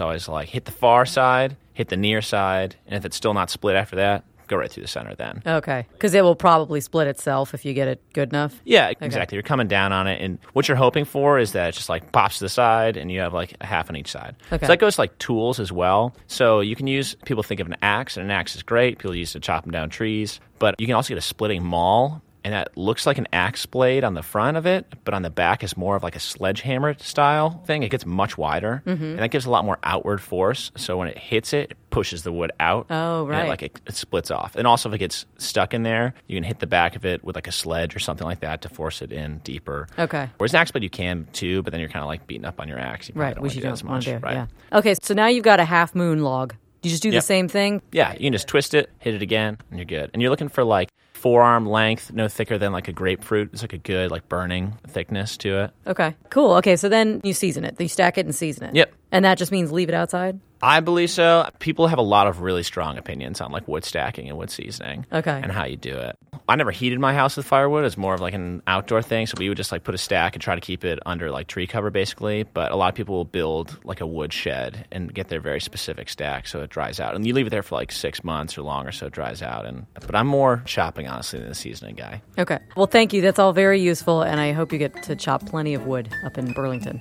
always 0.00 0.26
like, 0.26 0.48
hit 0.48 0.64
the 0.64 0.72
far 0.72 1.04
side, 1.04 1.56
hit 1.74 1.88
the 1.88 1.96
near 1.96 2.22
side, 2.22 2.76
and 2.86 2.96
if 2.96 3.04
it's 3.04 3.16
still 3.16 3.34
not 3.34 3.50
split 3.50 3.76
after 3.76 3.96
that, 3.96 4.24
go 4.46 4.56
right 4.56 4.70
through 4.70 4.82
the 4.82 4.88
center 4.88 5.14
then. 5.14 5.42
Okay. 5.46 5.86
Because 5.92 6.14
it 6.14 6.22
will 6.22 6.34
probably 6.34 6.80
split 6.80 7.08
itself 7.08 7.54
if 7.54 7.64
you 7.64 7.74
get 7.74 7.88
it 7.88 8.02
good 8.12 8.30
enough. 8.30 8.60
Yeah, 8.64 8.92
exactly. 9.00 9.36
You're 9.36 9.42
coming 9.42 9.68
down 9.68 9.92
on 9.92 10.06
it, 10.06 10.20
and 10.20 10.38
what 10.52 10.68
you're 10.68 10.76
hoping 10.76 11.04
for 11.04 11.38
is 11.38 11.52
that 11.52 11.70
it 11.70 11.72
just 11.72 11.88
like 11.88 12.12
pops 12.12 12.38
to 12.38 12.44
the 12.44 12.48
side, 12.48 12.96
and 12.96 13.10
you 13.10 13.20
have 13.20 13.32
like 13.32 13.54
a 13.60 13.66
half 13.66 13.90
on 13.90 13.96
each 13.96 14.10
side. 14.10 14.36
Okay. 14.52 14.64
So 14.64 14.68
that 14.68 14.78
goes 14.78 14.96
to, 14.96 15.02
like 15.02 15.18
tools 15.18 15.60
as 15.60 15.72
well. 15.72 16.14
So 16.26 16.60
you 16.60 16.76
can 16.76 16.86
use. 16.86 17.14
People 17.24 17.42
think 17.42 17.60
of 17.60 17.66
an 17.66 17.76
axe, 17.82 18.16
and 18.16 18.24
an 18.24 18.30
axe 18.30 18.56
is 18.56 18.62
great. 18.62 18.98
People 18.98 19.14
use 19.14 19.30
it 19.30 19.40
to 19.40 19.40
chop 19.40 19.64
them 19.64 19.72
down 19.72 19.90
trees, 19.90 20.40
but 20.58 20.74
you 20.78 20.86
can 20.86 20.94
also 20.94 21.08
get 21.08 21.18
a 21.18 21.22
splitting 21.22 21.64
maul. 21.64 22.22
And 22.46 22.52
that 22.54 22.76
looks 22.78 23.06
like 23.06 23.18
an 23.18 23.26
axe 23.32 23.66
blade 23.66 24.04
on 24.04 24.14
the 24.14 24.22
front 24.22 24.56
of 24.56 24.66
it, 24.66 24.86
but 25.04 25.14
on 25.14 25.22
the 25.22 25.30
back 25.30 25.64
is 25.64 25.76
more 25.76 25.96
of 25.96 26.04
like 26.04 26.14
a 26.14 26.20
sledgehammer 26.20 26.94
style 27.00 27.60
thing. 27.66 27.82
It 27.82 27.90
gets 27.90 28.06
much 28.06 28.38
wider, 28.38 28.84
Mm-hmm. 28.86 29.02
and 29.04 29.18
that 29.18 29.32
gives 29.32 29.46
a 29.46 29.50
lot 29.50 29.64
more 29.64 29.80
outward 29.82 30.20
force. 30.20 30.70
So 30.76 30.96
when 30.96 31.08
it 31.08 31.18
hits 31.18 31.52
it, 31.52 31.72
it 31.72 31.76
pushes 31.90 32.22
the 32.22 32.30
wood 32.30 32.52
out. 32.60 32.86
Oh, 32.88 33.24
and 33.26 33.34
it, 33.34 33.36
right. 33.36 33.48
like 33.48 33.62
it, 33.64 33.80
it 33.88 33.96
splits 33.96 34.30
off. 34.30 34.54
And 34.54 34.64
also, 34.64 34.88
if 34.88 34.94
it 34.94 34.98
gets 34.98 35.26
stuck 35.38 35.74
in 35.74 35.82
there, 35.82 36.14
you 36.28 36.36
can 36.36 36.44
hit 36.44 36.60
the 36.60 36.68
back 36.68 36.94
of 36.94 37.04
it 37.04 37.24
with 37.24 37.34
like 37.34 37.48
a 37.48 37.52
sledge 37.52 37.96
or 37.96 37.98
something 37.98 38.24
like 38.24 38.38
that 38.40 38.62
to 38.62 38.68
force 38.68 39.02
it 39.02 39.10
in 39.10 39.38
deeper. 39.38 39.88
Okay. 39.98 40.30
Whereas 40.38 40.54
an 40.54 40.60
axe 40.60 40.70
blade, 40.70 40.84
you 40.84 40.90
can 40.90 41.26
too, 41.32 41.62
but 41.64 41.72
then 41.72 41.80
you're 41.80 41.88
kind 41.90 42.04
of 42.04 42.06
like 42.06 42.28
beating 42.28 42.44
up 42.44 42.60
on 42.60 42.68
your 42.68 42.78
axe. 42.78 43.08
You 43.08 43.16
Right. 43.16 43.34
don't 43.34 43.42
Which 43.42 43.56
you 43.56 43.60
do 43.60 43.64
don't 43.64 43.72
as 43.72 43.82
want 43.82 43.94
much, 43.96 44.04
to 44.04 44.18
do. 44.20 44.24
right? 44.24 44.34
Yeah. 44.72 44.78
Okay. 44.78 44.94
So 45.02 45.14
now 45.14 45.26
you've 45.26 45.42
got 45.42 45.58
a 45.58 45.64
half 45.64 45.96
moon 45.96 46.22
log. 46.22 46.54
You 46.82 46.90
just 46.90 47.02
do 47.02 47.10
the 47.10 47.20
same 47.22 47.48
thing. 47.48 47.82
Yeah, 47.90 48.12
you 48.12 48.20
can 48.20 48.32
just 48.32 48.46
twist 48.46 48.72
it, 48.72 48.88
hit 49.00 49.12
it 49.14 49.20
again, 49.22 49.58
and 49.70 49.78
you're 49.80 49.86
good. 49.86 50.08
And 50.12 50.22
you're 50.22 50.30
looking 50.30 50.48
for 50.48 50.62
like 50.62 50.90
forearm 51.16 51.66
length, 51.66 52.12
no 52.12 52.28
thicker 52.28 52.58
than 52.58 52.72
like 52.72 52.88
a 52.88 52.92
grapefruit. 52.92 53.50
It's 53.52 53.62
like 53.62 53.72
a 53.72 53.78
good 53.78 54.10
like 54.10 54.28
burning 54.28 54.78
thickness 54.86 55.36
to 55.38 55.64
it. 55.64 55.70
Okay, 55.86 56.14
cool. 56.30 56.52
Okay, 56.54 56.76
so 56.76 56.88
then 56.88 57.20
you 57.24 57.32
season 57.32 57.64
it. 57.64 57.80
You 57.80 57.88
stack 57.88 58.18
it 58.18 58.26
and 58.26 58.34
season 58.34 58.68
it. 58.68 58.74
Yep. 58.74 58.92
And 59.12 59.24
that 59.24 59.38
just 59.38 59.52
means 59.52 59.72
leave 59.72 59.88
it 59.88 59.94
outside? 59.94 60.40
I 60.62 60.80
believe 60.80 61.10
so. 61.10 61.48
People 61.58 61.86
have 61.86 61.98
a 61.98 62.02
lot 62.02 62.26
of 62.26 62.40
really 62.40 62.62
strong 62.62 62.96
opinions 62.96 63.40
on 63.40 63.52
like 63.52 63.68
wood 63.68 63.84
stacking 63.84 64.28
and 64.28 64.38
wood 64.38 64.50
seasoning. 64.50 65.06
Okay. 65.12 65.40
And 65.42 65.52
how 65.52 65.64
you 65.64 65.76
do 65.76 65.94
it. 65.96 66.16
I 66.48 66.56
never 66.56 66.70
heated 66.70 66.98
my 66.98 67.12
house 67.12 67.36
with 67.36 67.46
firewood. 67.46 67.84
It's 67.84 67.96
more 67.96 68.14
of 68.14 68.20
like 68.20 68.34
an 68.34 68.62
outdoor 68.66 69.02
thing. 69.02 69.26
So 69.26 69.34
we 69.38 69.48
would 69.48 69.56
just 69.56 69.70
like 69.70 69.84
put 69.84 69.94
a 69.94 69.98
stack 69.98 70.34
and 70.34 70.42
try 70.42 70.54
to 70.54 70.60
keep 70.60 70.84
it 70.84 70.98
under 71.04 71.30
like 71.30 71.46
tree 71.46 71.66
cover 71.66 71.90
basically. 71.90 72.44
But 72.44 72.72
a 72.72 72.76
lot 72.76 72.88
of 72.88 72.94
people 72.94 73.16
will 73.16 73.24
build 73.24 73.78
like 73.84 74.00
a 74.00 74.06
wood 74.06 74.32
shed 74.32 74.86
and 74.90 75.12
get 75.12 75.28
their 75.28 75.40
very 75.40 75.60
specific 75.60 76.08
stack 76.08 76.46
so 76.46 76.60
it 76.60 76.70
dries 76.70 77.00
out. 77.00 77.14
And 77.14 77.26
you 77.26 77.34
leave 77.34 77.46
it 77.46 77.50
there 77.50 77.62
for 77.62 77.74
like 77.74 77.92
six 77.92 78.24
months 78.24 78.56
or 78.56 78.62
longer 78.62 78.92
so 78.92 79.06
it 79.06 79.12
dries 79.12 79.42
out. 79.42 79.66
And 79.66 79.86
but 79.94 80.14
I'm 80.14 80.26
more 80.26 80.62
chopping 80.64 81.06
honestly 81.16 81.38
than 81.40 81.50
a 81.50 81.54
seasoning 81.54 81.94
guy. 81.94 82.20
Okay. 82.38 82.58
Well, 82.76 82.86
thank 82.86 83.14
you. 83.14 83.22
That's 83.22 83.38
all 83.38 83.54
very 83.54 83.80
useful, 83.80 84.20
and 84.22 84.38
I 84.38 84.52
hope 84.52 84.70
you 84.70 84.78
get 84.78 85.02
to 85.04 85.16
chop 85.16 85.46
plenty 85.46 85.72
of 85.72 85.86
wood 85.86 86.10
up 86.26 86.36
in 86.36 86.52
Burlington. 86.52 87.00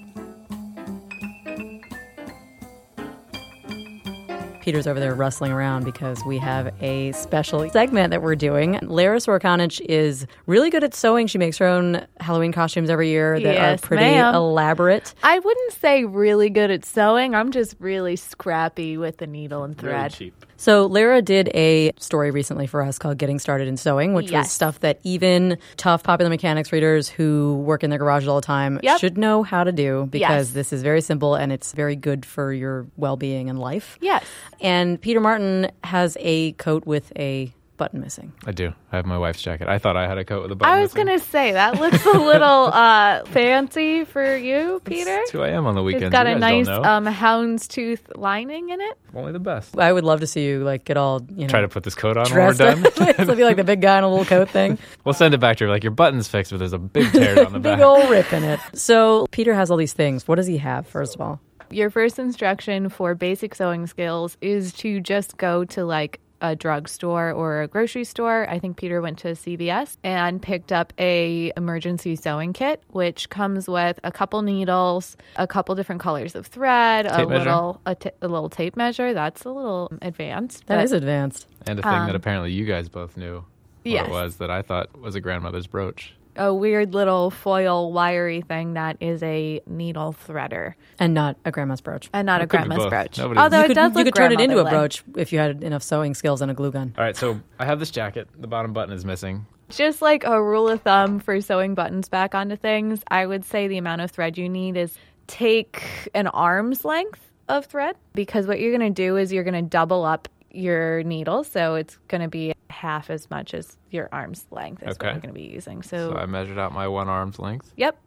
Peter's 4.62 4.88
over 4.88 5.00
there 5.00 5.14
rustling 5.14 5.52
around 5.52 5.84
because 5.86 6.18
we 6.26 6.40
have 6.40 6.74
a 6.82 7.12
special 7.12 7.70
segment 7.70 8.10
that 8.10 8.24
we're 8.24 8.34
doing. 8.36 8.80
Lara 8.82 9.18
Sorokanich 9.18 9.80
is 9.82 10.26
really 10.48 10.72
good 10.72 10.84
at 10.84 10.96
sewing. 10.96 11.28
She 11.28 11.38
makes 11.38 11.60
her 11.60 11.68
own 11.68 12.08
Halloween 12.20 12.52
costumes 12.52 12.90
every 12.90 13.10
year 13.10 13.40
that 13.40 13.54
Yes, 13.54 13.84
are 13.84 13.86
pretty 13.86 14.04
ma'am. 14.06 14.34
elaborate. 14.34 15.14
I 15.22 15.38
wouldn't 15.38 15.74
say 15.74 16.06
really 16.06 16.50
good 16.50 16.72
at 16.72 16.84
sewing. 16.84 17.36
I'm 17.36 17.52
just 17.52 17.76
really 17.80 18.16
scrappy 18.16 18.98
with 18.98 19.18
the 19.18 19.28
needle 19.28 19.64
and 19.66 19.78
thread. 19.78 20.12
cheap. 20.14 20.34
So 20.58 20.86
Lara 20.86 21.22
did 21.22 21.50
a 21.54 21.92
story 22.00 22.32
recently 22.32 22.66
for 22.66 22.82
us 22.82 22.98
called 22.98 23.18
Getting 23.18 23.40
Started 23.40 23.68
in 23.68 23.78
Sewing, 23.78 24.14
which 24.14 24.32
was 24.32 24.50
stuff 24.52 24.80
that 24.80 25.00
even 25.04 25.58
tough 25.78 26.02
popular 26.04 26.30
mechanics 26.30 26.72
readers 26.72 27.10
who 27.10 27.62
work 27.66 27.84
in 27.84 27.90
their 27.90 28.00
garages 28.00 28.28
all 28.30 28.40
the 28.40 28.46
time 28.46 28.80
Yep. 28.82 29.00
should 29.00 29.18
know 29.18 29.44
how 29.44 29.64
to 29.64 29.72
do 29.72 30.08
because 30.10 30.22
Yes. 30.48 30.52
this 30.52 30.74
is 30.74 30.82
very 30.82 31.02
simple 31.02 31.36
and 31.36 31.52
it's 31.52 31.74
very 31.74 31.96
good 31.96 32.26
for 32.26 32.54
your 32.54 32.88
well-being 32.98 33.50
and 33.50 33.60
life. 33.60 33.98
Yes. 34.02 34.24
And 34.62 35.00
Peter 35.00 35.20
Martin 35.20 35.72
has 35.84 36.16
a 36.22 36.54
coat 36.54 36.86
with 36.86 37.12
a 37.18 37.54
button 37.77 38.00
missing. 38.01 38.34
I 38.46 38.51
do. 38.51 38.74
I 38.91 38.96
have 38.98 39.05
my 39.05 39.17
wife's 39.17 39.41
jacket. 39.41 39.67
I 39.67 39.77
thought 39.77 39.98
I 39.98 40.08
had 40.08 40.17
a 40.17 40.25
coat 40.25 40.44
with 40.44 40.51
a 40.51 40.55
button. 40.55 40.74
I 40.74 40.82
was 40.82 40.94
missing. 40.94 41.05
going 41.08 41.20
to 41.20 41.25
say 41.25 41.51
that 41.53 41.75
looks 41.79 42.05
a 42.05 42.17
little 42.17 42.65
uh, 42.74 43.25
fancy 43.25 44.03
for 44.05 44.36
you, 44.36 44.82
Peter. 44.86 45.05
That's 45.05 45.32
who 45.32 45.41
I 45.41 45.50
am 45.50 45.65
on 45.65 45.75
the 45.75 45.84
weekends. 45.84 46.05
It's 46.08 46.12
got 46.12 46.27
You 46.27 46.36
a 46.36 46.39
nice 46.39 46.67
um, 46.67 47.05
houndstooth 47.05 48.00
lining 48.15 48.70
in 48.70 48.82
it. 48.82 48.98
Only 49.13 49.32
the 49.32 49.39
best. 49.39 49.77
I 49.77 49.91
would 49.94 50.03
love 50.03 50.20
to 50.22 50.27
see 50.27 50.46
you 50.46 50.63
like 50.63 50.86
get 50.86 50.98
all, 50.98 51.22
you 51.29 51.44
know, 51.44 51.48
Try 51.48 51.62
to 51.62 51.67
put 51.70 51.84
this 51.84 51.96
coat 51.96 52.17
on 52.17 52.25
when 52.29 52.36
we're 52.36 52.53
done. 52.53 52.86
up. 52.86 53.20
It'll 53.20 53.36
be 53.36 53.44
like 53.44 53.55
the 53.58 53.63
big 53.63 53.82
guy 53.82 53.98
in 53.98 54.03
a 54.03 54.10
little 54.10 54.25
coat 54.25 54.50
thing. 54.50 54.77
we'll 55.05 55.13
send 55.13 55.34
it 55.34 55.39
back 55.39 55.58
to 55.58 55.65
her. 55.65 55.70
Like 55.70 55.84
your 55.84 55.91
button's 55.91 56.27
fixed, 56.27 56.51
but 56.51 56.58
there's 56.58 56.74
a 56.74 56.77
big 56.79 57.12
tear 57.12 57.36
down 57.36 57.53
the 57.53 57.60
Big 57.60 57.77
back. 57.77 57.82
old 57.82 58.10
rip 58.10 58.32
in 58.34 58.44
it. 58.44 58.60
So 58.74 59.27
Peter 59.32 59.53
has 59.53 59.72
all 59.72 59.77
these 59.77 59.94
things. 59.94 60.27
What 60.27 60.36
does 60.36 60.48
he 60.48 60.58
have, 60.58 60.88
first 60.88 61.15
of 61.15 61.22
all? 61.22 61.39
Your 61.72 61.89
first 61.89 62.20
instruction 62.20 62.89
for 62.89 63.15
basic 63.15 63.55
sewing 63.55 63.88
skills 63.88 64.38
is 64.41 64.72
to 64.74 65.00
just 65.01 65.38
go 65.38 65.65
to 65.65 65.84
like 65.86 66.20
a 66.52 66.56
drugstore 66.56 67.32
or 67.32 67.62
a 67.64 67.68
grocery 67.68 68.04
store. 68.04 68.48
I 68.50 68.60
think 68.60 68.78
Peter 68.78 69.02
went 69.02 69.20
to 69.20 69.30
CVS 69.30 69.98
and 70.04 70.42
picked 70.42 70.72
up 70.72 70.94
a 71.00 71.52
emergency 71.58 72.16
sewing 72.16 72.54
kit, 72.54 72.82
which 72.92 73.30
comes 73.30 73.68
with 73.68 74.00
a 74.04 74.12
couple 74.12 74.42
needles, 74.42 75.18
a 75.36 75.48
couple 75.48 75.75
different 75.75 76.02
colors 76.02 76.36
of 76.36 76.48
thread, 76.48 77.06
a 77.06 77.10
measure? 77.25 77.25
little 77.40 77.82
a, 77.86 77.96
t- 77.96 78.12
a 78.22 78.28
little 78.28 78.50
tape 78.50 78.75
measure. 78.75 79.14
That's 79.14 79.44
a 79.46 79.50
little 79.50 79.92
advanced. 80.02 80.66
That 80.68 80.78
but- 80.78 80.84
is 80.86 80.92
advanced. 80.92 81.48
And 81.68 81.80
a 81.80 81.82
thing 81.82 82.06
that 82.06 82.16
apparently 82.16 82.52
you 82.52 82.66
guys 82.66 82.90
both 82.90 83.18
knew 83.18 83.36
what 83.36 83.40
Um, 83.42 83.46
Yes. 83.92 84.08
it 84.08 84.12
was 84.12 84.38
that 84.38 84.50
I 84.52 84.62
thought 84.62 85.00
was 85.00 85.16
a 85.16 85.22
grandmother's 85.22 85.68
brooch. 85.68 86.14
A 86.38 86.54
weird 86.54 86.94
little 86.94 87.32
foil 87.32 87.92
wiry 87.92 88.42
thing 88.42 88.74
that 88.74 88.98
is 89.00 89.22
a 89.24 89.62
needle 89.68 90.15
threader 90.27 90.74
And 91.00 91.13
not 91.13 91.38
a 91.46 91.51
grandma's 91.51 91.82
brooch. 91.82 92.10
and 92.13 92.25
not 92.25 92.42
It 92.42 92.46
a 92.46 92.48
could 92.48 92.58
be 92.58 92.68
grandma's 92.68 92.77
both. 92.86 92.89
brooch. 92.89 93.18
Nobody- 93.18 93.39
Although 93.39 93.58
you 93.60 93.63
it 93.63 93.68
could, 93.68 93.74
does 93.75 93.92
you 93.92 93.98
look 93.98 94.06
could 94.08 94.15
turn 94.15 94.32
it 94.32 94.39
into 94.42 94.60
a 94.60 94.63
grandmotherly. 94.63 94.80
brooch 94.82 95.04
if 95.18 95.34
you 95.34 95.39
had 95.39 95.63
enough 95.63 95.84
sewing 95.84 96.13
skills 96.13 96.42
and 96.42 96.51
a 96.51 96.54
glue 96.54 96.72
gun. 96.72 96.94
All 96.98 97.04
right, 97.04 97.15
so 97.15 97.39
I 97.60 97.65
have 97.65 97.80
this 97.80 97.92
jacket. 97.92 98.27
The 98.38 98.48
bottom 98.48 98.74
button 98.74 98.94
is 98.94 99.06
missing. 99.06 99.46
Just 99.70 100.01
like 100.01 100.24
a 100.25 100.42
rule 100.42 100.70
of 100.70 100.82
thumb 100.82 101.20
for 101.20 101.42
sewing 101.42 101.74
buttons 101.74 102.08
back 102.10 102.36
onto 102.36 102.56
things, 102.56 103.01
I 103.10 103.25
would 103.25 103.44
say 103.46 103.68
the 103.68 103.77
amount 103.77 104.01
of 104.01 104.12
thread 104.12 104.38
you 104.38 104.48
need 104.48 104.77
is 104.77 104.96
take 105.27 106.10
an 106.13 106.27
arm's 106.27 106.86
length 106.86 107.20
of 107.48 107.65
thread 107.65 107.96
because 108.13 108.46
what 108.48 108.60
you're 108.60 108.77
going 108.77 108.94
to 108.94 108.94
do 109.04 109.18
is 109.18 109.34
you're 109.34 109.44
going 109.44 109.56
to 109.56 109.62
double 109.62 110.04
up 110.06 110.27
your 110.56 111.04
needle. 111.04 111.44
So 111.44 111.76
it's 111.76 111.98
going 112.08 112.22
to 112.22 112.28
be 112.28 112.54
half 112.70 113.10
as 113.10 113.30
much 113.30 113.54
as 113.54 113.78
your 113.92 114.10
arm's 114.12 114.46
length 114.52 114.84
is 114.84 114.90
Okay. 114.96 115.08
what 115.08 115.14
you're 115.14 115.22
going 115.22 115.34
to 115.34 115.40
be 115.40 115.48
using. 115.48 115.82
So 115.84 116.12
So, 116.12 116.18
I 116.18 116.26
measured 116.26 116.58
out 116.58 116.72
my 116.74 116.88
one 116.88 117.08
arm's 117.08 117.40
length. 117.40 117.72
yep. 117.78 117.98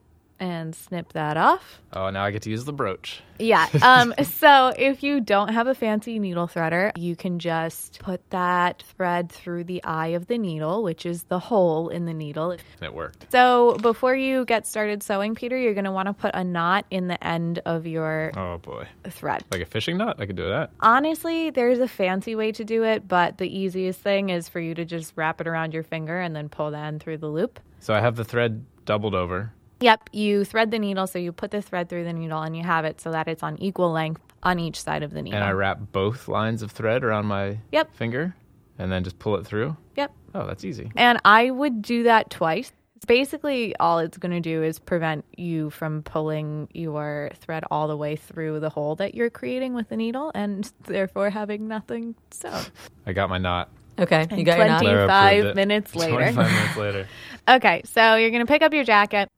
And 0.41 0.75
snip 0.75 1.13
that 1.15 1.37
off. 1.37 1.81
Oh, 1.93 2.11
now 2.11 2.23
I 2.25 2.31
get 2.31 2.43
to 2.43 2.51
use 2.51 2.65
the 2.65 2.73
brooch. 2.73 3.21
Yeah. 3.39 3.67
Um, 3.83 4.13
so 4.23 4.73
if 4.77 5.03
you 5.03 5.21
don't 5.21 5.49
have 5.49 5.67
a 5.67 5.75
fancy 5.75 6.19
needle 6.19 6.47
threader, 6.47 6.93
you 6.97 7.17
can 7.17 7.39
just 7.39 7.99
put 8.01 8.21
that 8.31 8.83
thread 8.97 9.31
through 9.33 9.65
the 9.65 9.83
eye 9.83 10.09
of 10.09 10.27
the 10.27 10.37
needle, 10.39 10.83
which 10.83 11.07
is 11.07 11.25
the 11.25 11.39
hole 11.39 11.89
in 11.89 12.05
the 12.05 12.13
needle. 12.13 12.51
And 12.53 12.61
it 12.83 12.93
worked. 12.95 13.27
So 13.33 13.77
before 13.81 14.15
you 14.15 14.45
get 14.45 14.67
started 14.67 15.03
sewing, 15.03 15.35
Peter, 15.35 15.57
you're 15.57 15.75
going 15.75 15.85
to 15.87 15.91
want 15.93 16.07
to 16.07 16.13
put 16.13 16.33
a 16.35 16.45
knot 16.45 16.85
in 16.91 17.09
the 17.09 17.23
end 17.27 17.61
of 17.65 17.87
your 17.87 18.33
Oh 18.37 18.59
boy. 18.59 18.87
thread. 19.09 19.45
Like 19.51 19.63
a 19.63 19.67
fishing 19.67 19.97
knot? 19.97 20.21
I 20.21 20.27
could 20.27 20.37
do 20.37 20.49
that. 20.49 20.71
Honestly, 20.81 21.51
there's 21.51 21.79
a 21.79 21.89
fancy 21.89 22.35
way 22.35 22.53
to 22.53 22.65
do 22.65 22.85
it, 22.85 23.09
but 23.09 23.39
the 23.39 23.49
easiest 23.59 24.01
thing 24.01 24.29
is 24.31 24.49
for 24.49 24.61
you 24.61 24.75
to 24.75 24.85
just 24.85 25.13
wrap 25.17 25.41
it 25.41 25.47
around 25.49 25.73
your 25.75 25.83
finger 25.85 26.21
and 26.21 26.35
then 26.37 26.49
pull 26.49 26.71
the 26.71 26.79
end 26.79 27.01
through 27.03 27.19
the 27.19 27.29
loop. 27.29 27.59
So 27.81 27.95
I 27.95 28.01
have 28.01 28.17
the 28.17 28.25
thread 28.25 28.65
doubled 28.85 29.15
over. 29.15 29.53
Yep, 29.81 30.11
you 30.13 30.45
thread 30.45 30.71
the 30.71 30.79
needle, 30.79 31.07
so 31.07 31.19
you 31.19 31.33
put 31.33 31.51
the 31.51 31.63
thread 31.63 31.89
through 31.89 32.05
the 32.05 32.13
needle 32.13 32.43
and 32.43 32.57
you 32.57 32.65
have 32.65 32.85
it 32.85 33.01
so 33.01 33.13
that 33.13 33.29
it's 33.29 33.43
on 33.43 33.57
equal 33.63 33.93
length 33.93 34.21
on 34.43 34.59
each 34.59 34.81
side 34.81 35.03
of 35.03 35.13
the 35.13 35.23
needle. 35.23 35.37
And 35.37 35.45
I 35.45 35.53
wrap 35.53 35.79
both 35.93 36.29
lines 36.29 36.63
of 36.63 36.71
thread 36.73 37.05
around 37.05 37.27
my 37.27 37.59
Yep. 37.73 37.95
finger 37.95 38.35
and 38.79 38.91
then 38.91 39.05
just 39.05 39.19
pull 39.19 39.37
it 39.37 39.47
through. 39.47 39.77
Yep. 39.97 40.13
Oh, 40.35 40.47
that's 40.47 40.65
easy. 40.65 40.91
And 40.97 41.21
I 41.25 41.51
would 41.51 41.83
do 41.83 42.05
that 42.05 42.31
twice. 42.31 42.73
Basically, 43.07 43.75
all 43.77 44.01
it's 44.01 44.19
going 44.19 44.33
to 44.33 44.41
do 44.41 44.63
is 44.63 44.79
prevent 44.81 45.25
you 45.37 45.71
from 45.71 46.03
pulling 46.03 46.69
your 46.75 47.31
thread 47.41 47.65
all 47.71 47.87
the 47.87 47.97
way 47.97 48.17
through 48.17 48.59
the 48.61 48.69
hole 48.71 48.97
that 48.97 49.15
you're 49.15 49.31
creating 49.31 49.75
with 49.75 49.89
the 49.89 49.97
needle 49.97 50.33
and 50.35 50.71
therefore 50.85 51.31
having 51.31 51.69
nothing 51.69 52.17
sewn. 52.31 52.65
I 53.07 53.13
got 53.13 53.29
my 53.29 53.39
knot. 53.39 53.71
Okay, 54.01 54.27
you 54.37 54.45
got 54.45 54.59
your 54.59 54.67
knot. 54.69 54.83
20 54.83 54.95
Lara 54.95 55.05
approved 55.05 55.55
25 55.55 55.55
minutes 55.57 55.95
later. 55.97 56.33
25 56.33 56.53
minutes 56.53 56.77
later. 56.77 57.09
Okay, 57.49 57.81
so 57.87 58.17
you're 58.17 58.29
going 58.31 58.45
to 58.45 58.53
pick 58.53 58.61
up 58.61 58.75
your 58.75 58.85
jacket 58.85 59.31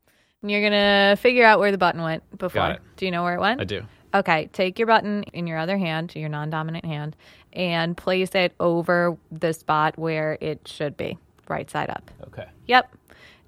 and 0.42 0.50
you're 0.50 0.60
going 0.60 0.72
to 0.72 1.16
figure 1.20 1.44
out 1.44 1.58
where 1.58 1.72
the 1.72 1.78
button 1.78 2.02
went 2.02 2.28
before. 2.38 2.60
Got 2.62 2.70
it. 2.76 2.80
Do 2.96 3.04
you 3.04 3.10
know 3.10 3.22
where 3.22 3.34
it 3.34 3.40
went? 3.40 3.60
I 3.60 3.64
do. 3.64 3.82
Okay, 4.12 4.48
take 4.52 4.78
your 4.78 4.86
button 4.86 5.22
in 5.32 5.46
your 5.46 5.58
other 5.58 5.78
hand, 5.78 6.14
your 6.16 6.28
non 6.28 6.50
dominant 6.50 6.84
hand, 6.84 7.14
and 7.52 7.96
place 7.96 8.34
it 8.34 8.52
over 8.58 9.16
the 9.30 9.52
spot 9.52 9.96
where 9.98 10.36
it 10.40 10.66
should 10.66 10.96
be, 10.96 11.16
right 11.48 11.70
side 11.70 11.90
up. 11.90 12.10
Okay. 12.26 12.46
Yep. 12.66 12.92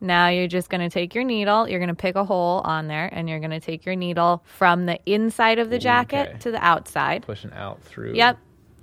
Now 0.00 0.28
you're 0.28 0.48
just 0.48 0.68
going 0.68 0.80
to 0.80 0.88
take 0.88 1.14
your 1.14 1.24
needle, 1.24 1.68
you're 1.68 1.78
going 1.78 1.88
to 1.88 1.94
pick 1.94 2.14
a 2.16 2.24
hole 2.24 2.60
on 2.64 2.86
there, 2.88 3.08
and 3.12 3.28
you're 3.28 3.38
going 3.40 3.50
to 3.52 3.60
take 3.60 3.84
your 3.86 3.96
needle 3.96 4.42
from 4.44 4.86
the 4.86 4.98
inside 5.06 5.58
of 5.58 5.70
the 5.70 5.78
jacket 5.78 6.28
Okay. 6.28 6.38
to 6.40 6.50
the 6.52 6.64
outside. 6.64 7.22
Pushing 7.22 7.52
out 7.52 7.82
through. 7.82 8.14
Yep. 8.14 8.38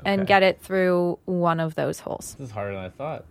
And 0.05 0.25
get 0.25 0.43
it 0.43 0.61
through 0.61 1.19
one 1.25 1.59
of 1.59 1.75
those 1.75 1.99
holes. 1.99 2.35
This 2.39 2.47
is 2.49 2.53
harder 2.53 2.73
than 2.73 2.85
I 2.85 2.89
thought. 2.89 3.25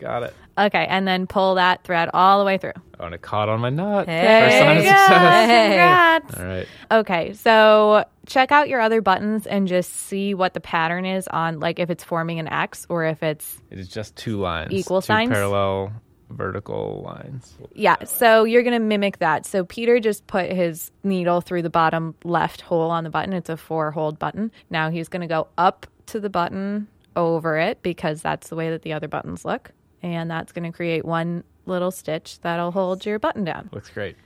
Got 0.00 0.22
it. 0.24 0.34
Okay, 0.58 0.86
and 0.88 1.06
then 1.06 1.26
pull 1.26 1.54
that 1.56 1.84
thread 1.84 2.08
all 2.14 2.38
the 2.38 2.44
way 2.46 2.56
through. 2.58 2.72
Oh, 2.98 3.04
and 3.04 3.14
it 3.14 3.20
caught 3.22 3.48
on 3.48 3.60
my 3.60 3.68
knot. 3.70 4.06
Hey. 4.06 4.40
First 4.48 4.58
sign 4.58 4.76
of 4.78 4.82
There 4.82 4.92
you 4.92 4.98
go. 4.98 5.06
success. 5.06 6.26
Congrats. 6.26 6.38
All 6.38 6.46
right. 6.46 6.66
Okay, 7.00 7.32
so 7.34 8.04
check 8.26 8.50
out 8.50 8.68
your 8.68 8.80
other 8.80 9.00
buttons 9.02 9.46
and 9.46 9.68
just 9.68 9.92
see 9.92 10.32
what 10.34 10.54
the 10.54 10.60
pattern 10.60 11.04
is 11.04 11.28
on, 11.28 11.60
like 11.60 11.78
if 11.78 11.90
it's 11.90 12.02
forming 12.02 12.38
an 12.40 12.48
X 12.48 12.86
or 12.88 13.04
if 13.04 13.22
it's 13.22 13.60
It 13.70 13.78
is 13.78 13.88
just 13.88 14.16
two 14.16 14.38
lines. 14.40 14.72
Equal 14.72 15.02
two 15.02 15.06
signs? 15.06 15.30
parallel 15.30 15.92
vertical 16.30 17.02
lines. 17.04 17.56
Yeah, 17.74 18.04
so 18.04 18.44
you're 18.44 18.62
going 18.62 18.74
to 18.74 18.84
mimic 18.84 19.18
that. 19.18 19.44
So 19.46 19.64
Peter 19.64 19.98
just 20.00 20.26
put 20.26 20.50
his 20.50 20.90
needle 21.04 21.40
through 21.40 21.62
the 21.62 21.70
bottom 21.70 22.14
left 22.24 22.60
hole 22.62 22.90
on 22.90 23.04
the 23.04 23.10
button. 23.10 23.32
It's 23.34 23.50
a 23.50 23.56
four 23.56 23.90
hole 23.90 24.12
button. 24.12 24.50
Now 24.70 24.90
he's 24.90 25.08
going 25.08 25.22
to 25.22 25.26
go 25.26 25.48
up 25.58 25.86
to 26.06 26.20
the 26.20 26.30
button 26.30 26.86
over 27.16 27.58
it 27.58 27.82
because 27.82 28.22
that's 28.22 28.48
the 28.48 28.56
way 28.56 28.70
that 28.70 28.82
the 28.82 28.92
other 28.92 29.08
buttons 29.08 29.44
look. 29.44 29.72
And 30.02 30.30
that's 30.30 30.52
going 30.52 30.70
to 30.70 30.74
create 30.76 31.04
one 31.04 31.44
little 31.66 31.90
stitch 31.90 32.40
that'll 32.40 32.70
hold 32.72 33.04
your 33.04 33.18
button 33.18 33.44
down. 33.44 33.68
Looks 33.72 33.90
great. 33.90 34.16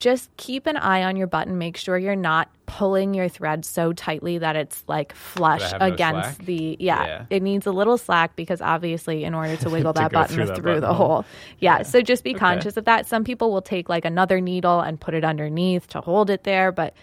Just 0.00 0.34
keep 0.38 0.66
an 0.66 0.78
eye 0.78 1.02
on 1.04 1.14
your 1.16 1.26
button. 1.26 1.58
Make 1.58 1.76
sure 1.76 1.98
you're 1.98 2.16
not 2.16 2.48
pulling 2.64 3.12
your 3.12 3.28
thread 3.28 3.66
so 3.66 3.92
tightly 3.92 4.38
that 4.38 4.56
it's 4.56 4.82
like 4.88 5.14
flush 5.14 5.60
have 5.72 5.80
no 5.80 5.86
against 5.88 6.46
the 6.46 6.74
yeah, 6.80 7.04
Yeah. 7.04 7.24
It 7.28 7.42
needs 7.42 7.66
a 7.66 7.70
little 7.70 7.98
slack 7.98 8.34
because 8.34 8.62
obviously 8.62 9.24
in 9.24 9.34
order 9.34 9.56
to 9.58 9.68
wiggle 9.70 9.92
To 9.92 9.98
that 10.00 10.10
button 10.12 10.34
through 10.34 10.46
through, 10.46 10.62
button 10.62 10.80
the 10.80 10.94
hole. 10.94 11.08
hole. 11.08 11.24
Yeah, 11.58 11.82
so 11.82 12.00
just 12.00 12.24
be 12.24 12.30
Okay. 12.30 12.38
conscious 12.38 12.78
of 12.78 12.86
that. 12.86 13.06
Some 13.06 13.24
people 13.24 13.52
will 13.52 13.60
take 13.60 13.90
like 13.90 14.06
another 14.06 14.40
needle 14.40 14.80
and 14.80 14.98
put 14.98 15.12
it 15.12 15.22
underneath 15.24 15.86
to 15.88 16.00
hold 16.00 16.30
it 16.30 16.44
there, 16.44 16.72
but 16.72 16.94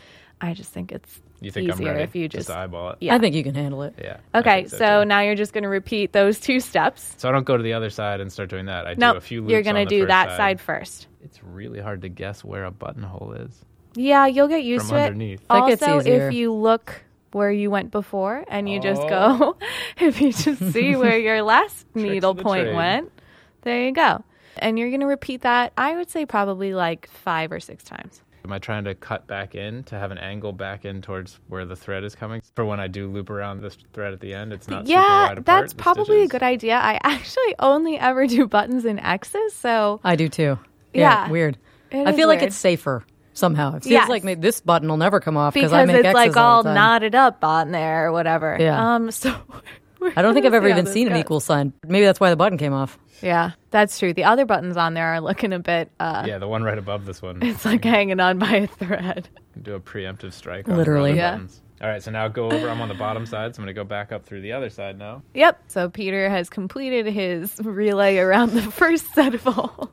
I 0.42 0.56
just 0.56 0.72
think 0.74 0.92
it's 0.92 1.22
You 1.40 1.52
think 1.52 1.70
I'm 1.72 1.76
easier 1.76 1.92
ready? 1.94 2.04
if 2.04 2.16
you 2.16 2.28
just, 2.28 2.48
just 2.48 2.58
eyeball 2.58 2.92
it. 2.92 2.98
Yeah. 3.00 3.16
I 3.16 3.20
think 3.20 3.36
you 3.36 3.44
can 3.44 3.54
handle 3.56 3.84
it. 3.84 3.94
Yeah. 4.02 4.18
Okay, 4.34 4.62
think 4.66 4.70
so, 4.70 5.04
now 5.04 5.22
you're 5.22 5.36
just 5.36 5.54
going 5.54 5.64
to 5.64 5.70
repeat 5.70 6.12
those 6.12 6.40
two 6.40 6.60
steps. 6.60 7.14
So 7.18 7.30
I 7.30 7.32
don't 7.32 7.44
go 7.46 7.56
to 7.58 7.62
the 7.64 7.74
other 7.74 7.90
side 7.92 8.22
and 8.22 8.32
start 8.32 8.50
doing 8.50 8.66
that. 8.66 8.88
I 8.88 8.96
No, 8.96 9.12
do 9.14 9.18
a 9.18 9.22
few 9.22 9.42
loops 9.42 9.52
you're 9.52 9.62
gonna 9.62 9.86
do 9.86 10.08
that 10.08 10.30
side. 10.30 10.38
side 10.38 10.62
first. 10.62 11.08
It's 11.24 11.44
really 11.44 11.80
hard 11.80 12.02
to 12.02 12.10
guess 12.10 12.44
where 12.44 12.66
a 12.66 12.72
buttonhole 12.72 13.34
is. 13.34 13.66
Yeah, 13.96 14.26
you'll 14.28 14.48
get 14.48 14.64
used 14.64 14.88
From 14.88 14.96
to 14.98 15.02
underneath. 15.04 15.42
it. 15.42 15.48
That 15.48 15.62
also, 15.84 16.00
easier. 16.00 16.28
if 16.30 16.34
you 16.34 16.54
look 16.54 17.04
where 17.34 17.52
you 17.52 17.70
went 17.70 17.92
before 17.92 18.44
and 18.48 18.68
you 18.70 18.80
just 18.80 19.02
Oh. 19.04 19.08
go, 19.10 19.58
if 20.00 20.20
you 20.22 20.32
just 20.32 20.72
see 20.74 20.96
where 20.96 21.18
your 21.20 21.42
last 21.44 21.86
needle 21.94 22.34
point 22.36 22.64
trade. 22.66 22.76
went, 22.76 23.12
there 23.62 23.84
you 23.86 23.92
go. 23.92 24.24
And 24.60 24.80
you're 24.80 24.90
going 24.90 25.02
to 25.02 25.06
repeat 25.08 25.42
that, 25.42 25.72
I 25.78 25.96
would 25.96 26.10
say 26.10 26.26
probably 26.26 26.74
like 26.74 27.08
five 27.12 27.52
or 27.52 27.60
six 27.60 27.84
times. 27.84 28.24
Am 28.48 28.54
I 28.54 28.60
trying 28.60 28.86
to 28.86 28.96
cut 28.96 29.28
back 29.28 29.56
in 29.56 29.84
to 29.84 29.96
have 30.00 30.10
an 30.10 30.18
angle 30.20 30.54
back 30.54 30.86
in 30.86 31.02
towards 31.02 31.38
where 31.50 31.66
the 31.66 31.76
thread 31.76 32.06
is 32.06 32.16
coming? 32.16 32.42
For 32.56 32.64
when 32.64 32.80
I 32.80 32.88
do 32.88 33.10
loop 33.12 33.30
around 33.30 33.62
this 33.62 33.78
thread 33.92 34.14
at 34.14 34.22
the 34.22 34.34
end, 34.34 34.54
it's 34.54 34.70
not 34.70 34.88
super 34.88 34.98
yeah, 35.02 35.24
wide 35.24 35.32
apart. 35.40 35.46
that's 35.46 35.74
the 35.74 35.84
probably 35.84 36.22
a 36.24 36.28
good 36.30 36.44
idea. 36.44 36.78
I 36.78 36.98
actually 37.04 37.56
only 37.60 38.00
ever 38.00 38.26
do 38.26 38.48
buttons 38.48 38.86
in 38.86 39.00
X's, 39.00 39.52
so 39.54 40.00
I 40.02 40.16
do 40.16 40.30
too. 40.30 40.58
Yeah. 40.94 41.30
weird. 41.30 41.58
It 41.92 42.08
I 42.08 42.12
is 42.12 42.16
feel 42.16 42.30
like 42.30 42.42
it's 42.42 42.56
safer 42.56 43.04
somehow. 43.34 43.76
It 43.76 43.84
feels 43.84 43.92
Yes. 43.92 44.08
like 44.08 44.24
maybe 44.24 44.40
this 44.40 44.62
button 44.62 44.88
will 44.88 44.96
never 44.96 45.20
come 45.20 45.36
off 45.36 45.54
because 45.54 45.74
I 45.74 45.84
make 45.84 45.98
it's 45.98 46.06
X's 46.06 46.14
like 46.16 46.38
all 46.38 46.56
all 46.58 46.64
the 46.64 46.70
time. 46.70 46.76
knotted 46.76 47.16
up 47.16 47.44
on 47.44 47.72
there 47.72 48.08
or 48.08 48.12
whatever. 48.14 48.56
Yeah. 48.58 48.96
Um. 48.96 49.12
So 49.12 49.36
I 50.16 50.22
don't 50.22 50.34
think 50.34 50.46
I've 50.46 50.54
ever 50.54 50.68
even 50.70 50.86
this 50.86 50.94
seen 50.94 51.08
an 51.08 51.18
equal 51.18 51.40
sign. 51.40 51.74
Maybe 51.88 52.06
that's 52.06 52.20
why 52.20 52.30
the 52.30 52.36
button 52.36 52.58
came 52.58 52.74
off. 52.74 52.98
Yeah, 53.22 53.52
that's 53.72 53.98
true. 53.98 54.14
The 54.14 54.26
other 54.26 54.46
buttons 54.46 54.78
on 54.78 54.94
there 54.94 55.08
are 55.08 55.22
looking 55.22 55.52
a 55.54 55.60
bit. 55.60 55.92
uh 56.00 56.24
Yeah, 56.28 56.38
the 56.38 56.48
one 56.48 56.64
right 56.64 56.78
above 56.78 57.06
this 57.06 57.22
one. 57.22 57.42
It's 57.42 57.66
like 57.66 57.84
hanging 57.84 58.20
on 58.20 58.38
by 58.38 58.52
a 58.56 58.68
thread. 58.68 59.28
do 59.62 59.74
a 59.76 59.80
preemptive 59.80 60.34
strike. 60.34 60.70
On 60.70 60.78
Literally. 60.78 61.12
the 61.12 61.18
Yeah. 61.18 61.32
buttons. 61.32 61.62
All 61.82 61.88
right, 61.88 62.02
so 62.02 62.10
now 62.10 62.28
go 62.28 62.46
over. 62.52 62.70
I'm 62.70 62.82
on 62.82 62.88
the 62.90 62.96
bottom 62.96 63.26
side, 63.28 63.56
so 63.56 63.60
I'm 63.60 63.66
going 63.66 63.76
to 63.76 63.80
go 63.80 63.84
back 63.84 64.12
up 64.12 64.26
through 64.26 64.42
the 64.42 64.54
other 64.54 64.70
side 64.72 64.98
now. 64.98 65.22
Yep. 65.36 65.64
So 65.68 65.90
Peter 65.90 66.28
has 66.30 66.50
completed 66.50 67.06
his 67.06 67.56
relay 67.64 68.18
around 68.18 68.54
the 68.54 68.62
first 68.72 69.06
set 69.14 69.36
of 69.36 69.44
holes. 69.44 69.90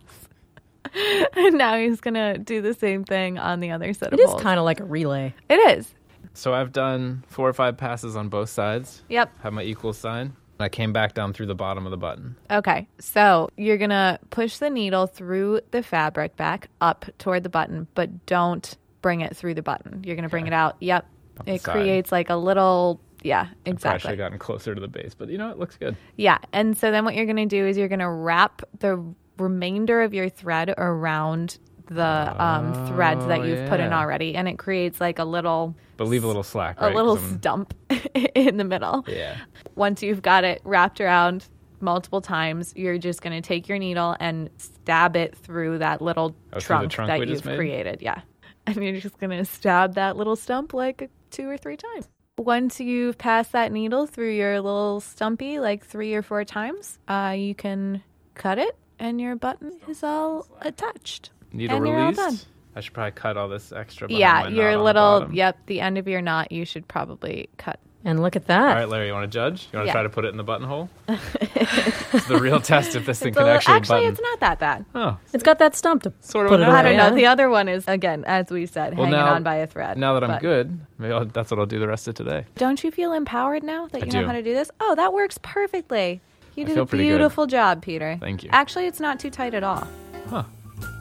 and 1.37 1.59
now 1.59 1.77
he's 1.77 2.01
going 2.01 2.15
to 2.15 2.39
do 2.39 2.63
the 2.63 2.73
same 2.75 3.05
thing 3.05 3.39
on 3.39 3.61
the 3.61 3.71
other 3.73 3.93
set 3.93 4.09
It 4.09 4.15
of 4.15 4.21
is 4.21 4.31
holes. 4.31 4.43
kind 4.43 4.59
of 4.59 4.65
like 4.65 4.81
a 4.81 4.85
relay. 4.85 5.35
It 5.49 5.79
is. 5.79 5.93
So 6.35 6.53
I've 6.53 6.73
done 6.73 7.25
four 7.29 7.49
or 7.49 7.53
five 7.53 7.77
passes 7.77 8.17
on 8.17 8.29
both 8.29 8.51
sides. 8.51 9.03
Yep. 9.09 9.33
Have 9.43 9.53
my 9.53 9.63
equal 9.63 9.93
sign. 9.93 10.35
I 10.61 10.69
came 10.69 10.93
back 10.93 11.15
down 11.15 11.33
through 11.33 11.47
the 11.47 11.55
bottom 11.55 11.87
of 11.87 11.91
the 11.91 11.97
button. 11.97 12.37
Okay. 12.51 12.87
So 12.99 13.49
you're 13.57 13.79
going 13.79 13.91
to 13.91 14.19
push 14.31 14.59
the 14.59 14.71
needle 14.71 15.07
through 15.07 15.61
the 15.71 15.83
fabric 15.83 16.37
back 16.37 16.69
up 16.81 17.07
toward 17.19 17.43
the 17.43 17.49
button, 17.49 17.87
but 17.95 18.27
don't 18.27 18.77
bring 19.03 19.21
it 19.21 19.37
through 19.37 19.55
the 19.55 19.63
button. 19.63 20.03
You're 20.05 20.17
going 20.17 20.25
to 20.25 20.29
bring 20.29 20.47
it 20.47 20.53
out. 20.53 20.77
Yep. 20.81 21.07
the 21.45 21.55
It 21.55 21.63
creates 21.63 22.13
like 22.13 22.31
a 22.31 22.37
little. 22.37 23.01
Yeah, 23.23 23.49
exactly. 23.65 23.95
I 23.95 23.99
should 23.99 24.11
have 24.11 24.19
gotten 24.19 24.39
closer 24.39 24.75
to 24.75 24.81
the 24.81 24.89
base, 24.89 25.15
but 25.15 25.31
you 25.31 25.39
know, 25.39 25.51
it 25.51 25.59
looks 25.59 25.77
good. 25.77 25.97
Yeah. 26.17 26.39
And 26.53 26.77
so 26.77 26.91
then 26.91 27.05
what 27.05 27.15
you're 27.15 27.25
going 27.25 27.37
to 27.37 27.47
do 27.47 27.67
is 27.67 27.77
you're 27.77 27.89
going 27.89 28.01
to 28.01 28.11
wrap 28.11 28.63
the 28.81 29.03
remainder 29.39 30.03
of 30.03 30.15
your 30.15 30.29
thread 30.29 30.73
around 30.77 31.59
the 31.87 32.43
um, 32.43 32.87
threads 32.89 33.27
that 33.27 33.45
you've 33.45 33.69
put 33.69 33.81
in 33.81 33.93
already. 33.93 34.35
And 34.37 34.49
it 34.49 34.59
creates 34.59 35.01
like 35.01 35.19
a 35.19 35.25
little 35.25 35.75
But 35.97 36.05
leave 36.09 36.25
a 36.25 36.27
little 36.27 36.43
slack, 36.43 36.77
a 36.81 36.87
right? 36.87 36.95
little 36.95 37.17
'Cause 37.17 37.25
I'm- 37.31 37.39
stump 37.39 37.75
in 38.35 38.57
the 38.57 38.65
middle. 38.65 39.05
Yeah. 39.09 39.37
Once 39.75 40.03
you've 40.03 40.23
got 40.23 40.45
it 40.45 40.61
wrapped 40.65 41.01
around 41.01 41.47
multiple 41.81 42.21
times, 42.23 42.73
you're 42.77 42.97
just 42.99 43.21
going 43.23 43.41
to 43.41 43.47
take 43.47 43.69
your 43.69 43.79
needle 43.79 44.17
and 44.19 44.49
stab 44.57 45.17
it 45.17 45.37
through 45.37 45.79
that 45.79 46.01
little 46.01 46.35
Oh, 46.53 46.59
trunk, 46.61 46.91
trunk 46.91 47.09
that 47.09 47.29
you've 47.29 47.43
created. 47.43 48.01
Yeah. 48.01 48.21
And 48.67 48.77
you're 48.83 48.99
just 49.01 49.19
going 49.19 49.37
to 49.37 49.45
stab 49.45 49.95
that 49.97 50.17
little 50.17 50.37
stump 50.37 50.73
like 50.73 51.11
two 51.31 51.49
or 51.49 51.59
three 51.59 51.77
times. 51.77 52.09
Once 52.39 52.81
you've 52.81 53.19
passed 53.19 53.53
that 53.53 53.71
needle 53.71 54.07
through 54.07 54.33
your 54.33 54.61
little 54.61 55.01
stumpy 55.01 55.61
like 55.61 55.85
three 55.85 56.15
or 56.15 56.23
four 56.23 56.45
times, 56.45 56.99
uh, 57.07 57.35
you 57.37 57.55
can 57.55 58.03
cut 58.35 58.59
it 58.59 58.77
and 58.99 59.21
your 59.21 59.37
button 59.37 59.79
is 59.87 60.03
all 60.03 60.47
attached. 60.63 61.31
Needle 61.55 61.77
And 61.79 61.87
you're 61.87 61.99
all 61.99 62.13
done. 62.13 62.39
I 62.77 62.81
should 62.81 62.93
probably 62.93 63.13
cut 63.13 63.37
all 63.37 63.49
this 63.49 63.73
extra. 63.73 64.11
Yeah, 64.11 64.43
my 64.45 64.49
your 64.49 64.73
knot 64.73 64.75
on 64.75 64.79
the 64.79 64.85
little, 64.85 65.35
yep, 65.35 65.59
the 65.67 65.81
end 65.81 65.97
of 65.97 66.09
your 66.09 66.21
knot 66.21 66.51
you 66.51 66.65
should 66.65 66.87
probably 66.89 67.49
cut. 67.57 67.79
And 68.07 68.21
look 68.21 68.37
at 68.37 68.49
that. 68.49 68.75
right, 68.75 68.85
Lara, 68.89 69.07
you 69.07 69.13
want 69.15 69.31
to 69.31 69.35
judge? 69.35 69.69
You 69.73 69.79
want 69.79 69.85
to 69.85 69.89
Yeah. 69.89 69.93
try 69.93 70.03
to 70.03 70.11
put 70.11 70.27
it 70.27 70.29
in 70.29 70.37
the 70.37 70.45
buttonhole? 70.45 70.91
it's 71.09 72.27
the 72.27 72.37
real 72.39 72.61
test 72.61 72.95
if 72.97 73.07
this 73.07 73.19
thing 73.19 73.29
It's 73.31 73.39
can 73.39 73.47
a- 73.47 73.51
actually, 73.53 73.75
actually, 73.77 73.97
button. 74.01 74.13
it's 74.13 74.21
not 74.21 74.41
that 74.41 74.59
bad. 74.59 74.85
Oh, 74.95 75.17
It's 75.33 75.43
got 75.43 75.59
that 75.61 75.75
stump 75.75 76.03
to 76.03 76.13
Sort 76.21 76.45
of 76.47 76.51
put 76.51 76.61
a 76.61 76.65
it 76.65 76.67
no- 76.67 76.73
I 76.73 76.83
don't 76.83 76.97
know. 76.99 77.15
The 77.15 77.25
other 77.27 77.49
one 77.49 77.67
is 77.69 77.85
again, 77.89 78.25
as 78.27 78.51
we 78.51 78.67
said, 78.67 78.95
Well, 78.99 79.07
hanging 79.07 79.21
now- 79.21 79.33
on 79.35 79.43
by 79.43 79.55
a 79.57 79.67
thread. 79.67 79.97
now 79.97 80.13
that 80.15 80.25
I'm 80.25 80.31
But 80.31 80.43
good, 80.43 80.81
maybe 80.99 81.15
I'll, 81.15 81.25
that's 81.25 81.51
what 81.51 81.59
I'll 81.61 81.65
do 81.67 81.79
the 81.79 81.89
rest 81.89 82.07
of 82.09 82.15
today. 82.15 82.45
Don't 82.57 82.83
you 82.85 82.91
feel 82.91 83.13
empowered 83.15 83.63
now 83.63 83.87
that 83.87 84.03
I 84.03 84.07
you 84.07 84.13
know 84.13 84.27
how 84.27 84.33
to 84.33 84.43
do 84.43 84.53
this? 84.53 84.71
Oh, 84.81 84.95
that 84.97 85.15
works 85.15 85.39
perfectly. 85.43 86.21
You 86.57 86.67
did 86.67 86.77
a 86.77 86.85
pretty 86.85 87.05
good. 87.05 87.11
beautiful 87.11 87.47
job, 87.47 87.81
Peter. 87.83 88.19
Thank 88.21 88.45
you. 88.45 88.51
Actually, 88.53 88.87
it's 88.87 89.01
not 89.01 89.19
too 89.19 89.31
tight 89.31 89.55
at 89.55 89.65
all. 89.65 89.87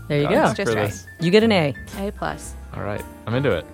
There 0.08 0.18
you 0.22 0.24
Got 0.30 0.58
go. 0.58 0.64
just 0.64 0.76
right. 0.76 0.88
this. 0.88 1.08
You 1.20 1.32
get 1.32 1.44
an 1.44 1.52
A. 1.52 1.74
A 2.00 2.12
plus. 2.12 2.54
All 2.76 2.84
right, 2.84 3.04
I'm 3.26 3.34
into 3.36 3.52
it. 3.52 3.66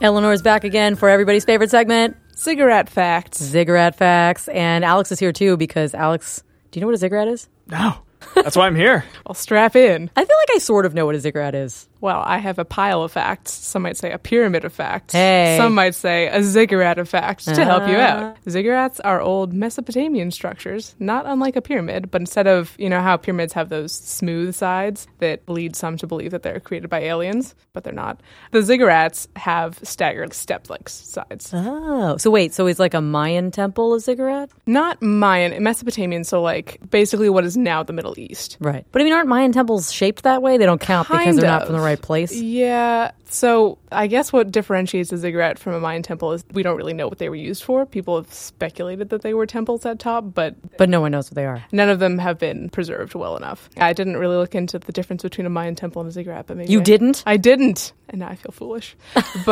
Eleanor's 0.00 0.40
back 0.40 0.64
again 0.64 0.96
for 0.96 1.08
everybody's 1.10 1.44
favorite 1.44 1.70
segment, 1.70 2.16
Cigarette 2.40 2.88
facts. 2.88 3.36
Ziggurat 3.36 3.94
Facts. 3.94 4.48
And 4.48 4.82
Alex 4.82 5.12
is 5.12 5.20
here 5.20 5.30
too 5.30 5.58
because 5.58 5.94
Alex, 5.94 6.42
do 6.70 6.78
you 6.78 6.80
know 6.80 6.86
what 6.86 6.94
a 6.94 6.96
ziggurat 6.96 7.28
is? 7.28 7.50
No. 7.66 7.96
That's 8.34 8.56
why 8.56 8.66
I'm 8.66 8.74
here. 8.74 9.04
Well, 9.26 9.34
strap 9.34 9.76
in. 9.76 10.10
I 10.16 10.24
feel 10.24 10.36
like 10.38 10.56
I 10.56 10.58
sort 10.58 10.86
of 10.86 10.94
know 10.94 11.04
what 11.04 11.14
a 11.14 11.20
ziggurat 11.20 11.54
is. 11.54 11.86
Well, 12.00 12.22
I 12.24 12.38
have 12.38 12.58
a 12.58 12.64
pile 12.64 13.02
of 13.02 13.12
facts. 13.12 13.52
Some 13.52 13.82
might 13.82 13.96
say 13.96 14.10
a 14.10 14.18
pyramid 14.18 14.64
of 14.64 14.72
facts. 14.72 15.12
Hey. 15.12 15.56
Some 15.58 15.74
might 15.74 15.94
say 15.94 16.28
a 16.28 16.42
ziggurat 16.42 16.98
of 16.98 17.08
facts 17.08 17.44
to 17.44 17.64
help 17.64 17.88
you 17.88 17.96
out. 17.96 18.22
Uh-huh. 18.22 18.34
Ziggurats 18.46 19.00
are 19.04 19.20
old 19.20 19.52
Mesopotamian 19.52 20.30
structures, 20.30 20.94
not 20.98 21.26
unlike 21.26 21.56
a 21.56 21.62
pyramid, 21.62 22.10
but 22.10 22.22
instead 22.22 22.46
of, 22.46 22.74
you 22.78 22.88
know, 22.88 23.00
how 23.00 23.16
pyramids 23.16 23.52
have 23.52 23.68
those 23.68 23.92
smooth 23.92 24.54
sides 24.54 25.06
that 25.18 25.46
lead 25.48 25.76
some 25.76 25.96
to 25.98 26.06
believe 26.06 26.30
that 26.30 26.42
they're 26.42 26.60
created 26.60 26.88
by 26.88 27.00
aliens, 27.00 27.54
but 27.72 27.84
they're 27.84 27.92
not. 27.92 28.20
The 28.52 28.60
ziggurats 28.60 29.28
have 29.36 29.78
staggered 29.82 30.32
step 30.32 30.70
like 30.70 30.88
sides. 30.88 31.50
Oh, 31.52 32.16
so 32.16 32.30
wait, 32.30 32.54
so 32.54 32.66
it's 32.66 32.78
like 32.78 32.94
a 32.94 33.00
Mayan 33.00 33.50
temple, 33.50 33.94
a 33.94 34.00
ziggurat? 34.00 34.50
Not 34.66 35.02
Mayan, 35.02 35.62
Mesopotamian, 35.62 36.24
so 36.24 36.40
like 36.40 36.78
basically 36.90 37.28
what 37.28 37.44
is 37.44 37.56
now 37.56 37.82
the 37.82 37.92
Middle 37.92 38.18
East. 38.18 38.56
Right. 38.60 38.86
But 38.92 39.02
I 39.02 39.04
mean, 39.04 39.12
aren't 39.12 39.28
Mayan 39.28 39.52
temples 39.52 39.92
shaped 39.92 40.22
that 40.22 40.42
way? 40.42 40.56
They 40.56 40.66
don't 40.66 40.80
count 40.80 41.08
because 41.08 41.36
they're 41.36 41.46
not 41.46 41.66
from 41.66 41.74
the 41.74 41.80
right 41.80 41.89
place. 41.96 42.34
Yeah. 42.34 43.12
So 43.32 43.78
I 43.92 44.08
guess 44.08 44.32
what 44.32 44.50
differentiates 44.50 45.12
a 45.12 45.16
ziggurat 45.18 45.58
from 45.58 45.74
a 45.74 45.80
Mayan 45.80 46.02
temple 46.02 46.32
is 46.32 46.44
we 46.52 46.62
don't 46.64 46.76
really 46.76 46.92
know 46.94 47.06
what 47.06 47.18
they 47.18 47.28
were 47.28 47.36
used 47.36 47.62
for. 47.62 47.86
People 47.86 48.16
have 48.16 48.32
speculated 48.32 49.10
that 49.10 49.22
they 49.22 49.34
were 49.34 49.46
temples 49.46 49.86
at 49.86 49.98
top, 50.00 50.24
but 50.34 50.56
But 50.78 50.88
no 50.88 51.00
one 51.00 51.12
knows 51.12 51.30
what 51.30 51.36
they 51.36 51.46
are. 51.46 51.62
none 51.72 51.88
of 51.88 52.00
them 52.00 52.18
have 52.18 52.38
been 52.38 52.68
preserved 52.70 53.14
well 53.14 53.36
enough. 53.36 53.70
I 53.76 53.92
didn't 53.92 54.16
really 54.16 54.36
look 54.36 54.54
into 54.56 54.78
the 54.80 54.90
difference 54.92 55.22
between 55.22 55.46
a 55.46 55.50
Mayan 55.50 55.76
temple 55.76 56.00
and 56.02 56.08
a 56.08 56.12
ziggurat, 56.12 56.46
but 56.48 56.56
maybe 56.56 56.72
You 56.72 56.80
I- 56.80 56.82
didn't? 56.82 57.22
I 57.24 57.36
didn't, 57.36 57.92
and 58.08 58.18
now 58.20 58.28
I 58.28 58.34
feel 58.34 58.50
foolish. 58.52 58.96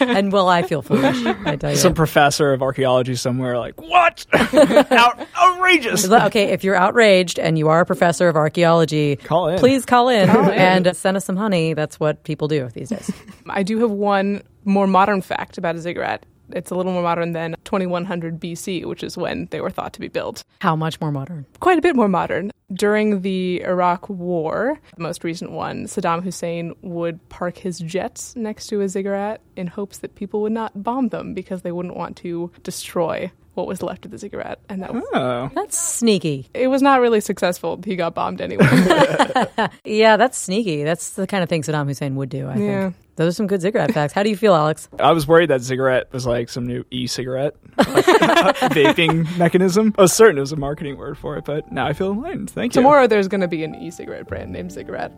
and 0.00 0.32
well, 0.32 0.48
I 0.48 0.62
feel 0.62 0.82
foolish. 0.82 1.24
I 1.24 1.56
tell 1.56 1.70
you. 1.70 1.76
Some 1.76 1.94
professor 1.94 2.52
of 2.52 2.62
archaeology 2.62 3.14
somewhere, 3.14 3.56
like, 3.58 3.80
what? 3.80 4.26
Out, 4.32 5.26
outrageous. 5.40 6.10
okay, 6.10 6.46
if 6.52 6.64
you're 6.64 6.74
outraged 6.76 7.38
and 7.38 7.56
you 7.56 7.68
are 7.68 7.80
a 7.80 7.86
professor 7.86 8.28
of 8.28 8.36
archaeology, 8.36 9.16
Call 9.16 9.48
in. 9.48 9.58
please 9.58 9.84
call 9.86 10.08
in 10.08 10.28
and 10.28 10.96
send 10.96 11.16
us 11.16 11.24
some 11.24 11.36
honey. 11.36 11.71
That's 11.74 11.98
what 12.00 12.24
people 12.24 12.48
do 12.48 12.68
these 12.74 12.90
days. 12.90 13.10
I 13.48 13.62
do 13.62 13.78
have 13.80 13.90
one 13.90 14.42
more 14.64 14.86
modern 14.86 15.22
fact 15.22 15.58
about 15.58 15.76
a 15.76 15.80
ziggurat. 15.80 16.24
It's 16.50 16.70
a 16.70 16.74
little 16.74 16.92
more 16.92 17.02
modern 17.02 17.32
than 17.32 17.56
2100 17.64 18.38
BC, 18.38 18.84
which 18.84 19.02
is 19.02 19.16
when 19.16 19.46
they 19.50 19.60
were 19.60 19.70
thought 19.70 19.92
to 19.94 20.00
be 20.00 20.08
built. 20.08 20.44
How 20.60 20.76
much 20.76 21.00
more 21.00 21.10
modern? 21.10 21.46
quite 21.60 21.78
a 21.78 21.82
bit 21.82 21.96
more 21.96 22.08
modern. 22.08 22.50
During 22.72 23.20
the 23.22 23.62
Iraq 23.62 24.08
War, 24.08 24.78
the 24.96 25.02
most 25.02 25.24
recent 25.24 25.52
one, 25.52 25.84
Saddam 25.84 26.22
Hussein 26.22 26.74
would 26.82 27.26
park 27.28 27.58
his 27.58 27.78
jets 27.78 28.34
next 28.36 28.66
to 28.68 28.80
a 28.80 28.88
ziggurat 28.88 29.40
in 29.56 29.66
hopes 29.66 29.98
that 29.98 30.14
people 30.14 30.40
would 30.42 30.52
not 30.52 30.82
bomb 30.82 31.08
them 31.08 31.34
because 31.34 31.62
they 31.62 31.72
wouldn't 31.72 31.96
want 31.96 32.16
to 32.18 32.50
destroy 32.62 33.30
what 33.54 33.66
was 33.66 33.82
left 33.82 34.04
of 34.06 34.10
the 34.10 34.18
cigarette, 34.18 34.58
and 34.68 34.82
that 34.82 34.90
Oh. 35.14 35.50
That's 35.54 35.76
sneaky. 35.78 36.48
it 36.54 36.68
was 36.68 36.80
not 36.82 37.00
really 37.00 37.20
successful. 37.20 37.80
He 37.84 37.96
got 37.96 38.14
bombed 38.14 38.40
anyway. 38.40 38.66
Yeah, 39.84 40.16
that's 40.16 40.38
sneaky. 40.38 40.84
That's 40.84 41.10
the 41.10 41.26
kind 41.26 41.42
of 41.42 41.48
thing 41.48 41.62
Saddam 41.62 41.86
Hussein 41.86 42.14
would 42.16 42.28
do, 42.28 42.48
I 42.48 42.56
Yeah. 42.56 42.82
think. 42.84 42.94
Those 43.16 43.28
are 43.28 43.36
some 43.36 43.46
good 43.46 43.60
cigarette 43.60 43.92
facts. 43.92 44.14
How 44.14 44.22
do 44.22 44.30
you 44.30 44.36
feel, 44.36 44.54
Alex? 44.54 44.88
I 44.98 45.12
was 45.12 45.28
worried 45.28 45.50
that 45.50 45.62
cigarette 45.62 46.10
was 46.12 46.24
like 46.26 46.48
some 46.48 46.66
new 46.66 46.82
e-cigarette 46.90 47.54
like, 47.76 47.86
vaping 48.06 49.36
mechanism. 49.36 49.94
I 49.98 50.02
was 50.02 50.14
certain 50.14 50.38
it 50.38 50.40
was 50.40 50.52
a 50.52 50.56
marketing 50.56 50.96
word 50.96 51.18
for 51.18 51.36
it, 51.36 51.44
but 51.44 51.70
now 51.70 51.86
I 51.86 51.92
feel 51.92 52.10
enlightened. 52.12 52.50
Thank 52.50 52.74
you. 52.74 52.80
Tomorrow 52.80 53.06
there's 53.08 53.28
going 53.28 53.42
to 53.42 53.48
be 53.48 53.64
an 53.64 53.74
e-cigarette 53.74 54.26
brand 54.28 54.50
named 54.50 54.72
Cigarette. 54.72 55.12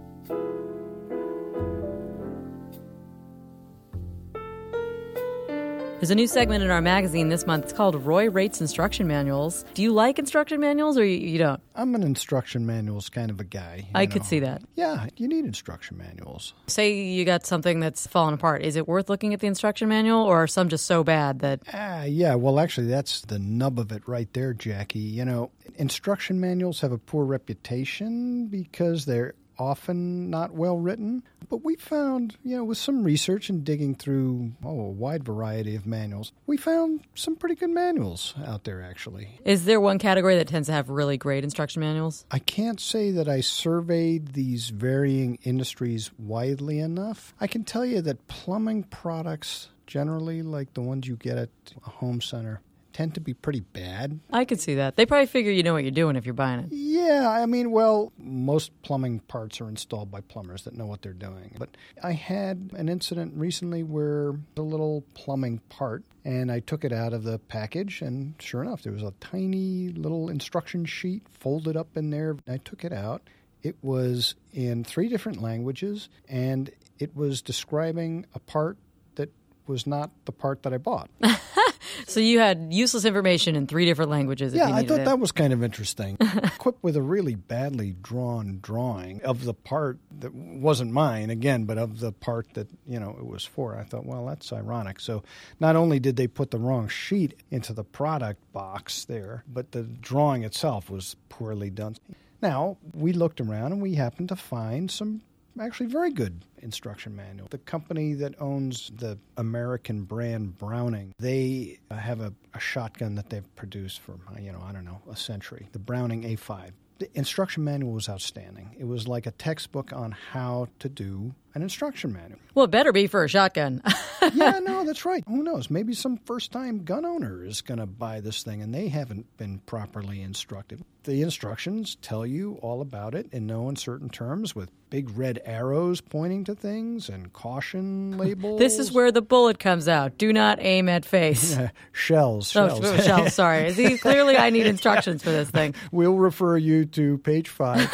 There's 6.05 6.11
a 6.11 6.17
new 6.17 6.27
segment 6.27 6.63
in 6.63 6.71
our 6.71 6.83
magazine 6.83 7.31
this 7.31 7.47
month. 7.47 7.65
It's 7.65 7.73
called 7.73 7.95
Roy 7.95 8.29
Rates 8.29 8.61
Instruction 8.61 9.07
Manuals. 9.07 9.65
Do 9.73 9.81
you 9.81 9.91
like 9.91 10.19
instruction 10.19 10.61
manuals 10.61 10.99
or 10.99 11.05
you, 11.07 11.17
you 11.17 11.39
don't? 11.39 11.63
I'm 11.75 11.95
an 11.95 12.03
instruction 12.03 12.67
manuals 12.67 13.09
kind 13.09 13.31
of 13.31 13.41
a 13.41 13.45
guy. 13.45 13.89
I 13.95 14.05
could 14.05 14.23
see 14.27 14.41
that. 14.41 14.61
Yeah, 14.75 15.07
you 15.17 15.29
need 15.29 15.47
instruction 15.47 15.97
manuals. 15.97 16.53
Say 16.67 17.05
you 17.05 17.25
got 17.25 17.47
something 17.47 17.81
that's 17.81 18.07
fallen 18.07 18.35
apart. 18.35 18.61
Is 18.61 18.77
it 18.77 18.87
worth 18.87 19.09
looking 19.09 19.33
at 19.33 19.41
the 19.41 19.47
instruction 19.47 19.89
manual 19.89 20.23
or 20.23 20.43
are 20.43 20.47
some 20.47 20.69
just 20.69 20.85
so 20.85 21.05
bad 21.05 21.39
that 21.39 21.63
Ah, 21.73 22.03
yeah. 22.03 22.35
Well, 22.35 22.61
actually, 22.61 22.89
that's 22.89 23.23
the 23.23 23.39
nub 23.39 23.79
of 23.79 23.91
it 23.91 24.07
right 24.07 24.31
there, 24.35 24.53
Jackie. 24.53 24.99
You 24.99 25.25
know, 25.25 25.53
instruction 25.77 26.39
manuals 26.39 26.83
have 26.83 26.93
a 26.93 26.99
poor 26.99 27.25
reputation 27.25 28.49
because 28.49 29.07
they're 29.07 29.37
often 29.59 30.31
not 30.31 30.53
well 30.53 30.79
written. 30.79 31.23
But 31.49 31.65
we 31.65 31.77
found, 31.77 32.37
you 32.43 32.57
know, 32.57 32.65
with 32.65 32.79
some 32.79 33.05
research 33.05 33.49
and 33.49 33.65
digging 33.65 33.95
through 33.95 34.53
oh, 34.65 34.81
a 34.81 34.91
wide 34.91 35.25
variety 35.25 35.77
of 35.77 35.87
manuals, 35.87 36.33
we 36.47 36.57
found 36.57 37.03
some 37.15 37.37
pretty 37.37 37.55
good 37.55 37.71
manuals 37.71 38.35
out 38.47 38.65
there, 38.65 38.83
actually. 38.83 39.39
is 39.45 39.65
there 39.65 39.81
one 39.81 39.99
category 39.99 40.37
that 40.37 40.49
tends 40.49 40.67
to 40.69 40.73
have 40.73 40.89
really 40.89 41.17
great 41.17 41.45
instruction 41.45 41.81
manuals? 41.81 42.25
I 42.31 42.39
can't 42.39 42.81
say 42.81 43.11
that 43.13 43.29
I 43.29 43.41
surveyed 43.41 44.29
these 44.29 44.71
varying 44.71 45.39
industries 45.43 46.11
widely 46.19 46.79
enough. 46.79 47.35
I 47.41 47.47
can 47.47 47.65
tell 47.65 47.85
you 47.85 48.01
that 48.03 48.27
plumbing 48.29 48.85
products, 48.85 49.69
generally, 49.87 50.43
like 50.43 50.75
the 50.75 50.83
ones 50.83 51.07
you 51.07 51.17
get 51.17 51.39
at 51.39 51.51
a 51.87 51.91
home 51.91 52.21
center, 52.21 52.61
tend 52.95 53.13
to 53.15 53.21
be 53.21 53.35
pretty 53.35 53.61
bad. 53.61 54.21
I 54.33 54.47
could 54.47 54.61
see 54.61 54.77
that. 54.77 54.97
They 54.97 55.05
probably 55.05 55.27
figure 55.27 55.53
you 55.53 55.63
know 55.63 55.75
what 55.75 55.83
you're 55.83 55.91
doing 55.91 56.17
if 56.17 56.25
you're 56.25 56.33
buying 56.33 56.61
it. 56.61 56.69
Yeah, 56.71 57.29
I 57.29 57.45
mean, 57.45 57.73
well, 57.73 58.13
most 58.17 58.71
plumbing 58.83 59.19
parts 59.21 59.61
are 59.61 59.69
installed 59.69 60.11
by 60.11 60.21
plumbers 60.23 60.63
that 60.63 60.75
know 60.75 60.87
what 60.87 61.03
they're 61.03 61.13
doing. 61.13 61.55
But 61.59 61.77
I 62.03 62.13
had 62.13 62.71
an 62.75 62.89
incident 62.89 63.35
recently 63.37 63.83
where 63.83 64.31
a 64.57 64.63
little 64.63 65.05
plumbing 65.15 65.59
part, 65.69 66.05
and 66.25 66.51
I 66.51 66.61
took 66.61 66.85
it 66.85 66.93
out 66.93 67.13
of 67.13 67.25
the 67.25 67.39
package, 67.41 68.01
and 68.01 68.35
sure 68.39 68.63
enough, 68.63 68.83
there 68.83 68.93
was 68.93 69.03
a 69.03 69.13
tiny 69.21 69.89
little 69.89 70.31
instruction 70.31 70.85
sheet 70.85 71.23
folded 71.33 71.77
up 71.77 71.97
in 71.97 72.11
there. 72.11 72.37
I 72.49 72.59
took 72.59 72.85
it 72.85 72.93
out. 72.93 73.23
It 73.65 73.77
was 73.83 74.37
in 74.53 74.85
three 74.85 75.09
different 75.09 75.43
languages, 75.43 76.09
and 76.29 76.71
it 77.01 77.17
was 77.17 77.43
describing 77.43 78.27
a 78.35 78.39
part 78.39 78.79
that 79.17 79.31
was 79.67 79.85
not 79.85 80.13
the 80.27 80.33
part 80.33 80.63
that 80.63 80.73
I 80.73 80.79
bought. 80.79 81.11
So 82.07 82.21
you 82.21 82.39
had 82.39 82.73
useless 82.73 83.05
information 83.05 83.57
in 83.57 83.67
three 83.67 83.85
different 83.85 84.11
languages. 84.11 84.55
Yeah, 84.55 84.73
I 84.73 84.85
thought 84.85 85.01
it. 85.01 85.05
that 85.05 85.19
was 85.19 85.33
kind 85.33 85.53
of 85.53 85.63
interesting. 85.63 86.17
Equipped 86.21 86.83
with 86.83 86.97
a 86.97 87.03
really 87.03 87.35
badly 87.35 87.95
drawn 88.03 88.59
drawing 88.61 89.23
of 89.23 89.45
the 89.45 89.55
part 89.55 89.99
that 90.21 90.35
wasn't 90.35 90.93
mine, 90.93 91.31
again, 91.31 91.65
but 91.65 91.79
of 91.79 92.01
the 92.01 92.13
part 92.13 92.53
that, 92.55 92.69
you 92.87 92.99
know, 93.01 93.11
it 93.19 93.27
was 93.27 93.45
for. 93.45 93.77
I 93.77 93.85
thought, 93.85 94.07
well, 94.07 94.27
that's 94.27 94.53
ironic. 94.53 95.01
So 95.01 95.23
not 95.61 95.77
only 95.77 95.99
did 95.99 96.17
they 96.17 96.27
put 96.27 96.51
the 96.51 96.59
wrong 96.59 96.89
sheet 96.89 97.35
into 97.51 97.73
the 97.73 97.85
product 97.85 98.41
box 98.53 99.05
there, 99.05 99.45
but 99.47 99.73
the 99.73 99.83
drawing 99.83 100.45
itself 100.45 100.91
was 100.91 101.17
poorly 101.29 101.71
done. 101.71 101.97
Now, 102.43 102.77
we 102.93 103.13
looked 103.13 103.41
around 103.41 103.73
and 103.73 103.81
we 103.81 103.95
happened 103.95 104.29
to 104.29 104.37
find 104.37 104.91
some 104.91 105.23
actually 105.61 105.87
very 105.87 106.11
good 106.11 106.45
instruction 106.59 107.15
manual. 107.15 107.49
The 107.51 107.59
company 107.59 108.15
that 108.15 108.35
owns 108.41 108.91
the 108.97 109.19
American 109.37 110.03
brand 110.03 110.59
Browning, 110.59 111.15
they 111.19 111.79
have 111.91 112.21
a, 112.21 112.33
a 112.55 112.61
shotgun 112.61 113.15
that 113.17 113.31
they've 113.31 113.55
produced 113.57 114.01
for, 114.01 114.19
you 114.41 114.53
know, 114.53 114.63
I 114.67 114.73
don't 114.73 114.85
know, 114.85 115.01
a 115.11 115.17
century. 115.17 115.69
The 115.73 115.79
Browning 115.79 116.23
A5. 116.23 116.71
The 116.99 117.09
instruction 117.15 117.65
manual 117.65 117.93
was 117.93 118.09
outstanding. 118.09 118.77
It 118.79 118.85
was 118.85 119.09
like 119.09 119.27
a 119.27 119.33
textbook 119.33 119.93
on 119.93 120.13
how 120.13 120.69
to 120.79 120.89
do 120.89 121.35
an 121.55 121.63
instruction 121.63 122.13
manual. 122.13 122.39
Well, 122.55 122.67
it 122.67 122.71
better 122.71 122.93
be 122.93 123.07
for 123.07 123.25
a 123.25 123.29
shotgun. 123.29 123.83
yeah, 124.35 124.59
no, 124.61 124.85
that's 124.85 125.05
right. 125.05 125.23
Who 125.27 125.43
knows? 125.43 125.71
Maybe 125.71 125.93
some 125.95 126.17
first 126.19 126.53
time 126.53 126.85
gun 126.85 127.05
owner 127.05 127.45
is 127.45 127.63
going 127.63 127.79
to 127.81 127.87
buy 127.87 128.21
this 128.21 128.43
thing 128.43 128.63
and 128.63 128.75
they 128.75 128.89
haven't 128.89 129.37
been 129.37 129.59
properly 129.67 130.21
instructed. 130.23 130.83
The 131.05 131.21
instructions 131.23 131.97
tell 132.01 132.25
you 132.25 132.59
all 132.63 132.81
about 132.81 133.15
it 133.15 133.29
in 133.33 133.47
no 133.47 133.69
uncertain 133.69 134.09
terms 134.09 134.55
with 134.55 134.71
big 134.89 135.11
red 135.19 135.41
arrows 135.45 136.01
pointing 136.01 136.45
to 136.45 136.55
things 136.55 137.09
and 137.09 137.33
caution 137.33 138.17
labels. 138.17 138.59
this 138.61 138.79
is 138.79 138.91
where 138.93 139.11
the 139.13 139.21
bullet 139.21 139.59
comes 139.59 139.87
out. 139.89 140.17
Do 140.17 140.33
not 140.33 140.59
aim 140.61 140.89
at 140.89 141.05
face. 141.05 141.59
shells, 141.93 142.55
Oh, 142.57 142.81
shells. 143.03 143.35
sorry. 143.35 143.73
See, 143.73 143.99
clearly 143.99 144.37
I 144.37 144.51
need 144.51 144.67
instructions 144.67 145.23
for 145.23 145.31
this 145.31 145.51
thing. 145.51 145.75
We'll 145.93 146.15
refer 146.17 146.57
you 146.57 146.85
to 146.87 147.19
page 147.19 147.49
five. 147.49 147.91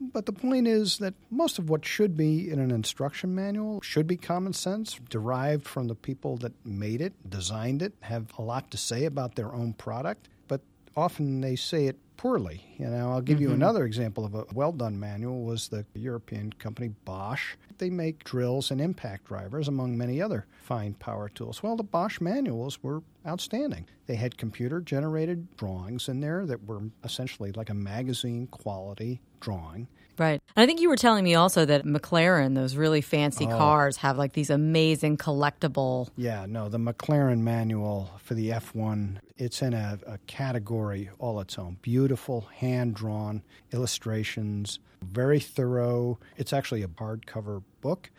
but 0.00 0.26
the 0.26 0.32
point 0.32 0.66
is 0.66 0.98
that 0.98 1.14
most 1.30 1.58
of 1.58 1.68
what 1.70 1.84
should 1.84 2.16
be 2.16 2.41
in 2.50 2.58
an 2.58 2.70
instruction 2.70 3.34
manual 3.34 3.80
should 3.82 4.06
be 4.06 4.16
common 4.16 4.52
sense, 4.52 4.98
derived 5.08 5.66
from 5.66 5.88
the 5.88 5.94
people 5.94 6.36
that 6.38 6.52
made 6.64 7.00
it, 7.00 7.12
designed 7.28 7.82
it, 7.82 7.92
have 8.00 8.26
a 8.38 8.42
lot 8.42 8.70
to 8.70 8.76
say 8.76 9.04
about 9.04 9.34
their 9.34 9.52
own 9.52 9.72
product, 9.74 10.28
but 10.48 10.60
often 10.96 11.40
they 11.40 11.56
say 11.56 11.86
it 11.86 11.96
poorly. 12.16 12.64
You 12.78 12.86
know, 12.86 13.10
I'll 13.10 13.20
give 13.20 13.40
you 13.40 13.48
mm-hmm. 13.48 13.56
another 13.56 13.84
example 13.84 14.24
of 14.24 14.34
a 14.34 14.44
well 14.54 14.70
done 14.70 14.98
manual 14.98 15.42
was 15.42 15.68
the 15.68 15.84
European 15.94 16.52
company 16.52 16.90
Bosch. 17.04 17.54
They 17.78 17.90
make 17.90 18.22
drills 18.22 18.70
and 18.70 18.80
impact 18.80 19.24
drivers 19.24 19.66
among 19.66 19.98
many 19.98 20.22
other 20.22 20.46
fine 20.62 20.94
power 20.94 21.28
tools. 21.28 21.62
Well, 21.62 21.74
the 21.74 21.82
Bosch 21.82 22.20
manuals 22.20 22.80
were 22.82 23.02
outstanding. 23.26 23.88
They 24.06 24.14
had 24.14 24.38
computer 24.38 24.80
generated 24.80 25.56
drawings 25.56 26.08
in 26.08 26.20
there 26.20 26.46
that 26.46 26.64
were 26.64 26.82
essentially 27.02 27.50
like 27.52 27.70
a 27.70 27.74
magazine 27.74 28.46
quality 28.46 29.20
drawing. 29.42 29.88
Right. 30.18 30.42
And 30.54 30.62
I 30.62 30.66
think 30.66 30.80
you 30.80 30.88
were 30.90 30.96
telling 30.96 31.24
me 31.24 31.34
also 31.34 31.64
that 31.64 31.84
McLaren, 31.84 32.54
those 32.54 32.76
really 32.76 33.00
fancy 33.00 33.46
Oh. 33.46 33.56
cars, 33.56 33.96
have 33.98 34.18
like 34.18 34.34
these 34.34 34.50
amazing 34.50 35.16
collectible. 35.16 36.08
Yeah, 36.16 36.44
no, 36.46 36.68
the 36.68 36.78
McLaren 36.78 37.38
manual 37.40 38.10
for 38.22 38.34
the 38.34 38.50
F1, 38.50 39.18
it's 39.38 39.62
in 39.62 39.72
a, 39.72 39.98
a 40.06 40.18
category 40.26 41.08
all 41.18 41.40
its 41.40 41.58
own. 41.58 41.78
Beautiful, 41.82 42.42
hand 42.56 42.94
drawn 42.94 43.42
illustrations, 43.72 44.78
very 45.02 45.40
thorough. 45.40 46.18
It's 46.36 46.52
actually 46.52 46.82
a 46.82 46.88
hardcover 46.88 47.62
book. 47.80 48.10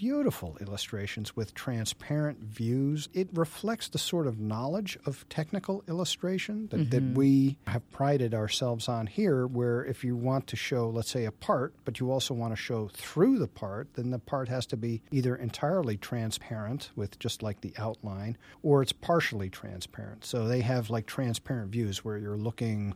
Beautiful 0.00 0.56
illustrations 0.62 1.36
with 1.36 1.52
transparent 1.52 2.38
views. 2.38 3.10
It 3.12 3.28
reflects 3.34 3.88
the 3.88 3.98
sort 3.98 4.26
of 4.26 4.40
knowledge 4.40 4.98
of 5.04 5.28
technical 5.28 5.84
illustration 5.88 6.68
that, 6.70 6.90
that 6.90 7.02
mm-hmm. 7.02 7.14
we 7.14 7.58
have 7.66 7.82
prided 7.90 8.32
ourselves 8.32 8.88
on 8.88 9.06
here, 9.06 9.46
where 9.46 9.84
if 9.84 10.02
you 10.02 10.16
want 10.16 10.46
to 10.46 10.56
show, 10.56 10.88
let's 10.88 11.10
say, 11.10 11.26
a 11.26 11.30
part, 11.30 11.74
but 11.84 12.00
you 12.00 12.10
also 12.10 12.32
want 12.32 12.50
to 12.50 12.56
show 12.56 12.88
through 12.88 13.38
the 13.38 13.46
part, 13.46 13.88
then 13.92 14.08
the 14.08 14.18
part 14.18 14.48
has 14.48 14.64
to 14.68 14.76
be 14.78 15.02
either 15.10 15.36
entirely 15.36 15.98
transparent 15.98 16.92
with 16.96 17.18
just 17.18 17.42
like 17.42 17.60
the 17.60 17.74
outline, 17.76 18.38
or 18.62 18.80
it's 18.80 18.92
partially 18.92 19.50
transparent. 19.50 20.24
So 20.24 20.48
they 20.48 20.62
have 20.62 20.88
like 20.88 21.04
transparent 21.04 21.72
views 21.72 22.02
where 22.02 22.16
you're 22.16 22.38
looking 22.38 22.94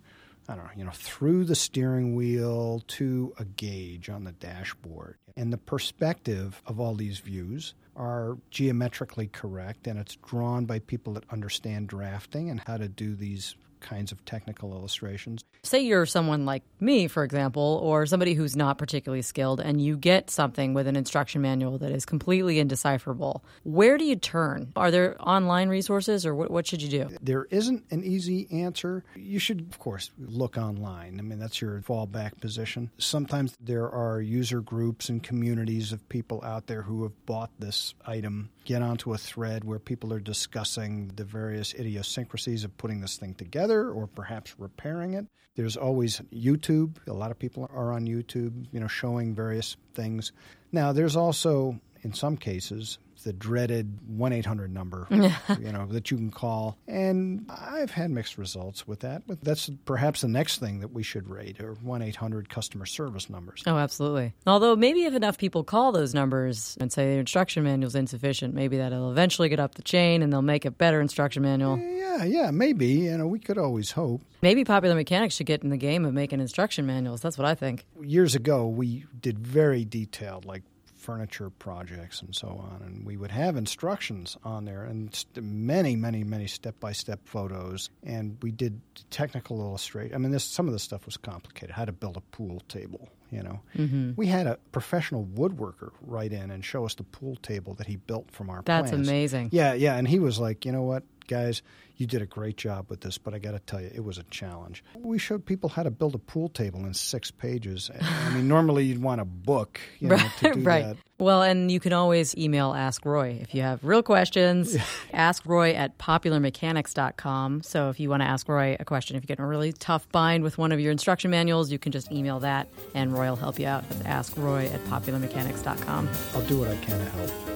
I 0.48 0.54
don't 0.54 0.64
know, 0.64 0.70
you 0.76 0.84
know, 0.84 0.90
through 0.92 1.44
the 1.44 1.54
steering 1.54 2.14
wheel 2.14 2.82
to 2.88 3.32
a 3.38 3.44
gauge 3.44 4.10
on 4.10 4.24
the 4.24 4.32
dashboard. 4.32 5.16
And 5.36 5.52
the 5.52 5.58
perspective 5.58 6.62
of 6.66 6.78
all 6.78 6.94
these 6.94 7.18
views 7.18 7.74
are 7.96 8.36
geometrically 8.50 9.28
correct 9.28 9.86
and 9.86 9.98
it's 9.98 10.16
drawn 10.16 10.66
by 10.66 10.80
people 10.80 11.14
that 11.14 11.24
understand 11.30 11.88
drafting 11.88 12.50
and 12.50 12.60
how 12.60 12.76
to 12.76 12.88
do 12.88 13.14
these 13.14 13.54
kinds 13.84 14.10
of 14.10 14.24
technical 14.24 14.72
illustrations. 14.72 15.44
Say 15.62 15.82
you're 15.82 16.06
someone 16.06 16.46
like 16.46 16.62
me, 16.80 17.06
for 17.06 17.22
example, 17.22 17.80
or 17.82 18.06
somebody 18.06 18.34
who's 18.34 18.56
not 18.56 18.78
particularly 18.78 19.22
skilled, 19.22 19.60
and 19.60 19.80
you 19.80 19.96
get 19.96 20.30
something 20.30 20.74
with 20.74 20.86
an 20.86 20.96
instruction 20.96 21.42
manual 21.42 21.78
that 21.78 21.92
is 21.92 22.04
completely 22.06 22.58
indecipherable. 22.58 23.44
Where 23.62 23.98
do 23.98 24.04
you 24.04 24.16
turn? 24.16 24.72
Are 24.74 24.90
there 24.90 25.16
online 25.20 25.68
resources, 25.68 26.24
or 26.24 26.34
what, 26.34 26.50
what 26.50 26.66
should 26.66 26.82
you 26.82 26.88
do? 26.88 27.16
There 27.22 27.46
isn't 27.50 27.84
an 27.90 28.02
easy 28.02 28.48
answer. 28.50 29.04
You 29.14 29.38
should, 29.38 29.60
of 29.70 29.78
course, 29.78 30.10
look 30.18 30.56
online. 30.56 31.18
I 31.18 31.22
mean, 31.22 31.38
that's 31.38 31.60
your 31.60 31.80
fallback 31.82 32.40
position. 32.40 32.90
Sometimes 32.98 33.54
there 33.60 33.90
are 33.90 34.20
user 34.20 34.60
groups 34.60 35.10
and 35.10 35.22
communities 35.22 35.92
of 35.92 36.08
people 36.08 36.42
out 36.42 36.66
there 36.66 36.82
who 36.82 37.02
have 37.02 37.26
bought 37.26 37.50
this 37.58 37.94
item. 38.06 38.50
Get 38.64 38.80
onto 38.80 39.12
a 39.12 39.18
thread 39.18 39.64
where 39.64 39.78
people 39.78 40.10
are 40.12 40.20
discussing 40.20 41.12
the 41.16 41.24
various 41.24 41.74
idiosyncrasies 41.74 42.64
of 42.64 42.76
putting 42.78 43.02
this 43.02 43.18
thing 43.18 43.34
together 43.34 43.73
or 43.82 44.06
perhaps 44.06 44.54
repairing 44.58 45.14
it. 45.14 45.26
There's 45.56 45.76
always 45.76 46.20
YouTube. 46.32 46.96
A 47.06 47.12
lot 47.12 47.30
of 47.30 47.38
people 47.38 47.68
are 47.72 47.92
on 47.92 48.06
YouTube, 48.06 48.66
you 48.72 48.80
know, 48.80 48.88
showing 48.88 49.34
various 49.34 49.76
things. 49.94 50.32
Now, 50.72 50.92
there's 50.92 51.16
also, 51.16 51.78
in 52.02 52.12
some 52.12 52.36
cases, 52.36 52.98
the 53.24 53.32
dreaded 53.32 53.98
1 54.06 54.32
800 54.32 54.72
number, 54.72 55.06
you 55.10 55.72
know, 55.72 55.86
that 55.86 56.10
you 56.10 56.16
can 56.16 56.30
call. 56.30 56.78
And 56.86 57.46
I've 57.48 57.90
had 57.90 58.10
mixed 58.10 58.38
results 58.38 58.86
with 58.86 59.00
that. 59.00 59.22
But 59.26 59.40
that's 59.42 59.70
perhaps 59.84 60.20
the 60.20 60.28
next 60.28 60.58
thing 60.58 60.80
that 60.80 60.92
we 60.92 61.02
should 61.02 61.28
rate 61.28 61.60
are 61.60 61.74
1 61.74 62.02
800 62.02 62.48
customer 62.48 62.86
service 62.86 63.28
numbers. 63.28 63.62
Oh, 63.66 63.76
absolutely. 63.76 64.34
Although 64.46 64.76
maybe 64.76 65.04
if 65.04 65.14
enough 65.14 65.38
people 65.38 65.64
call 65.64 65.92
those 65.92 66.14
numbers 66.14 66.76
and 66.80 66.92
say 66.92 67.14
the 67.14 67.20
instruction 67.20 67.64
manual 67.64 67.88
is 67.88 67.94
insufficient, 67.94 68.54
maybe 68.54 68.76
that'll 68.76 69.10
eventually 69.10 69.48
get 69.48 69.58
up 69.58 69.74
the 69.74 69.82
chain 69.82 70.22
and 70.22 70.32
they'll 70.32 70.42
make 70.42 70.64
a 70.64 70.70
better 70.70 71.00
instruction 71.00 71.42
manual. 71.42 71.78
Yeah, 71.78 72.24
yeah, 72.24 72.50
maybe. 72.50 72.86
You 72.86 73.18
know, 73.18 73.26
we 73.26 73.38
could 73.38 73.58
always 73.58 73.90
hope. 73.90 74.22
Maybe 74.42 74.64
Popular 74.64 74.94
Mechanics 74.94 75.36
should 75.36 75.46
get 75.46 75.62
in 75.62 75.70
the 75.70 75.76
game 75.76 76.04
of 76.04 76.12
making 76.12 76.40
instruction 76.40 76.86
manuals. 76.86 77.22
That's 77.22 77.38
what 77.38 77.46
I 77.46 77.54
think. 77.54 77.86
Years 78.02 78.34
ago, 78.34 78.66
we 78.66 79.04
did 79.20 79.38
very 79.38 79.84
detailed, 79.84 80.44
like 80.44 80.62
furniture 81.04 81.50
projects 81.50 82.22
and 82.22 82.34
so 82.34 82.48
on. 82.48 82.82
And 82.84 83.04
we 83.04 83.16
would 83.16 83.30
have 83.30 83.56
instructions 83.56 84.36
on 84.42 84.64
there 84.64 84.84
and 84.84 85.14
st- 85.14 85.44
many, 85.44 85.96
many, 85.96 86.24
many 86.24 86.46
step 86.46 86.80
by 86.80 86.92
step 86.92 87.20
photos. 87.24 87.90
And 88.02 88.38
we 88.42 88.50
did 88.50 88.80
technical 89.10 89.60
illustration. 89.60 90.14
I 90.14 90.18
mean, 90.18 90.32
this, 90.32 90.44
some 90.44 90.66
of 90.66 90.72
this 90.72 90.82
stuff 90.82 91.04
was 91.04 91.18
complicated. 91.18 91.70
How 91.74 91.84
to 91.84 91.92
build 91.92 92.16
a 92.16 92.22
pool 92.36 92.62
table, 92.68 93.08
you 93.30 93.42
know. 93.42 93.60
Mm-hmm. 93.76 94.12
We 94.16 94.26
had 94.26 94.46
a 94.46 94.58
professional 94.72 95.24
woodworker 95.34 95.90
write 96.00 96.32
in 96.32 96.50
and 96.50 96.64
show 96.64 96.86
us 96.86 96.94
the 96.94 97.04
pool 97.04 97.36
table 97.36 97.74
that 97.74 97.86
he 97.86 97.96
built 97.96 98.30
from 98.30 98.48
our 98.48 98.62
project. 98.62 98.66
That's 98.66 98.90
plans. 98.90 99.08
amazing. 99.08 99.48
Yeah, 99.52 99.74
yeah. 99.74 99.96
And 99.96 100.08
he 100.08 100.18
was 100.18 100.38
like, 100.38 100.64
you 100.64 100.72
know 100.72 100.82
what, 100.82 101.02
guys, 101.26 101.62
you 101.96 102.06
did 102.06 102.22
a 102.22 102.26
great 102.26 102.56
job 102.56 102.86
with 102.88 103.00
this, 103.00 103.18
but 103.18 103.34
I 103.34 103.38
got 103.38 103.52
to 103.52 103.60
tell 103.60 103.80
you, 103.80 103.90
it 103.94 104.02
was 104.02 104.18
a 104.18 104.24
challenge. 104.24 104.82
We 104.98 105.18
showed 105.18 105.46
people 105.46 105.68
how 105.68 105.84
to 105.84 105.90
build 105.90 106.14
a 106.14 106.18
pool 106.18 106.48
table 106.48 106.84
in 106.84 106.94
six 106.94 107.30
pages. 107.30 107.90
I 108.00 108.30
mean, 108.34 108.48
normally 108.48 108.84
you'd 108.84 109.02
want 109.02 109.20
a 109.20 109.24
book, 109.24 109.80
you 110.00 110.08
know, 110.08 110.18
to 110.40 110.54
do 110.54 110.60
right. 110.62 110.84
that. 110.84 110.96
Well, 111.18 111.42
and 111.42 111.70
you 111.70 111.78
can 111.78 111.92
always 111.92 112.36
email 112.36 112.74
Ask 112.74 113.04
Roy 113.04 113.38
if 113.40 113.54
you 113.54 113.62
have 113.62 113.84
real 113.84 114.02
questions. 114.02 114.76
ask 115.12 115.46
Roy 115.46 115.72
at 115.72 115.96
popularmechanics.com. 115.96 117.62
So 117.62 117.88
if 117.88 118.00
you 118.00 118.10
want 118.10 118.22
to 118.22 118.26
ask 118.26 118.48
Roy 118.48 118.76
a 118.80 118.84
question, 118.84 119.16
if 119.16 119.22
you 119.22 119.28
get 119.28 119.38
in 119.38 119.44
a 119.44 119.48
really 119.48 119.72
tough 119.72 120.08
bind 120.10 120.42
with 120.42 120.58
one 120.58 120.72
of 120.72 120.80
your 120.80 120.90
instruction 120.90 121.30
manuals, 121.30 121.70
you 121.70 121.78
can 121.78 121.92
just 121.92 122.10
email 122.10 122.40
that 122.40 122.68
and 122.94 123.12
Roy 123.12 123.28
will 123.28 123.36
help 123.36 123.60
you 123.60 123.66
out. 123.66 123.88
That's 123.88 124.30
askroy 124.30 124.72
at 124.74 124.80
popularmechanics.com. 124.86 126.08
I'll 126.34 126.42
do 126.42 126.58
what 126.58 126.68
I 126.68 126.76
can 126.76 126.98
to 126.98 127.10
help. 127.10 127.53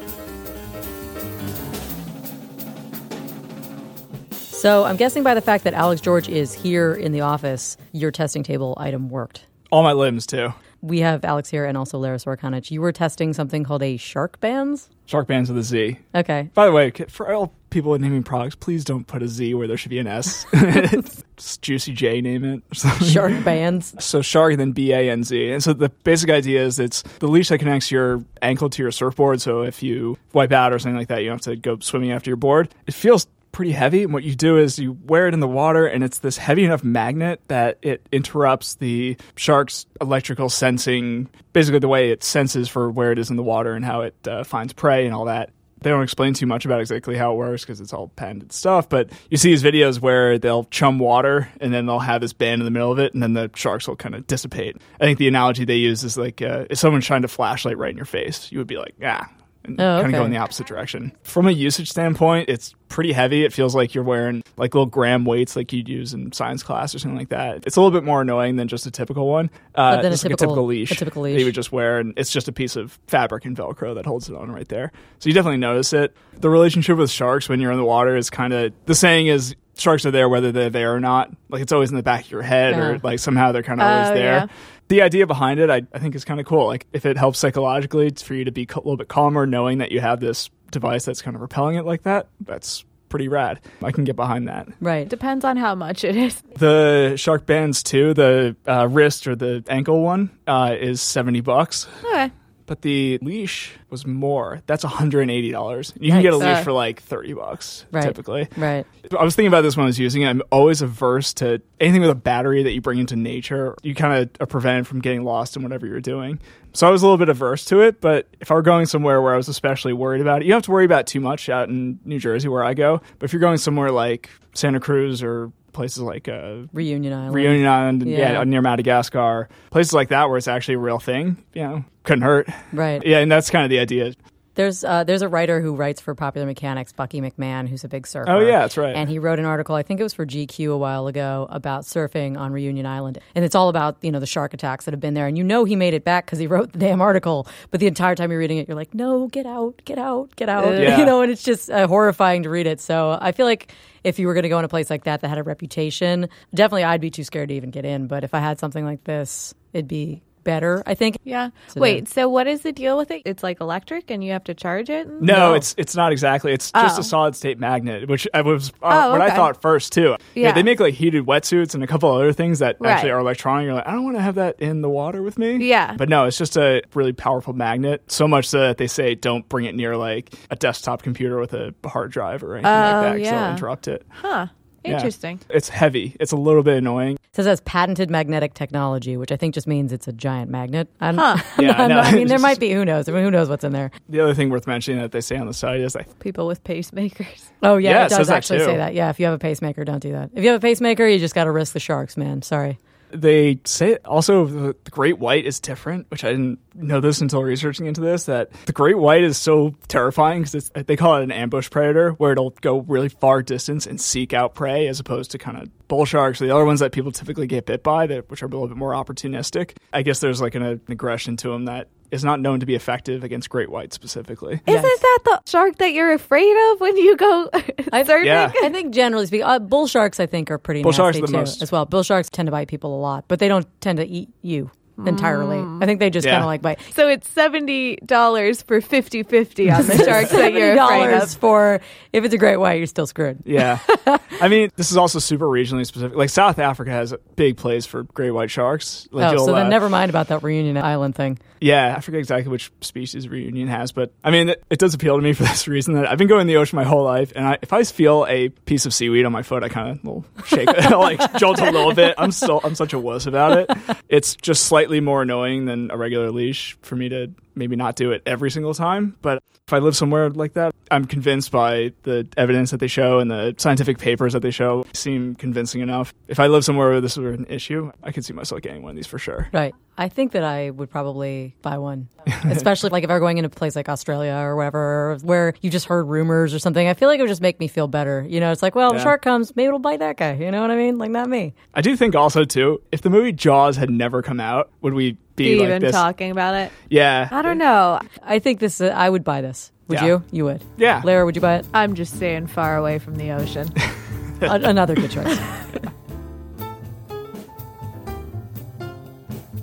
So 4.58 4.82
I'm 4.82 4.96
guessing 4.96 5.22
by 5.22 5.34
the 5.34 5.40
fact 5.40 5.62
that 5.64 5.74
Alex 5.74 6.00
George 6.00 6.28
is 6.28 6.52
here 6.52 6.92
in 6.92 7.12
the 7.12 7.20
office, 7.20 7.76
your 7.92 8.10
testing 8.10 8.42
table 8.42 8.74
item 8.76 9.08
worked. 9.08 9.46
All 9.70 9.84
my 9.84 9.92
limbs 9.92 10.26
too. 10.26 10.52
We 10.82 10.98
have 11.00 11.24
Alex 11.24 11.48
here 11.48 11.64
and 11.64 11.76
also 11.78 11.96
Lara 11.98 12.16
Sorokanich. 12.16 12.72
You 12.72 12.80
were 12.80 12.90
testing 12.90 13.32
something 13.32 13.62
called 13.62 13.82
a 13.84 13.96
Sharkbanz? 13.98 14.88
Shark 15.06 15.28
bands 15.28 15.48
with 15.48 15.58
a 15.58 15.62
Z. 15.62 15.98
Okay. 16.14 16.50
By 16.54 16.66
the 16.66 16.72
way, 16.72 16.90
for 16.90 17.32
all 17.32 17.52
people 17.70 17.92
with 17.92 18.00
naming 18.00 18.24
products, 18.24 18.56
please 18.56 18.84
don't 18.84 19.06
put 19.06 19.22
a 19.22 19.28
Z 19.28 19.54
where 19.54 19.68
there 19.68 19.76
should 19.76 19.90
be 19.90 19.98
an 20.00 20.06
S. 20.08 20.44
Juicy 21.62 21.92
J 21.94 22.20
name 22.20 22.42
it. 22.44 22.62
or 22.70 22.74
something. 22.74 23.06
Sharkbanz. 23.06 24.00
So 24.02 24.22
shark 24.22 24.52
and 24.52 24.60
then 24.60 24.72
B 24.72 24.92
A 24.92 25.08
N 25.10 25.22
Z. 25.22 25.52
And 25.52 25.62
so 25.62 25.72
the 25.72 25.88
basic 25.88 26.30
idea 26.30 26.64
is 26.64 26.80
it's 26.80 27.02
the 27.20 27.28
leash 27.28 27.48
that 27.50 27.58
connects 27.58 27.92
your 27.92 28.24
ankle 28.42 28.68
to 28.70 28.82
your 28.82 28.90
surfboard. 28.90 29.40
So 29.40 29.62
if 29.62 29.82
you 29.84 30.18
wipe 30.32 30.50
out 30.52 30.72
or 30.72 30.78
something 30.80 30.96
like 30.98 31.08
that, 31.08 31.22
you 31.22 31.28
don't 31.28 31.44
have 31.44 31.54
to 31.54 31.56
go 31.60 31.78
swimming 31.80 32.10
after 32.12 32.28
your 32.30 32.36
board. 32.36 32.74
It 32.88 32.94
feels 32.94 33.26
pretty 33.58 33.72
heavy. 33.72 34.04
And 34.04 34.12
what 34.12 34.22
you 34.22 34.36
do 34.36 34.56
is 34.56 34.78
you 34.78 34.96
wear 35.04 35.26
it 35.26 35.34
in 35.34 35.40
the 35.40 35.48
water, 35.48 35.84
and 35.84 36.04
it's 36.04 36.20
this 36.20 36.38
heavy 36.38 36.64
enough 36.64 36.84
magnet 36.84 37.40
that 37.48 37.76
it 37.82 38.06
interrupts 38.12 38.76
the 38.76 39.16
shark's 39.34 39.84
electrical 40.00 40.48
sensing, 40.48 41.28
basically 41.52 41.80
the 41.80 41.88
way 41.88 42.12
it 42.12 42.22
senses 42.22 42.68
for 42.68 42.88
where 42.88 43.10
it 43.10 43.18
is 43.18 43.30
in 43.30 43.36
the 43.36 43.42
water 43.42 43.72
and 43.72 43.84
how 43.84 44.02
it 44.02 44.14
uh, 44.28 44.44
finds 44.44 44.72
prey 44.72 45.06
and 45.06 45.12
all 45.12 45.24
that. 45.24 45.50
They 45.80 45.90
don't 45.90 46.04
explain 46.04 46.34
too 46.34 46.46
much 46.46 46.66
about 46.66 46.80
exactly 46.80 47.16
how 47.16 47.32
it 47.32 47.36
works 47.36 47.62
because 47.62 47.80
it's 47.80 47.92
all 47.92 48.12
patented 48.14 48.52
stuff. 48.52 48.88
But 48.88 49.10
you 49.28 49.36
see 49.36 49.50
these 49.50 49.64
videos 49.64 50.00
where 50.00 50.38
they'll 50.38 50.64
chum 50.64 51.00
water 51.00 51.48
and 51.60 51.74
then 51.74 51.86
they'll 51.86 51.98
have 51.98 52.20
this 52.20 52.32
band 52.32 52.60
in 52.60 52.64
the 52.64 52.70
middle 52.70 52.92
of 52.92 53.00
it, 53.00 53.12
and 53.12 53.20
then 53.20 53.32
the 53.32 53.50
sharks 53.56 53.88
will 53.88 53.96
kind 53.96 54.14
of 54.14 54.24
dissipate. 54.28 54.76
I 55.00 55.04
think 55.04 55.18
the 55.18 55.26
analogy 55.26 55.64
they 55.64 55.78
use 55.78 56.04
is 56.04 56.16
like 56.16 56.40
uh, 56.42 56.66
if 56.70 56.78
someone 56.78 57.00
shined 57.00 57.24
a 57.24 57.28
flashlight 57.28 57.76
right 57.76 57.90
in 57.90 57.96
your 57.96 58.06
face, 58.06 58.52
you 58.52 58.58
would 58.58 58.68
be 58.68 58.78
like, 58.78 58.94
ah, 59.02 59.28
and 59.68 59.80
Oh, 59.80 60.00
kind 60.02 60.14
of 60.14 60.18
go 60.20 60.24
in 60.24 60.30
the 60.32 60.36
opposite 60.38 60.66
direction. 60.66 61.12
From 61.22 61.46
a 61.46 61.52
usage 61.52 61.88
standpoint, 61.90 62.48
it's 62.48 62.74
pretty 62.88 63.12
heavy. 63.12 63.44
It 63.44 63.52
feels 63.52 63.74
like 63.74 63.94
you're 63.94 64.02
wearing 64.04 64.42
like 64.56 64.74
little 64.74 64.86
gram 64.86 65.24
weights 65.24 65.54
like 65.54 65.72
you'd 65.72 65.88
use 65.88 66.12
in 66.14 66.32
science 66.32 66.62
class 66.62 66.94
or 66.94 66.98
something 66.98 67.16
like 67.18 67.28
that. 67.28 67.64
It's 67.66 67.76
a 67.76 67.80
little 67.80 67.96
bit 67.96 68.04
more 68.04 68.22
annoying 68.22 68.56
than 68.56 68.66
just 68.66 68.86
a 68.86 68.90
typical 68.90 69.28
one. 69.28 69.50
Uh, 69.74 69.96
than 70.02 70.06
a 70.06 70.10
like 70.10 70.20
typical- 70.20 70.34
a 70.34 70.36
typical 70.48 70.64
leash. 70.66 70.90
a 70.90 70.94
typical 70.96 71.22
that 71.22 71.28
leash. 71.30 71.38
you 71.40 71.44
would 71.44 71.54
just 71.54 71.70
wear, 71.70 71.98
and 71.98 72.14
it's 72.16 72.30
just 72.30 72.48
a 72.48 72.52
piece 72.52 72.74
of 72.76 72.98
fabric 73.06 73.44
and 73.44 73.56
Velcro 73.56 73.94
that 73.94 74.06
holds 74.06 74.28
it 74.28 74.34
on 74.34 74.50
right 74.50 74.68
there. 74.68 74.90
So 75.20 75.28
you 75.28 75.34
definitely 75.34 75.58
notice 75.58 75.92
it. 75.92 76.16
The 76.40 76.50
relationship 76.50 76.96
with 76.98 77.10
sharks 77.10 77.48
when 77.48 77.60
you're 77.60 77.70
in 77.72 77.78
the 77.78 77.84
water 77.84 78.16
is 78.16 78.30
kind 78.30 78.52
of 78.52 78.72
the 78.86 78.94
saying 78.94 79.26
is 79.28 79.54
sharks 79.78 80.04
are 80.06 80.10
there 80.10 80.28
whether 80.28 80.52
they're 80.52 80.70
there 80.70 80.94
or 80.94 81.00
not. 81.00 81.30
Like 81.48 81.62
it's 81.62 81.72
always 81.72 81.90
in 81.90 81.96
the 81.96 82.02
back 82.02 82.24
of 82.26 82.30
your 82.30 82.42
head, 82.42 82.74
or 82.74 82.82
Uh-huh. 82.94 82.98
like 83.02 83.18
somehow 83.18 83.52
they're 83.52 83.62
kind 83.62 83.80
of 83.80 83.86
always 83.86 84.10
Oh, 84.10 84.14
there. 84.14 84.32
yeah. 84.34 84.46
The 84.88 85.02
idea 85.02 85.26
behind 85.26 85.60
it, 85.60 85.68
I, 85.70 85.82
I 85.92 85.98
think, 85.98 86.14
is 86.14 86.24
kind 86.24 86.40
of 86.40 86.46
cool. 86.46 86.66
Like 86.66 86.86
if 86.92 87.04
it 87.06 87.16
helps 87.16 87.38
psychologically, 87.38 88.06
it's 88.06 88.22
for 88.22 88.34
you 88.34 88.44
to 88.44 88.52
be 88.52 88.66
a 88.70 88.76
little 88.76 88.96
bit 88.96 89.08
calmer, 89.08 89.46
knowing 89.46 89.78
that 89.78 89.92
you 89.92 90.00
have 90.00 90.20
this 90.20 90.48
device 90.70 91.04
that's 91.04 91.22
kind 91.22 91.34
of 91.36 91.42
repelling 91.42 91.76
it 91.76 91.84
like 91.84 92.02
that. 92.04 92.28
That's 92.40 92.84
pretty 93.10 93.28
rad. 93.28 93.60
I 93.82 93.90
can 93.92 94.04
get 94.04 94.16
behind 94.16 94.48
that. 94.48 94.68
Right. 94.80 95.08
Depends 95.08 95.44
on 95.44 95.56
how 95.56 95.74
much 95.74 96.04
it 96.04 96.16
is. 96.16 96.42
The 96.58 97.12
Sharkbanz 97.16 97.82
too, 97.84 98.14
the 98.14 98.56
uh, 98.66 98.86
wrist 98.88 99.26
or 99.26 99.36
the 99.36 99.62
ankle 99.68 100.02
one 100.02 100.30
uh, 100.46 100.74
is 100.78 101.00
seventy 101.00 101.40
bucks, 101.40 101.86
Okay. 102.04 102.30
But 102.68 102.82
the 102.82 103.18
leash 103.22 103.72
was 103.90 104.06
more. 104.06 104.62
That's 104.66 104.84
one 104.84 104.92
hundred 104.92 105.22
and 105.22 105.30
eighty 105.32 105.50
dollars. 105.50 105.92
You 105.98 106.12
can 106.12 106.22
get 106.22 106.32
a 106.32 106.36
leash 106.36 106.58
Uh. 106.58 106.62
for 106.62 106.72
like 106.72 107.02
thirty 107.02 107.32
bucks 107.32 107.84
Right. 107.90 108.04
typically. 108.04 108.46
Right. 108.56 108.86
I 109.18 109.24
was 109.24 109.34
thinking 109.34 109.48
about 109.48 109.62
this 109.62 109.76
when 109.76 109.84
I 109.84 109.86
was 109.88 109.98
using 109.98 110.22
it. 110.22 110.28
I'm 110.28 110.42
always 110.52 110.82
averse 110.82 111.32
to 111.34 111.60
anything 111.80 112.02
with 112.02 112.10
a 112.10 112.14
battery 112.14 112.62
that 112.62 112.72
you 112.72 112.80
bring 112.80 112.98
into 113.00 113.16
nature. 113.16 113.74
You 113.82 113.94
kind 113.96 114.22
of 114.22 114.30
are 114.40 114.46
prevented 114.46 114.86
from 114.86 115.00
getting 115.00 115.24
lost 115.24 115.56
in 115.56 115.62
whatever 115.64 115.86
you're 115.86 116.00
doing. 116.00 116.38
So 116.74 116.86
I 116.86 116.90
was 116.90 117.02
a 117.02 117.06
little 117.06 117.18
bit 117.18 117.28
averse 117.30 117.64
to 117.66 117.80
it. 117.80 118.00
But 118.00 118.28
if 118.40 118.50
I 118.52 118.54
were 118.54 118.62
going 118.62 118.86
somewhere 118.86 119.20
where 119.22 119.32
I 119.34 119.36
was 119.36 119.48
especially 119.48 119.94
worried 119.94 120.20
about 120.20 120.42
it, 120.42 120.44
you 120.44 120.50
don't 120.52 120.58
have 120.58 120.64
to 120.64 120.70
worry 120.70 120.84
about 120.84 121.06
too 121.06 121.20
much 121.20 121.48
out 121.48 121.68
in 121.70 121.98
New 122.04 122.18
Jersey 122.20 122.48
where 122.48 122.62
I 122.62 122.74
go. 122.74 123.00
But 123.18 123.24
if 123.24 123.32
you're 123.32 123.40
going 123.40 123.56
somewhere 123.56 123.90
like 123.90 124.28
Santa 124.52 124.78
Cruz 124.78 125.22
or 125.22 125.50
places 125.72 126.02
like 126.02 126.28
uh, 126.28 126.62
Reunion 126.72 127.12
Island. 127.12 127.34
Reunion 127.34 127.66
Island, 127.66 128.02
and- 128.02 128.10
yeah. 128.10 128.32
Yeah. 128.32 128.44
near 128.44 128.62
Madagascar, 128.62 129.48
places 129.70 129.92
like 129.92 130.08
that 130.08 130.28
where 130.28 130.38
it's 130.38 130.48
actually 130.48 130.74
a 130.74 130.78
real 130.78 130.98
thing, 130.98 131.42
you 131.54 131.62
know, 131.62 131.84
couldn't 132.04 132.22
hurt. 132.22 132.48
Right. 132.72 133.04
Yeah, 133.04 133.18
and 133.18 133.30
that's 133.30 133.50
kind 133.50 133.64
of 133.64 133.70
the 133.70 133.78
idea. 133.78 134.14
There's 134.58 134.82
uh, 134.82 135.04
there's 135.04 135.22
a 135.22 135.28
writer 135.28 135.60
who 135.60 135.76
writes 135.76 136.00
for 136.00 136.16
Popular 136.16 136.44
Mechanics, 136.44 136.92
Bucky 136.92 137.20
McMahon, 137.20 137.68
who's 137.68 137.84
a 137.84 137.88
big 137.88 138.08
surfer. 138.08 138.28
Oh, 138.28 138.40
yeah, 138.40 138.58
that's 138.58 138.76
right. 138.76 138.92
And 138.92 139.08
he 139.08 139.20
wrote 139.20 139.38
an 139.38 139.44
article, 139.44 139.76
I 139.76 139.84
think 139.84 140.00
it 140.00 140.02
was 140.02 140.12
for 140.14 140.26
GQ 140.26 140.72
a 140.72 140.76
while 140.76 141.06
ago, 141.06 141.46
about 141.48 141.84
surfing 141.84 142.36
on 142.36 142.50
Reunion 142.50 142.84
Island, 142.84 143.20
and 143.36 143.44
it's 143.44 143.54
all 143.54 143.68
about 143.68 143.98
you 144.02 144.10
know 144.10 144.18
the 144.18 144.26
shark 144.26 144.54
attacks 144.54 144.84
that 144.86 144.90
have 144.92 145.00
been 145.00 145.14
there. 145.14 145.28
And 145.28 145.38
you 145.38 145.44
know 145.44 145.64
he 145.64 145.76
made 145.76 145.94
it 145.94 146.02
back 146.02 146.26
because 146.26 146.40
he 146.40 146.48
wrote 146.48 146.72
the 146.72 146.78
damn 146.80 147.00
article, 147.00 147.46
but 147.70 147.78
the 147.78 147.86
entire 147.86 148.16
time 148.16 148.32
you're 148.32 148.40
reading 148.40 148.58
it, 148.58 148.66
you're 148.66 148.74
like, 148.74 148.92
no, 148.94 149.28
get 149.28 149.46
out, 149.46 149.80
get 149.84 149.96
out, 149.96 150.34
get 150.34 150.48
out, 150.48 150.76
Yeah. 150.76 150.98
you 150.98 151.04
know. 151.04 151.22
And 151.22 151.30
it's 151.30 151.44
just 151.44 151.70
uh, 151.70 151.86
horrifying 151.86 152.42
to 152.42 152.50
read 152.50 152.66
it. 152.66 152.80
So 152.80 153.16
I 153.20 153.30
feel 153.30 153.46
like 153.46 153.72
if 154.02 154.18
you 154.18 154.26
were 154.26 154.34
going 154.34 154.42
to 154.42 154.48
go 154.48 154.58
in 154.58 154.64
a 154.64 154.68
place 154.68 154.90
like 154.90 155.04
that 155.04 155.20
that 155.20 155.28
had 155.28 155.38
a 155.38 155.44
reputation, 155.44 156.28
definitely 156.52 156.82
I'd 156.82 157.00
be 157.00 157.10
too 157.10 157.22
scared 157.22 157.50
to 157.50 157.54
even 157.54 157.70
get 157.70 157.84
in. 157.84 158.08
But 158.08 158.24
if 158.24 158.34
I 158.34 158.40
had 158.40 158.58
something 158.58 158.84
like 158.84 159.04
this, 159.04 159.54
it'd 159.72 159.86
be 159.86 160.20
better, 160.48 160.82
I 160.86 160.94
think. 160.94 161.18
Yeah. 161.24 161.50
So 161.66 161.78
Wait, 161.80 162.08
so 162.08 162.26
what 162.30 162.46
is 162.46 162.62
the 162.62 162.72
deal 162.72 162.96
with 162.96 163.10
it? 163.10 163.20
It's 163.26 163.42
like 163.42 163.60
electric 163.60 164.10
and 164.10 164.24
you 164.24 164.32
have 164.32 164.44
to 164.44 164.54
charge 164.54 164.88
it? 164.88 165.06
No, 165.06 165.34
No. 165.50 165.54
it's 165.54 165.74
it's 165.76 165.94
not 165.94 166.10
exactly. 166.10 166.52
It's 166.52 166.72
just 166.72 166.96
Oh. 166.96 167.00
a 167.00 167.04
solid 167.04 167.36
state 167.36 167.58
magnet, 167.58 168.08
which 168.08 168.26
I 168.32 168.40
was 168.40 168.70
uh, 168.82 169.04
Oh, 169.08 169.10
what 169.12 169.20
I 169.20 169.28
thought 169.28 169.60
first 169.60 169.92
too. 169.92 170.16
Yeah. 170.34 170.52
they 170.52 170.62
make 170.62 170.80
like 170.80 170.94
heated 170.94 171.26
wetsuits 171.26 171.74
and 171.74 171.84
a 171.84 171.86
couple 171.86 172.10
other 172.10 172.32
things 172.32 172.60
that 172.60 172.76
Right. 172.80 172.92
actually 172.92 173.10
are 173.10 173.18
electronic. 173.20 173.66
You're 173.66 173.74
like, 173.74 173.86
I 173.86 173.92
don't 173.92 174.04
want 174.04 174.16
to 174.16 174.22
have 174.22 174.36
that 174.36 174.58
in 174.58 174.80
the 174.80 174.88
water 174.88 175.22
with 175.22 175.38
me. 175.38 175.56
Yeah. 175.68 175.94
but 175.98 176.08
no, 176.08 176.24
it's 176.24 176.38
just 176.38 176.56
a 176.56 176.80
really 176.94 177.12
powerful 177.12 177.52
magnet. 177.52 178.02
So 178.10 178.26
much 178.26 178.48
so 178.48 178.60
that 178.60 178.78
they 178.78 178.86
say 178.86 179.14
don't 179.14 179.46
bring 179.50 179.66
it 179.66 179.74
near 179.74 179.96
like 179.98 180.32
a 180.50 180.56
desktop 180.56 181.02
computer 181.02 181.38
with 181.38 181.52
a 181.52 181.74
hard 181.84 182.10
drive 182.10 182.42
or 182.42 182.54
anything 182.54 182.70
Oh, 182.72 182.80
like 182.80 183.02
that. 183.02 183.12
'cause 183.12 183.20
yeah. 183.20 183.42
it'll 183.42 183.52
interrupt 183.56 183.86
it. 183.88 184.06
Huh. 184.08 184.46
Yeah. 184.88 184.96
Interesting. 184.96 185.40
It's 185.50 185.68
heavy. 185.68 186.16
It's 186.20 186.32
a 186.32 186.36
little 186.36 186.62
bit 186.62 186.76
annoying. 186.78 187.14
It 187.16 187.36
says 187.36 187.46
it 187.46 187.50
has 187.50 187.60
patented 187.60 188.10
magnetic 188.10 188.54
technology, 188.54 189.16
which 189.16 189.30
I 189.30 189.36
think 189.36 189.54
just 189.54 189.66
means 189.66 189.92
it's 189.92 190.08
a 190.08 190.12
giant 190.12 190.50
magnet. 190.50 190.88
I'm, 191.00 191.16
Huh. 191.18 191.36
I'm 191.58 191.64
Yeah, 191.64 191.70
not- 191.72 191.80
I'm 191.80 191.88
no, 191.90 191.98
I 192.00 192.12
mean, 192.12 192.26
there 192.28 192.38
might 192.38 192.58
be. 192.58 192.72
Who 192.72 192.84
knows? 192.84 193.08
I 193.08 193.12
mean, 193.12 193.22
who 193.22 193.30
knows 193.30 193.48
what's 193.48 193.64
in 193.64 193.72
there? 193.72 193.90
The 194.08 194.20
other 194.20 194.34
thing 194.34 194.50
worth 194.50 194.66
mentioning 194.66 195.00
that 195.00 195.12
they 195.12 195.20
say 195.20 195.36
on 195.36 195.46
the 195.46 195.54
site 195.54 195.80
is 195.80 195.94
I 195.94 196.02
People 196.20 196.46
with 196.46 196.62
pacemakers. 196.64 197.26
Oh 197.62 197.76
yeah, 197.76 197.90
Yeah, 197.90 198.02
it 198.02 198.06
it 198.12 198.16
does 198.16 198.28
that 198.28 198.36
actually 198.36 198.60
too. 198.60 198.64
say 198.66 198.76
that. 198.76 198.94
Yeah, 198.94 199.10
if 199.10 199.18
you 199.18 199.26
have 199.26 199.34
a 199.34 199.38
pacemaker, 199.38 199.84
don't 199.84 199.98
do 199.98 200.12
that. 200.12 200.30
If 200.32 200.44
you 200.44 200.50
have 200.50 200.60
a 200.60 200.64
pacemaker, 200.64 201.06
you 201.08 201.18
just 201.18 201.34
got 201.34 201.44
to 201.44 201.50
risk 201.50 201.72
the 201.72 201.80
sharks, 201.80 202.16
man. 202.16 202.40
Sorry. 202.42 202.78
They 203.10 203.60
say 203.64 203.96
also 204.04 204.46
the, 204.46 204.76
great 204.90 205.18
white 205.18 205.46
is 205.46 205.60
different, 205.60 206.10
which 206.10 206.24
I 206.24 206.30
didn't 206.30 206.58
know 206.74 207.00
this 207.00 207.20
until 207.20 207.42
researching 207.42 207.86
into 207.86 208.00
this. 208.00 208.24
That 208.24 208.50
the 208.66 208.72
great 208.72 208.98
white 208.98 209.24
is 209.24 209.36
so 209.36 209.74
terrifying 209.88 210.42
because 210.42 210.70
they 210.70 210.96
call 210.96 211.16
it 211.16 211.22
an 211.22 211.32
ambush 211.32 211.70
predator, 211.70 212.10
where 212.12 212.32
it'll 212.32 212.50
go 212.60 212.80
really 212.80 213.08
far 213.08 213.42
distance 213.42 213.86
and 213.86 214.00
seek 214.00 214.32
out 214.32 214.54
prey, 214.54 214.88
as 214.88 215.00
opposed 215.00 215.30
to 215.32 215.38
kind 215.38 215.58
of 215.58 215.88
bull 215.88 216.04
sharks 216.04 216.38
the 216.38 216.54
other 216.54 216.64
ones 216.64 216.80
that 216.80 216.92
people 216.92 217.12
typically 217.12 217.46
get 217.46 217.66
bit 217.66 217.82
by, 217.82 218.06
that 218.06 218.30
which 218.30 218.42
are 218.42 218.46
a 218.46 218.48
little 218.48 218.68
bit 218.68 218.76
more 218.76 218.92
opportunistic. 218.92 219.76
I 219.92 220.02
guess 220.02 220.20
there's 220.20 220.40
like 220.40 220.54
an, 220.54 220.62
an 220.62 220.80
aggression 220.88 221.36
to 221.38 221.50
them 221.50 221.66
that 221.66 221.88
is 222.10 222.24
not 222.24 222.40
known 222.40 222.60
to 222.60 222.66
be 222.66 222.74
effective 222.74 223.24
against 223.24 223.50
great 223.50 223.70
whites 223.70 223.94
specifically. 223.94 224.60
Isn't 224.66 224.82
that 224.82 225.18
the 225.24 225.40
shark 225.46 225.76
that 225.78 225.92
you're 225.92 226.12
afraid 226.12 226.72
of 226.72 226.80
when 226.80 226.96
you 226.96 227.16
go 227.16 227.48
surfing? 227.52 228.24
Yeah. 228.24 228.52
I 228.62 228.68
think 228.70 228.94
generally 228.94 229.26
speaking, 229.26 229.44
uh, 229.46 229.58
bull 229.58 229.86
sharks 229.86 230.18
I 230.20 230.26
think 230.26 230.50
are 230.50 230.58
pretty 230.58 230.82
Bull 230.82 230.92
sharks 230.92 231.16
nasty 231.18 231.24
are 231.24 231.26
the 231.26 231.32
too, 231.32 231.38
most- 231.38 231.62
as 231.62 231.72
well. 231.72 231.84
Bull 231.86 232.02
sharks 232.02 232.28
tend 232.30 232.46
to 232.46 232.50
bite 232.52 232.68
people 232.68 232.96
a 232.96 233.00
lot, 233.00 233.24
but 233.28 233.38
they 233.38 233.48
don't 233.48 233.66
tend 233.80 233.98
to 233.98 234.06
eat 234.06 234.28
you 234.42 234.70
entirely. 235.06 235.58
I 235.82 235.86
think 235.86 236.00
they 236.00 236.10
just 236.10 236.24
Yeah. 236.26 236.32
kind 236.32 236.42
of 236.44 236.46
like 236.46 236.62
bite. 236.62 236.80
So 236.94 237.08
it's 237.08 237.28
seventy 237.30 237.96
dollars 237.96 238.62
for 238.62 238.80
50-50 238.80 239.74
on 239.76 239.86
the 239.86 239.96
sharks 240.04 240.30
that 240.30 240.52
you're 240.52 240.72
afraid 240.72 240.76
dollars 240.76 241.34
of. 241.34 241.40
for 241.40 241.80
if 242.12 242.24
it's 242.24 242.34
a 242.34 242.38
great 242.38 242.56
white, 242.56 242.74
you're 242.78 242.86
still 242.86 243.06
screwed. 243.06 243.38
Yeah. 243.44 243.78
I 244.40 244.48
mean, 244.48 244.70
this 244.76 244.90
is 244.90 244.96
also 244.96 245.18
super 245.18 245.46
regionally 245.46 245.86
specific. 245.86 246.16
Like 246.16 246.30
South 246.30 246.58
Africa 246.58 246.90
has 246.90 247.14
big 247.36 247.56
plays 247.56 247.86
for 247.86 248.02
great 248.04 248.30
white 248.30 248.50
sharks. 248.50 249.08
Like 249.10 249.34
oh, 249.34 249.46
so 249.46 249.54
then 249.54 249.66
uh, 249.66 249.68
never 249.68 249.88
mind 249.88 250.10
about 250.10 250.28
that 250.28 250.42
reunion 250.42 250.76
island 250.76 251.14
thing. 251.14 251.38
Yeah, 251.60 251.94
I 251.96 252.00
forget 252.00 252.20
exactly 252.20 252.52
which 252.52 252.70
species 252.82 253.28
reunion 253.28 253.66
has, 253.66 253.90
but 253.90 254.12
I 254.22 254.30
mean, 254.30 254.48
it, 254.50 254.62
it 254.70 254.78
does 254.78 254.94
appeal 254.94 255.16
to 255.16 255.22
me 255.22 255.32
for 255.34 255.42
this 255.42 255.66
reason 255.66 255.94
that 255.94 256.08
I've 256.08 256.16
been 256.18 256.28
going 256.28 256.42
in 256.42 256.46
the 256.46 256.56
ocean 256.56 256.76
my 256.76 256.84
whole 256.84 257.02
life, 257.04 257.32
and 257.34 257.44
I, 257.46 257.58
if 257.62 257.72
I 257.72 257.82
feel 257.82 258.26
a 258.28 258.48
piece 258.48 258.86
of 258.86 258.94
seaweed 258.94 259.24
on 259.26 259.32
my 259.32 259.42
foot, 259.42 259.64
I 259.64 259.68
kind 259.68 259.90
of 259.90 260.04
will 260.04 260.24
shake, 260.46 260.68
it, 260.68 260.90
like 260.96 261.36
jolt 261.36 261.58
a 261.60 261.64
little 261.70 261.92
bit. 261.94 262.14
I'm 262.16 262.30
still, 262.30 262.60
I'm 262.62 262.76
such 262.76 262.92
a 262.92 262.98
wuss 262.98 263.26
about 263.26 263.58
it. 263.58 263.70
It's 264.08 264.36
just 264.36 264.66
slightly 264.66 264.87
more 265.00 265.22
annoying 265.22 265.66
than 265.66 265.90
a 265.90 265.96
regular 265.96 266.30
leash 266.30 266.76
for 266.82 266.96
me 266.96 267.08
to 267.08 267.30
maybe 267.54 267.76
not 267.76 267.96
do 267.96 268.12
it 268.12 268.22
every 268.26 268.50
single 268.50 268.74
time. 268.74 269.16
But 269.22 269.42
if 269.66 269.72
I 269.72 269.78
live 269.78 269.96
somewhere 269.96 270.30
like 270.30 270.54
that, 270.54 270.74
I'm 270.90 271.04
convinced 271.04 271.50
by 271.50 271.92
the 272.04 272.26
evidence 272.36 272.70
that 272.70 272.80
they 272.80 272.86
show 272.86 273.18
and 273.18 273.30
the 273.30 273.54
scientific 273.58 273.98
papers 273.98 274.32
that 274.32 274.40
they 274.40 274.50
show 274.50 274.86
seem 274.94 275.34
convincing 275.34 275.80
enough. 275.82 276.14
If 276.26 276.40
I 276.40 276.46
live 276.46 276.64
somewhere 276.64 276.88
where 276.90 277.00
this 277.00 277.16
were 277.16 277.32
an 277.32 277.46
issue, 277.48 277.92
I 278.02 278.12
could 278.12 278.24
see 278.24 278.32
myself 278.32 278.62
getting 278.62 278.82
one 278.82 278.90
of 278.90 278.96
these 278.96 279.06
for 279.06 279.18
sure. 279.18 279.48
Right. 279.52 279.74
I 280.00 280.08
think 280.08 280.30
that 280.32 280.44
I 280.44 280.70
would 280.70 280.88
probably 280.90 281.56
buy 281.60 281.78
one, 281.78 282.08
especially 282.44 282.90
like 282.90 283.02
if 283.02 283.10
I 283.10 283.14
were 283.14 283.18
going 283.20 283.36
into 283.38 283.48
a 283.48 283.50
place 283.50 283.74
like 283.74 283.88
Australia 283.88 284.32
or 284.34 284.54
whatever, 284.54 285.18
where 285.22 285.54
you 285.60 285.70
just 285.70 285.86
heard 285.86 286.04
rumors 286.04 286.54
or 286.54 286.60
something. 286.60 286.86
I 286.86 286.94
feel 286.94 287.08
like 287.08 287.18
it 287.18 287.22
would 287.22 287.28
just 287.28 287.40
make 287.42 287.58
me 287.58 287.66
feel 287.66 287.88
better. 287.88 288.24
You 288.28 288.38
know, 288.38 288.52
it's 288.52 288.62
like, 288.62 288.76
well, 288.76 288.92
the 288.92 289.00
shark 289.00 289.22
comes, 289.22 289.54
maybe 289.56 289.66
it'll 289.66 289.80
bite 289.80 289.98
that 289.98 290.16
guy. 290.16 290.34
You 290.34 290.52
know 290.52 290.60
what 290.60 290.70
I 290.70 290.76
mean? 290.76 290.98
Like, 290.98 291.10
not 291.10 291.28
me. 291.28 291.52
I 291.74 291.80
do 291.80 291.96
think 291.96 292.14
also 292.14 292.44
too, 292.44 292.80
if 292.92 293.02
the 293.02 293.10
movie 293.10 293.32
Jaws 293.32 293.76
had 293.76 293.90
never 293.90 294.22
come 294.22 294.38
out, 294.38 294.70
would 294.82 294.94
we 294.94 295.18
be 295.34 295.56
like 295.58 295.64
Even 295.68 295.82
this? 295.82 295.92
talking 295.92 296.30
about 296.30 296.54
it. 296.54 296.70
Yeah, 296.88 297.28
I 297.32 297.42
don't 297.42 297.58
know. 297.58 298.00
I 298.22 298.38
think 298.38 298.60
this. 298.60 298.80
Uh, 298.80 298.86
I 298.94 299.10
would 299.10 299.24
buy 299.24 299.40
this. 299.40 299.72
Would 299.88 299.98
Yeah. 300.00 300.06
you? 300.06 300.22
You 300.30 300.44
would. 300.44 300.62
yeah. 300.76 301.00
Lara, 301.04 301.24
would 301.24 301.34
you 301.34 301.42
buy 301.42 301.56
it? 301.56 301.66
I'm 301.74 301.94
just 301.94 302.14
staying 302.14 302.46
far 302.46 302.76
away 302.76 302.98
from 303.00 303.16
the 303.16 303.32
ocean. 303.32 303.68
A- 304.42 304.60
another 304.62 304.94
good 304.94 305.10
choice. 305.10 305.38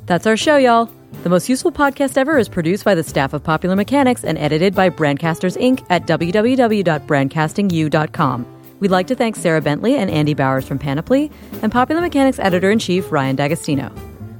That's 0.06 0.28
our 0.28 0.38
show, 0.38 0.58
y'all. 0.58 0.92
The 1.24 1.30
Most 1.30 1.50
Useful 1.50 1.72
Podcast 1.72 2.16
Ever 2.18 2.38
is 2.38 2.48
produced 2.48 2.86
by 2.86 2.94
the 2.94 3.02
staff 3.02 3.34
of 3.34 3.44
Popular 3.44 3.76
Mechanics 3.76 4.24
and 4.24 4.38
edited 4.38 4.76
by 4.76 4.92
Brandcasting 4.92 5.58
Inc. 5.58 5.84
at 5.90 6.06
www.brandcastinginc.com. 6.06 8.46
We'd 8.80 8.92
like 8.92 9.08
to 9.08 9.16
thank 9.16 9.36
Sarah 9.36 9.62
Bentley 9.62 9.96
and 9.96 10.12
Andy 10.12 10.36
Bowers 10.36 10.68
from 10.68 10.78
Panoply 10.78 11.32
and 11.64 11.72
Popular 11.72 12.02
Mechanics 12.02 12.38
editor 12.38 12.70
in 12.70 12.78
chief 12.78 13.12
Ryan 13.12 13.36
D'Agostino. 13.36 13.92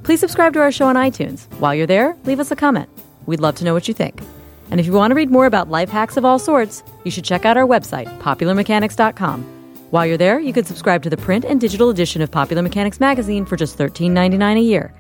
Please 0.04 0.20
subscribe 0.20 0.54
to 0.54 0.60
our 0.60 0.72
show 0.72 0.86
on 0.86 0.96
iTunes. 0.96 1.52
While 1.60 1.74
you're 1.74 1.88
there, 1.88 2.16
leave 2.26 2.40
us 2.40 2.52
a 2.52 2.56
comment. 2.56 2.88
We'd 3.26 3.40
love 3.40 3.56
to 3.56 3.66
know 3.66 3.74
what 3.74 3.88
you 3.88 3.96
think. 3.96 4.22
And 4.70 4.80
if 4.80 4.86
you 4.86 4.94
want 4.94 5.10
to 5.12 5.16
read 5.16 5.32
more 5.32 5.48
about 5.48 5.72
life 5.72 5.90
hacks 5.90 6.18
of 6.18 6.26
all 6.26 6.38
sorts, 6.38 6.84
you 7.06 7.12
should 7.12 7.26
check 7.26 7.44
out 7.46 7.58
our 7.58 7.66
website, 7.66 8.06
popularmechanics.com. 8.20 9.44
While 9.90 10.06
you're 10.06 10.18
there, 10.18 10.40
you 10.40 10.54
can 10.54 10.66
subscribe 10.66 11.02
to 11.04 11.10
the 11.10 11.18
print 11.18 11.46
and 11.46 11.60
digital 11.60 11.90
edition 11.90 12.22
of 12.22 12.30
Popular 12.30 12.62
Mechanics 12.62 13.00
magazine 13.00 13.46
for 13.46 13.56
just 13.56 13.80
$13.99 13.80 14.58
a 14.58 14.62
year. 14.62 14.94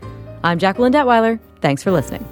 I'm 0.45 0.59
Jacqueline 0.59 0.93
Detweiler. 0.93 1.39
Thanks 1.59 1.81
for 1.81 1.89
listening. 1.89 2.23